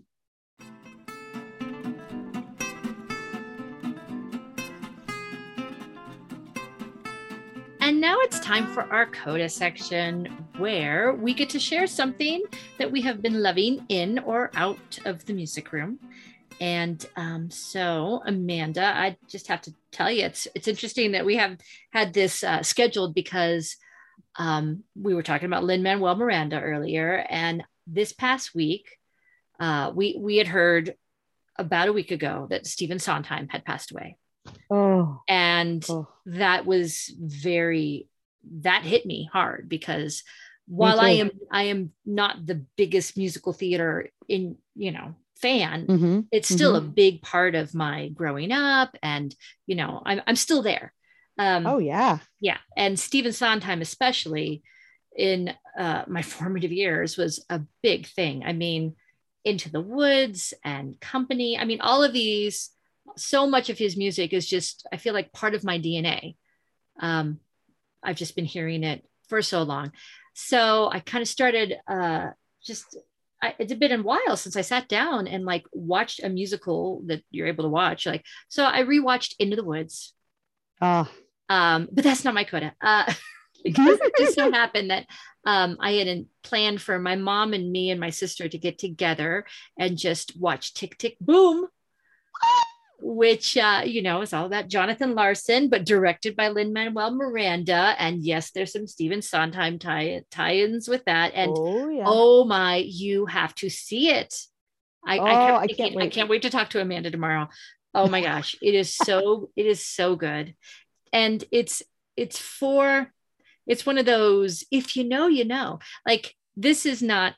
And 7.89 7.99
now 7.99 8.19
it's 8.19 8.39
time 8.41 8.71
for 8.71 8.84
our 8.84 9.08
Coda 9.08 9.49
section 9.49 10.25
where 10.60 11.12
we 11.15 11.34
get 11.34 11.49
to 11.49 11.60
share 11.60 11.88
something 11.88 12.43
that 12.77 12.91
we 12.91 13.01
have 13.01 13.19
been 13.19 13.41
loving 13.41 13.84
in 13.89 14.19
or 14.19 14.51
out 14.53 14.99
of 15.05 15.25
the 15.25 15.34
music 15.34 15.71
room. 15.71 15.97
And 16.60 17.04
um, 17.15 17.50
so, 17.50 18.22
Amanda, 18.26 18.84
I 18.84 19.17
just 19.30 19.48
have 19.48 19.62
to 19.62 19.74
tell 19.91 20.12
you, 20.12 20.26
it's 20.26 20.48
it's 20.56 20.67
interesting 20.67 21.13
that 21.13 21.26
we 21.26 21.38
have 21.38 21.58
had 21.91 22.13
this 22.13 22.43
uh, 22.43 22.63
scheduled 22.63 23.15
because 23.15 23.78
um, 24.36 24.84
we 24.95 25.13
were 25.13 25.24
talking 25.24 25.45
about 25.45 25.63
Lin 25.63 25.84
Manuel 25.84 26.15
Miranda 26.15 26.60
earlier, 26.60 27.26
and 27.30 27.63
this 27.88 28.12
past 28.12 28.54
week, 28.54 28.98
uh, 29.60 29.91
we 29.95 30.17
we 30.19 30.38
had 30.38 30.48
heard 30.48 30.95
about 31.58 31.88
a 31.88 31.93
week 31.93 32.12
ago 32.12 32.48
that 32.50 32.65
Stephen 32.65 33.00
Sondheim 33.00 33.48
had 33.50 33.65
passed 33.65 33.91
away. 33.91 34.17
Oh. 34.69 35.22
And 35.28 35.86
oh. 35.89 36.08
that 36.26 36.65
was 36.65 37.13
very 37.19 38.08
that 38.62 38.84
hit 38.84 39.06
me 39.06 39.30
hard 39.32 39.67
because 39.67 40.24
while 40.65 41.00
I 41.00 41.10
am 41.12 41.32
I 41.52 41.63
am 41.63 41.91
not 42.06 42.45
the 42.45 42.63
biggest 42.78 43.17
musical 43.17 43.54
theater 43.54 44.10
in, 44.28 44.58
you 44.76 44.91
know, 44.91 45.15
fan, 45.41 45.88
mm-hmm. 45.88 46.19
it's 46.32 46.49
still 46.49 46.75
mm-hmm. 46.75 46.88
a 46.88 46.91
big 46.91 47.21
part 47.21 47.56
of 47.56 47.73
my 47.73 48.10
growing 48.10 48.52
up 48.52 48.95
and, 49.02 49.34
you 49.67 49.75
know, 49.75 50.02
I'm 50.06 50.21
I'm 50.28 50.36
still 50.36 50.62
there. 50.62 50.93
Um, 51.38 51.65
oh 51.65 51.78
yeah. 51.78 52.19
Yeah. 52.39 52.58
And 52.75 52.99
Stephen 52.99 53.34
Sondheim, 53.34 53.82
especially 53.82 54.63
in 55.15 55.54
uh, 55.78 56.04
my 56.08 56.21
formative 56.23 56.71
years, 56.71 57.17
was 57.17 57.45
a 57.49 57.62
big 57.82 58.08
thing. 58.08 58.43
I 58.45 58.54
mean, 58.54 58.95
Into 59.45 59.71
the 59.71 59.82
Woods 59.82 60.54
and 60.63 61.00
Company. 61.00 61.58
I 61.58 61.65
mean, 61.65 61.81
all 61.81 62.04
of 62.04 62.13
these 62.13 62.71
so 63.17 63.48
much 63.48 63.69
of 63.69 63.77
his 63.77 63.98
music 63.98 64.33
is 64.33 64.48
just 64.48 64.85
i 64.92 64.98
feel 64.98 65.13
like 65.13 65.33
part 65.33 65.56
of 65.56 65.63
my 65.63 65.79
dna 65.79 66.35
um, 67.00 67.40
i've 68.04 68.15
just 68.15 68.35
been 68.35 68.46
hearing 68.46 68.83
it 68.83 69.06
for 69.27 69.42
so 69.42 69.63
long 69.63 69.92
so 70.33 70.90
i 70.92 71.00
kind 71.00 71.21
of 71.21 71.27
started 71.27 71.77
uh, 71.87 72.27
just 72.63 72.98
I, 73.42 73.56
it's 73.58 73.73
been 73.73 73.92
a 73.92 74.04
while 74.04 74.35
since 74.35 74.56
i 74.56 74.62
sat 74.62 74.87
down 74.87 75.27
and 75.27 75.46
like 75.46 75.65
watched 75.71 76.21
a 76.23 76.29
musical 76.29 77.02
that 77.08 77.23
you're 77.31 77.48
able 77.48 77.63
to 77.63 77.69
watch 77.69 78.06
like 78.06 78.25
so 78.48 78.65
i 78.65 78.83
rewatched 78.83 79.35
into 79.40 79.56
the 79.56 79.63
woods. 79.63 80.13
Oh. 80.81 81.10
um, 81.50 81.90
but 81.92 82.04
that's 82.04 82.23
not 82.23 82.33
my 82.33 82.46
coda 82.46 82.73
uh, 82.81 83.12
because 83.63 84.00
it 84.02 84.13
just 84.17 84.35
so 84.35 84.52
happened 84.60 84.92
that 84.92 85.06
um, 85.46 85.77
I 85.79 85.94
had 85.94 86.25
planned 86.44 86.81
for 86.81 87.00
my 87.00 87.15
mom 87.15 87.54
and 87.54 87.71
me 87.71 87.92
and 87.92 88.00
my 88.00 88.10
sister 88.10 88.48
to 88.48 88.58
get 88.58 88.77
together 88.77 89.46
and 89.77 89.98
just 89.98 90.37
watch 90.37 90.73
Tick 90.73 90.98
Tick 90.98 91.17
Boom 91.19 91.67
which 93.10 93.57
uh, 93.57 93.81
you 93.83 94.03
know 94.03 94.21
is 94.21 94.33
all 94.33 94.45
about 94.45 94.67
Jonathan 94.67 95.15
Larson, 95.15 95.67
but 95.67 95.83
directed 95.83 96.35
by 96.35 96.49
Lin 96.49 96.71
Manuel 96.71 97.10
Miranda. 97.10 97.95
And 97.97 98.23
yes, 98.23 98.51
there's 98.51 98.71
some 98.71 98.85
Stephen 98.85 99.23
Sondheim 99.23 99.79
tie- 99.79 100.21
ins 100.51 100.87
with 100.87 101.03
that. 101.05 101.31
And 101.33 101.51
oh, 101.55 101.89
yeah. 101.89 102.03
oh, 102.05 102.43
my, 102.43 102.75
you 102.75 103.25
have 103.25 103.55
to 103.55 103.69
see 103.69 104.10
it. 104.10 104.35
I, 105.03 105.17
oh, 105.17 105.23
I, 105.23 105.62
I 105.62 105.67
can't 105.67 105.95
wait. 105.95 106.05
I 106.05 106.10
can't 106.10 106.29
wait 106.29 106.43
to 106.43 106.51
talk 106.51 106.69
to 106.71 106.81
Amanda 106.81 107.10
tomorrow. 107.10 107.49
Oh 107.95 108.07
my 108.07 108.21
gosh, 108.21 108.55
it 108.62 108.75
is 108.75 108.95
so 108.95 109.49
it 109.55 109.65
is 109.65 109.83
so 109.83 110.15
good, 110.15 110.53
and 111.12 111.43
it's 111.51 111.81
it's 112.15 112.37
for 112.37 113.12
it's 113.65 113.87
one 113.87 113.97
of 113.97 114.05
those 114.05 114.63
if 114.71 114.95
you 114.95 115.03
know 115.03 115.25
you 115.25 115.45
know 115.45 115.79
like 116.05 116.35
this 116.57 116.85
is 116.85 117.01
not 117.01 117.35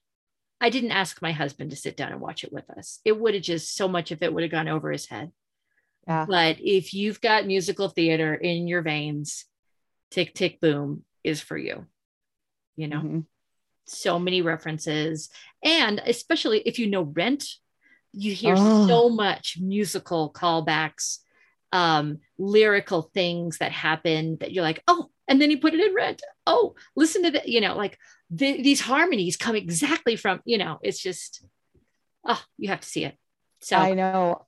i 0.61 0.69
didn't 0.69 0.91
ask 0.91 1.21
my 1.21 1.33
husband 1.33 1.69
to 1.69 1.75
sit 1.75 1.97
down 1.97 2.11
and 2.11 2.21
watch 2.21 2.43
it 2.43 2.53
with 2.53 2.67
us 2.71 2.99
it 3.03 3.19
would 3.19 3.33
have 3.33 3.43
just 3.43 3.75
so 3.75 3.87
much 3.87 4.11
of 4.11 4.23
it 4.23 4.33
would 4.33 4.41
have 4.41 4.51
gone 4.51 4.69
over 4.69 4.91
his 4.91 5.07
head 5.07 5.31
Yeah. 6.11 6.25
but 6.27 6.57
if 6.59 6.93
you've 6.93 7.21
got 7.21 7.45
musical 7.47 7.87
theater 7.89 8.33
in 8.35 8.67
your 8.67 8.81
veins 8.81 9.45
tick 10.09 10.33
tick 10.33 10.59
boom 10.59 11.03
is 11.23 11.39
for 11.41 11.57
you 11.57 11.85
you 12.75 12.87
know 12.87 13.01
Mhm. 13.01 13.25
so 13.85 14.19
many 14.19 14.41
references 14.41 15.29
and 15.63 16.01
especially 16.05 16.59
if 16.65 16.79
you 16.79 16.87
know 16.87 17.03
rent 17.03 17.45
you 18.13 18.33
hear 18.33 18.55
Oh. 18.57 18.85
so 18.87 19.09
much 19.09 19.57
musical 19.59 20.31
callbacks 20.33 21.19
um 21.71 22.19
lyrical 22.37 23.01
things 23.13 23.57
that 23.59 23.71
happen 23.71 24.37
that 24.41 24.51
you're 24.51 24.63
like 24.69 24.81
oh 24.87 25.09
and 25.27 25.39
then 25.41 25.49
you 25.51 25.59
put 25.59 25.73
it 25.73 25.79
in 25.79 25.93
rent 25.95 26.21
oh 26.45 26.75
listen 26.95 27.23
to 27.23 27.31
the 27.31 27.41
you 27.45 27.61
know 27.61 27.75
like 27.75 27.97
the, 28.29 28.61
these 28.61 28.81
harmonies 28.81 29.37
come 29.37 29.55
exactly 29.55 30.15
from 30.17 30.41
you 30.45 30.57
know 30.57 30.77
it's 30.81 31.01
just 31.01 31.45
oh 32.25 32.41
you 32.57 32.67
have 32.69 32.81
to 32.81 32.87
see 32.87 33.05
it 33.05 33.15
so 33.61 33.77
I 33.77 33.93
know. 33.93 34.45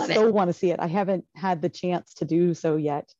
I 0.00 0.04
still 0.10 0.28
it. 0.28 0.34
want 0.34 0.48
to 0.48 0.52
see 0.54 0.70
it. 0.70 0.80
I 0.80 0.86
haven't 0.86 1.24
had 1.34 1.60
the 1.62 1.68
chance 1.68 2.14
to 2.14 2.24
do 2.24 2.54
so 2.54 2.76
yet. 2.76 3.12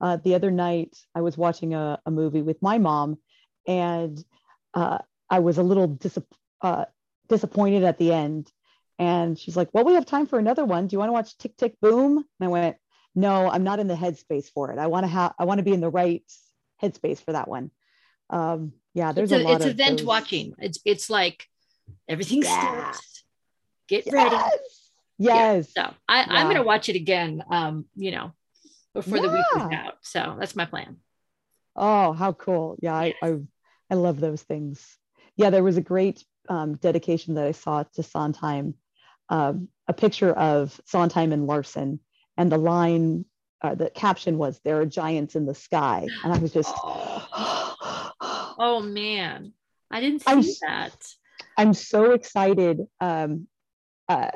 Uh, 0.00 0.16
the 0.16 0.34
other 0.34 0.50
night, 0.50 0.96
I 1.14 1.20
was 1.20 1.36
watching 1.38 1.74
a, 1.74 1.98
a 2.04 2.10
movie 2.10 2.42
with 2.42 2.60
my 2.62 2.78
mom, 2.78 3.18
and 3.66 4.22
uh, 4.74 4.98
I 5.30 5.38
was 5.38 5.58
a 5.58 5.62
little 5.62 5.98
uh, 6.60 6.84
disappointed 7.28 7.84
at 7.84 7.98
the 7.98 8.12
end. 8.12 8.50
And 8.98 9.38
she's 9.38 9.56
like, 9.56 9.68
"Well, 9.72 9.84
we 9.84 9.94
have 9.94 10.06
time 10.06 10.26
for 10.26 10.38
another 10.38 10.64
one. 10.64 10.86
Do 10.86 10.94
you 10.94 10.98
want 10.98 11.08
to 11.08 11.12
watch 11.12 11.36
Tick 11.38 11.56
Tick 11.56 11.74
Boom?" 11.80 12.18
And 12.18 12.46
I 12.46 12.48
went, 12.48 12.76
"No, 13.14 13.48
I'm 13.50 13.64
not 13.64 13.80
in 13.80 13.88
the 13.88 13.94
headspace 13.94 14.50
for 14.52 14.70
it. 14.72 14.78
I 14.78 14.86
want 14.86 15.04
to 15.04 15.08
have. 15.08 15.34
I 15.38 15.44
want 15.44 15.58
to 15.58 15.64
be 15.64 15.72
in 15.72 15.80
the 15.80 15.90
right 15.90 16.22
headspace 16.82 17.18
for 17.24 17.32
that 17.32 17.48
one." 17.48 17.70
Um, 18.30 18.72
yeah, 18.94 19.12
there's 19.12 19.32
it's, 19.32 19.40
a, 19.40 19.42
a, 19.42 19.46
lot 19.46 19.56
it's 19.56 19.64
of 19.64 19.70
event 19.72 19.98
those- 19.98 20.06
watching 20.06 20.54
it's 20.58 20.78
it's 20.84 21.10
like 21.10 21.46
everything 22.08 22.42
Yeah. 22.42 22.92
stops 22.92 23.24
get 23.88 24.06
ready 24.12 24.36
Yes. 25.18 25.72
Yes. 25.76 25.88
So 25.88 25.94
I, 26.08 26.24
I'm 26.24 26.48
gonna 26.48 26.62
watch 26.62 26.88
it 26.88 26.96
again. 26.96 27.42
Um, 27.50 27.86
you 27.94 28.10
know, 28.10 28.32
before 28.94 29.20
the 29.20 29.28
week 29.28 29.44
is 29.56 29.62
out. 29.72 29.94
So 30.02 30.36
that's 30.38 30.56
my 30.56 30.64
plan. 30.64 30.96
Oh, 31.76 32.12
how 32.12 32.32
cool. 32.32 32.76
Yeah, 32.80 32.94
I, 32.94 33.14
I 33.22 33.38
I 33.90 33.94
love 33.94 34.20
those 34.20 34.42
things. 34.42 34.98
Yeah, 35.36 35.50
there 35.50 35.64
was 35.64 35.76
a 35.76 35.82
great 35.82 36.24
um, 36.48 36.76
dedication 36.76 37.34
that 37.34 37.46
I 37.46 37.52
saw 37.52 37.82
to 37.94 38.02
Sondheim, 38.02 38.74
um, 39.28 39.68
a 39.88 39.92
picture 39.92 40.32
of 40.32 40.80
Sondheim 40.86 41.32
and 41.32 41.46
Larson, 41.46 42.00
and 42.36 42.50
the 42.50 42.58
line, 42.58 43.24
uh, 43.62 43.74
the 43.74 43.90
caption 43.90 44.38
was, 44.38 44.60
there 44.64 44.80
are 44.80 44.86
giants 44.86 45.34
in 45.34 45.46
the 45.46 45.54
sky. 45.54 46.06
And 46.22 46.32
I 46.32 46.38
was 46.38 46.52
just, 46.52 46.72
Oh, 46.76 48.12
oh 48.58 48.80
man, 48.80 49.52
I 49.90 50.00
didn't 50.00 50.20
see 50.20 50.30
I'm 50.30 50.42
that. 50.68 51.06
I'm 51.56 51.74
so 51.74 52.12
excited. 52.12 52.80
Um, 53.00 53.48
uh, 54.08 54.30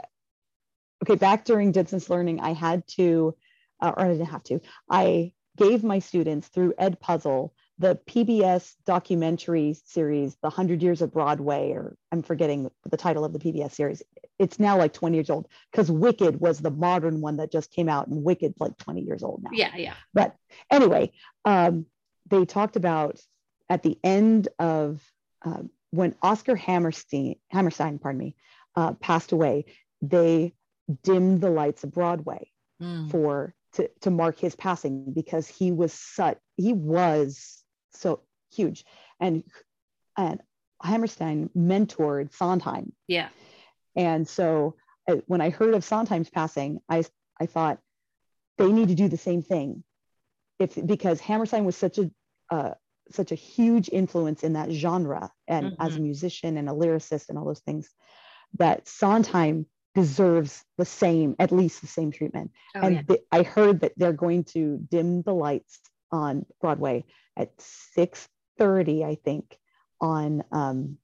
okay, 1.03 1.15
back 1.15 1.45
during 1.45 1.73
distance 1.73 2.11
learning, 2.11 2.41
I 2.41 2.53
had 2.53 2.87
to, 2.97 3.35
uh, 3.81 3.93
or 3.97 4.05
I 4.05 4.09
didn't 4.09 4.27
have 4.27 4.45
to, 4.45 4.61
I 4.91 5.33
gave 5.57 5.83
my 5.83 5.99
students 5.99 6.49
through 6.49 6.75
Edpuzzle 6.79 7.51
the 7.79 7.99
PBS 8.07 8.75
documentary 8.87 9.77
series, 9.85 10.37
The 10.43 10.51
Hundred 10.51 10.83
Years 10.83 11.01
of 11.01 11.13
Broadway, 11.13 11.71
or 11.71 11.97
I'm 12.11 12.23
forgetting 12.23 12.71
the 12.91 12.97
title 12.97 13.25
of 13.25 13.33
the 13.33 13.39
PBS 13.39 13.73
series. 13.73 14.03
It's 14.39 14.59
now 14.59 14.77
like 14.77 14.93
20 14.93 15.17
years 15.17 15.31
old 15.31 15.47
because 15.71 15.91
Wicked 15.91 16.41
was 16.41 16.59
the 16.59 16.71
modern 16.71 17.21
one 17.21 17.37
that 17.37 17.53
just 17.53 17.71
came 17.71 17.89
out, 17.89 18.09
and 18.09 18.25
Wicked's 18.25 18.61
like 18.61 18.77
20 18.79 19.03
years 19.03 19.23
old 19.23 19.43
now. 19.45 19.51
Yeah, 19.53 19.77
yeah. 19.77 19.95
But 20.13 20.35
anyway, 20.71 21.13
um, 21.45 21.87
they 22.29 22.45
talked 22.45 22.77
about 22.77 23.21
at 23.71 23.83
the 23.83 23.97
end 24.03 24.49
of 24.59 25.01
uh, 25.45 25.63
when 25.91 26.15
Oscar 26.21 26.57
Hammerstein, 26.57 27.37
Hammerstein, 27.49 27.99
pardon 27.99 28.19
me, 28.19 28.35
uh, 28.75 28.95
passed 28.95 29.33
away. 29.33 29.67
They 30.03 30.55
dimmed 31.03 31.41
the 31.41 31.51
lights 31.51 31.85
of 31.85 31.93
Broadway 31.93 32.51
Mm. 32.81 33.11
for 33.11 33.55
to 33.73 33.91
to 34.03 34.11
mark 34.11 34.39
his 34.39 34.55
passing 34.55 35.13
because 35.13 35.49
he 35.49 35.73
was 35.73 35.93
such 35.93 36.39
he 36.57 36.73
was 36.73 37.65
so 37.93 38.23
huge 38.53 38.85
and 39.21 39.43
and 40.17 40.41
Hammerstein 40.83 41.51
mentored 41.57 42.33
Sondheim 42.33 42.93
Yeah. 43.09 43.31
and 43.97 44.29
so 44.29 44.77
uh, 45.09 45.17
when 45.27 45.41
I 45.41 45.51
heard 45.51 45.75
of 45.75 45.83
Sondheim's 45.83 46.31
passing, 46.31 46.81
I, 46.89 47.05
I 47.41 47.47
thought 47.47 47.81
they 48.59 48.71
need 48.71 48.89
to 48.89 48.95
do 48.95 49.09
the 49.09 49.17
same 49.17 49.43
thing. 49.43 49.83
If 50.61 50.75
because 50.87 51.19
Hammerstein 51.21 51.65
was 51.65 51.77
such 51.77 51.99
a 51.99 52.11
uh, 52.51 52.75
such 53.11 53.33
a 53.33 53.35
huge 53.35 53.89
influence 53.89 54.45
in 54.45 54.53
that 54.53 54.71
genre 54.71 55.33
and 55.49 55.75
as 55.81 55.97
a 55.97 56.01
musician 56.01 56.57
and 56.59 56.69
a 56.69 56.73
lyricist 56.73 57.29
and 57.29 57.39
all 57.39 57.45
those 57.45 57.61
things, 57.61 57.89
that 58.59 58.87
Sondheim 58.87 59.67
deserves 60.01 60.65
the 60.77 60.85
same, 60.85 61.35
at 61.39 61.53
least 61.53 61.81
the 61.81 61.87
same 61.87 62.11
treatment. 62.13 62.51
Oh, 62.75 62.81
and 62.83 62.95
yeah. 62.95 63.03
th- 63.03 63.25
I 63.33 63.43
heard 63.43 63.81
that 63.81 63.93
they're 63.97 64.13
going 64.13 64.45
to 64.55 64.79
dim 64.91 65.23
the 65.23 65.35
lights 65.35 65.81
on 66.11 66.47
Broadway 66.61 67.05
at 67.37 67.57
6:30, 67.59 69.05
I 69.05 69.15
think, 69.17 69.59
on 70.01 70.45
um, 70.53 70.99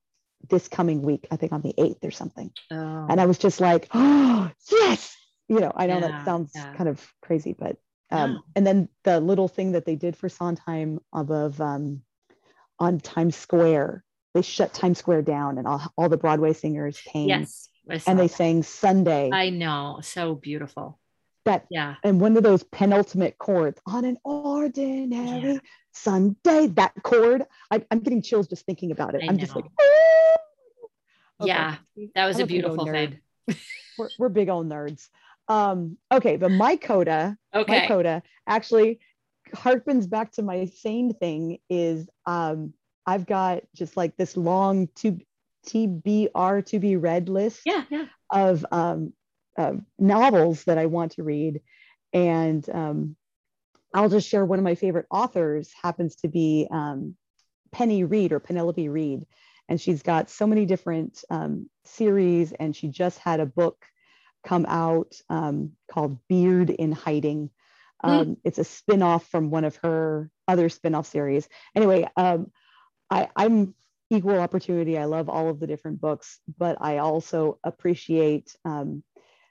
this 0.48 0.68
coming 0.68 1.02
week. 1.02 1.26
I 1.30 1.36
think 1.36 1.52
on 1.52 1.62
the 1.62 1.74
8th 1.78 2.04
or 2.04 2.10
something 2.10 2.50
Oh. 2.70 3.06
and 3.10 3.20
I 3.20 3.26
was 3.26 3.38
just 3.38 3.60
like, 3.60 3.88
oh 3.92 4.50
yes, 4.70 5.16
you 5.48 5.60
know, 5.60 5.72
I 5.74 5.86
know 5.86 6.00
Yeah, 6.00 6.08
that 6.08 6.24
sounds 6.24 6.52
yeah. 6.54 6.72
kind 6.76 6.88
of 6.88 7.06
crazy, 7.22 7.52
but 7.52 7.76
um, 8.10 8.42
and 8.54 8.66
then 8.66 8.88
the 9.02 9.18
little 9.20 9.48
thing 9.48 9.72
that 9.72 9.84
they 9.86 9.96
did 9.96 10.16
for 10.16 10.28
Sondheim 10.28 11.00
above 11.12 11.60
um, 11.60 12.02
on 12.78 13.00
Times 13.00 13.34
Square, 13.34 14.04
they 14.34 14.42
shut 14.42 14.72
Times 14.72 14.98
Square 14.98 15.22
down, 15.22 15.58
and 15.58 15.66
all, 15.66 15.82
all 15.96 16.08
the 16.08 16.16
Broadway 16.16 16.52
singers 16.52 17.00
came 17.00 17.28
yes. 17.28 17.68
And 18.06 18.18
they 18.18 18.26
that. 18.28 18.34
sang 18.34 18.62
Sunday. 18.62 19.30
I 19.32 19.50
know. 19.50 19.98
So 20.02 20.34
beautiful. 20.34 20.98
that 21.44 21.66
Yeah. 21.70 21.96
and 22.02 22.20
one 22.20 22.36
of 22.38 22.42
those 22.42 22.62
penultimate 22.62 23.36
chords 23.38 23.78
on 23.86 24.04
an 24.06 24.16
ordinary 24.24 25.52
Yeah. 25.54 25.58
Sunday. 25.92 26.68
That 26.68 26.92
chord, 27.02 27.44
I, 27.70 27.84
I'm 27.90 28.00
getting 28.00 28.22
chills 28.22 28.48
just 28.48 28.64
thinking 28.66 28.90
about 28.92 29.14
it. 29.14 29.22
I 29.22 29.26
I'm 29.26 29.36
just 29.38 29.54
like. 29.54 29.66
"Oh!" 29.80 30.36
Okay. 31.42 31.48
Yeah. 31.48 31.76
That 32.14 32.26
was 32.26 32.36
I'm 32.36 32.42
a 32.42 32.44
a 32.44 32.46
big 32.46 32.64
old 32.64 32.76
beautiful 32.78 32.92
thing. 32.92 33.20
we're, 33.98 34.08
we're 34.18 34.28
big 34.30 34.48
old 34.48 34.68
nerds. 34.68 35.08
Um, 35.48 35.98
okay, 36.10 36.36
but 36.38 36.50
my 36.50 36.76
coda, 36.76 37.36
Okay. 37.54 37.80
my 37.82 37.86
coda 37.86 38.22
actually 38.46 39.00
harkens 39.54 40.08
back 40.08 40.32
to 40.32 40.42
my 40.42 40.64
sane 40.64 41.12
thing 41.12 41.58
is 41.68 42.08
um 42.24 42.72
I've 43.06 43.26
got 43.26 43.62
just 43.74 43.96
like 43.96 44.16
this 44.16 44.36
long 44.38 44.88
to 44.96 45.18
TBR 45.66 46.64
to 46.66 46.78
be 46.78 46.96
read 46.96 47.28
list 47.28 47.60
Yeah. 47.64 47.84
Yeah. 47.90 48.06
of 48.30 48.64
um 48.70 49.12
of 49.56 49.80
novels 49.98 50.64
that 50.64 50.78
I 50.78 50.86
want 50.86 51.12
to 51.12 51.22
read. 51.22 51.60
And 52.12 52.68
um 52.70 53.16
I'll 53.94 54.08
just 54.08 54.28
share 54.28 54.44
one 54.44 54.58
of 54.58 54.64
my 54.64 54.74
favorite 54.74 55.06
authors 55.10 55.72
happens 55.80 56.16
to 56.16 56.28
be 56.28 56.66
um, 56.70 57.14
Penny 57.70 58.02
Reid 58.02 58.32
or 58.32 58.40
Penelope 58.40 58.88
Reid. 58.88 59.24
And 59.68 59.80
she's 59.80 60.02
got 60.02 60.28
so 60.30 60.48
many 60.48 60.66
different 60.66 61.24
um, 61.30 61.70
series, 61.84 62.52
and 62.52 62.74
she 62.74 62.88
just 62.88 63.18
had 63.20 63.38
a 63.38 63.46
book 63.46 63.84
come 64.44 64.66
out 64.68 65.14
um, 65.30 65.72
called 65.90 66.18
Beard 66.28 66.70
in 66.70 66.90
Hiding. 66.90 67.50
Hmm. 68.02 68.10
Um, 68.10 68.36
It's 68.42 68.58
a 68.58 68.64
spin-off 68.64 69.28
from 69.28 69.50
one 69.50 69.64
of 69.64 69.76
her 69.76 70.28
other 70.48 70.68
spin-off 70.68 71.06
series. 71.06 71.48
Anyway, 71.74 72.06
um, 72.16 72.50
I, 73.10 73.28
I'm 73.36 73.74
equal 74.10 74.38
opportunity. 74.38 74.98
I 74.98 75.04
love 75.06 75.28
all 75.28 75.48
of 75.48 75.60
the 75.60 75.66
different 75.66 76.00
books, 76.00 76.40
but 76.58 76.78
I 76.80 76.98
also 76.98 77.58
appreciate 77.64 78.54
um, 78.64 79.02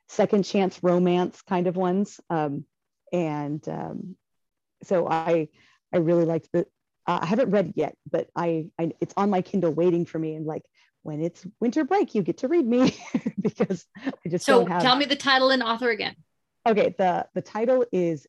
second 0.07 0.43
chance 0.43 0.79
romance 0.83 1.41
kind 1.41 1.67
of 1.67 1.75
ones. 1.75 2.19
Um, 2.29 2.65
and 3.11 3.67
um, 3.67 4.15
so 4.83 5.07
I 5.07 5.49
I 5.93 5.97
really 5.97 6.25
liked 6.25 6.49
the. 6.53 6.65
Uh, 7.05 7.19
I 7.21 7.25
haven't 7.25 7.51
read 7.51 7.67
it 7.67 7.73
yet, 7.75 7.95
but 8.09 8.29
I, 8.35 8.67
I 8.79 8.91
it's 9.01 9.13
on 9.17 9.29
my 9.29 9.41
Kindle 9.41 9.71
waiting 9.73 10.05
for 10.05 10.17
me. 10.17 10.35
And 10.35 10.45
like 10.45 10.63
when 11.03 11.21
it's 11.21 11.45
winter 11.59 11.83
break, 11.83 12.15
you 12.15 12.21
get 12.21 12.37
to 12.39 12.47
read 12.47 12.65
me 12.65 12.95
because 13.41 13.85
I 14.05 14.29
just 14.29 14.45
So 14.45 14.59
don't 14.59 14.71
have. 14.71 14.81
tell 14.81 14.95
me 14.95 15.05
the 15.05 15.15
title 15.17 15.49
and 15.49 15.61
author 15.61 15.89
again. 15.89 16.15
Okay, 16.65 16.95
the 16.97 17.27
the 17.33 17.41
title 17.41 17.85
is 17.91 18.25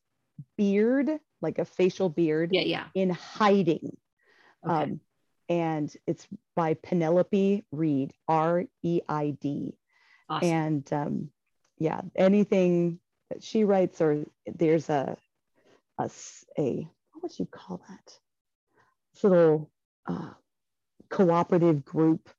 Beard, 0.57 1.09
like 1.41 1.57
a 1.57 1.65
facial 1.65 2.09
beard 2.09 2.49
Yeah. 2.53 2.61
Yeah. 2.61 2.83
in 2.93 3.09
hiding. 3.11 3.95
Okay. 4.67 4.83
Um, 4.83 4.99
and 5.49 5.93
it's 6.07 6.27
by 6.55 6.73
Penelope 6.75 7.65
Reid, 7.71 8.13
R 8.27 8.65
E 8.83 9.01
I 9.07 9.31
D. 9.39 9.77
awesome. 10.29 10.47
And 10.49 10.93
um, 10.93 11.29
yeah, 11.77 12.01
anything 12.15 12.99
that 13.29 13.43
she 13.43 13.63
writes, 13.63 14.01
or 14.01 14.25
there's 14.45 14.89
a 14.89 15.17
a 15.99 16.87
what 17.11 17.23
would 17.23 17.39
you 17.39 17.45
call 17.45 17.81
that? 17.87 18.13
This 19.13 19.23
little 19.23 19.71
uh, 20.07 20.31
cooperative 21.09 21.85
group. 21.85 22.29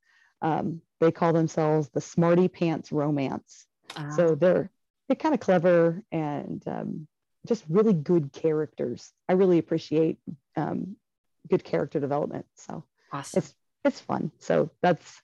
Um, 0.43 0.83
they 1.01 1.11
call 1.13 1.33
themselves 1.33 1.89
the 1.91 2.01
Smarty 2.01 2.49
Pants 2.49 2.93
Romance. 2.93 3.67
Ah, 3.97 4.11
So 4.11 4.35
they're 4.35 4.71
they're 5.09 5.17
kind 5.17 5.35
of 5.35 5.41
clever 5.41 6.03
and 6.11 6.63
um, 6.67 7.09
just 7.47 7.65
really 7.69 7.93
good 7.93 8.33
characters. 8.33 9.13
I 9.29 9.35
really 9.35 9.59
appreciate 9.59 10.19
um, 10.57 10.97
good 11.49 11.63
character 11.65 12.01
development. 12.01 12.47
So 12.57 12.85
awesome. 13.13 13.39
it's 13.39 13.55
it's 13.85 14.01
fun. 14.01 14.33
So 14.39 14.71
that's 14.83 15.21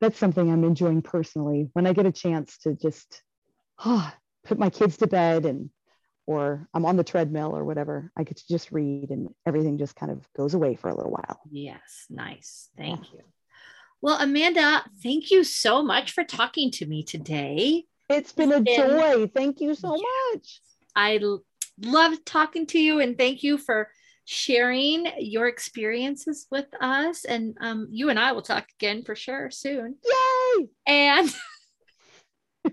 that's 0.00 0.18
something 0.18 0.50
I'm 0.50 0.64
enjoying 0.64 1.02
personally 1.02 1.70
when 1.74 1.86
I 1.86 1.92
get 1.92 2.06
a 2.06 2.12
chance 2.12 2.58
to 2.58 2.74
just 2.74 3.22
oh, 3.84 4.12
put 4.44 4.58
my 4.58 4.70
kids 4.70 4.96
to 4.98 5.06
bed 5.06 5.46
and 5.46 5.70
or 6.26 6.68
I'm 6.72 6.86
on 6.86 6.96
the 6.96 7.04
treadmill 7.04 7.56
or 7.56 7.64
whatever. 7.64 8.10
I 8.16 8.24
get 8.24 8.36
to 8.36 8.44
just 8.48 8.72
read 8.72 9.10
and 9.10 9.28
everything 9.46 9.78
just 9.78 9.96
kind 9.96 10.12
of 10.12 10.26
goes 10.36 10.54
away 10.54 10.76
for 10.76 10.88
a 10.88 10.96
little 10.96 11.10
while. 11.10 11.40
Yes, 11.50 12.06
nice. 12.08 12.68
Thank 12.76 13.12
yeah. 13.12 13.18
you. 13.18 13.24
Well, 14.00 14.20
Amanda, 14.20 14.84
thank 15.02 15.30
you 15.30 15.44
so 15.44 15.82
much 15.82 16.12
for 16.12 16.24
talking 16.24 16.70
to 16.72 16.86
me 16.86 17.04
today. 17.04 17.84
It's 18.08 18.32
been 18.32 18.52
a 18.52 18.60
joy. 18.60 19.30
Thank 19.32 19.60
you 19.60 19.74
so 19.74 19.90
much. 19.90 20.60
I 20.94 21.20
love 21.80 22.24
talking 22.24 22.66
to 22.66 22.78
you 22.80 23.00
and 23.00 23.16
thank 23.16 23.42
you 23.42 23.58
for 23.58 23.88
sharing 24.32 25.06
your 25.18 25.46
experiences 25.46 26.46
with 26.50 26.66
us. 26.80 27.24
And 27.24 27.56
um, 27.60 27.88
you 27.90 28.08
and 28.08 28.18
I 28.18 28.32
will 28.32 28.42
talk 28.42 28.66
again 28.78 29.02
for 29.04 29.14
sure 29.14 29.50
soon. 29.50 29.96
Yay! 30.04 30.68
And 30.86 31.34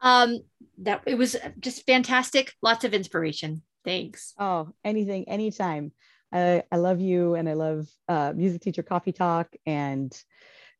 um, 0.00 0.40
that 0.78 1.02
it 1.06 1.16
was 1.16 1.36
just 1.58 1.86
fantastic. 1.86 2.52
Lots 2.60 2.84
of 2.84 2.92
inspiration. 2.92 3.62
Thanks. 3.84 4.34
Oh, 4.38 4.68
anything, 4.84 5.28
anytime. 5.28 5.92
I, 6.32 6.62
I 6.70 6.76
love 6.76 7.00
you 7.00 7.34
and 7.34 7.48
I 7.48 7.54
love 7.54 7.88
uh, 8.08 8.32
music 8.34 8.60
teacher 8.62 8.82
coffee 8.82 9.12
talk 9.12 9.54
and 9.66 10.14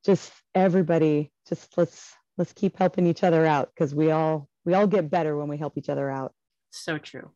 just 0.04 0.32
everybody 0.54 1.30
just 1.48 1.76
let's 1.76 2.14
let's 2.38 2.52
keep 2.52 2.76
helping 2.78 3.06
each 3.06 3.22
other 3.22 3.46
out 3.46 3.70
because 3.74 3.94
we 3.94 4.10
all 4.10 4.48
we 4.64 4.74
all 4.74 4.86
get 4.86 5.10
better 5.10 5.36
when 5.36 5.48
we 5.48 5.58
help 5.58 5.76
each 5.76 5.88
other 5.88 6.10
out. 6.10 6.32
So 6.70 6.98
true. 6.98 7.30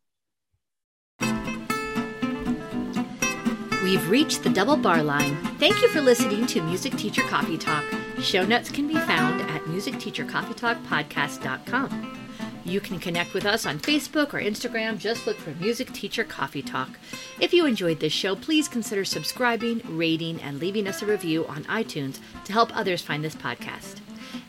We've 3.86 4.10
reached 4.10 4.42
the 4.42 4.50
double 4.50 4.76
bar 4.76 5.00
line. 5.00 5.36
Thank 5.60 5.80
you 5.80 5.86
for 5.86 6.00
listening 6.00 6.48
to 6.48 6.60
Music 6.60 6.96
Teacher 6.96 7.22
Coffee 7.22 7.56
Talk. 7.56 7.84
Show 8.20 8.44
notes 8.44 8.68
can 8.68 8.88
be 8.88 8.94
found 8.94 9.40
at 9.42 9.62
musicteachercoffeetalkpodcast.com. 9.62 12.30
You 12.64 12.80
can 12.80 12.98
connect 12.98 13.32
with 13.32 13.46
us 13.46 13.64
on 13.64 13.78
Facebook 13.78 14.34
or 14.34 14.40
Instagram. 14.40 14.98
Just 14.98 15.24
look 15.24 15.36
for 15.36 15.50
Music 15.50 15.92
Teacher 15.92 16.24
Coffee 16.24 16.62
Talk. 16.62 16.98
If 17.38 17.54
you 17.54 17.64
enjoyed 17.64 18.00
this 18.00 18.12
show, 18.12 18.34
please 18.34 18.66
consider 18.66 19.04
subscribing, 19.04 19.82
rating, 19.84 20.42
and 20.42 20.58
leaving 20.58 20.88
us 20.88 21.00
a 21.00 21.06
review 21.06 21.46
on 21.46 21.62
iTunes 21.66 22.18
to 22.44 22.52
help 22.52 22.76
others 22.76 23.02
find 23.02 23.22
this 23.22 23.36
podcast. 23.36 24.00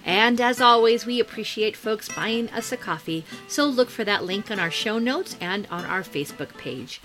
And 0.03 0.41
as 0.41 0.59
always, 0.59 1.05
we 1.05 1.19
appreciate 1.19 1.77
folks 1.77 2.09
buying 2.09 2.49
us 2.49 2.71
a 2.71 2.77
coffee, 2.77 3.23
so 3.47 3.67
look 3.67 3.91
for 3.91 4.03
that 4.03 4.23
link 4.23 4.49
on 4.49 4.59
our 4.59 4.71
show 4.71 4.97
notes 4.97 5.37
and 5.39 5.67
on 5.67 5.85
our 5.85 6.01
Facebook 6.01 6.57
page. 6.57 6.99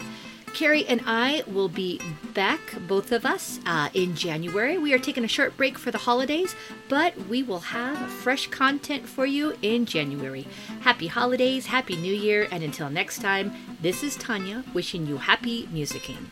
Carrie 0.55 0.87
and 0.87 1.01
I 1.07 1.43
will 1.47 1.69
be 1.69 2.01
back, 2.35 2.61
both 2.87 3.11
of 3.11 3.25
us, 3.25 3.59
uh, 3.65 3.89
in 3.95 4.15
January. 4.15 4.77
We 4.79 4.93
are 4.93 4.99
taking 4.99 5.25
a 5.25 5.29
short 5.29 5.57
break 5.57 5.79
for 5.79 5.91
the 5.91 5.99
holidays, 5.99 6.55
but 6.89 7.17
we 7.29 7.43
will 7.43 7.61
have 7.61 7.97
fresh 8.11 8.49
content 8.49 9.09
for 9.09 9.25
you 9.27 9.57
in 9.63 9.87
January. 9.87 10.47
Happy 10.83 11.07
holidays, 11.07 11.67
Happy 11.67 11.97
New 11.97 12.15
Year, 12.15 12.49
and 12.51 12.63
until 12.63 12.91
next 12.91 13.21
time, 13.21 13.53
this 13.81 14.03
is 14.03 14.17
Tanya 14.17 14.65
wishing 14.75 15.07
you 15.07 15.17
happy 15.17 15.67
musicking. 15.69 16.27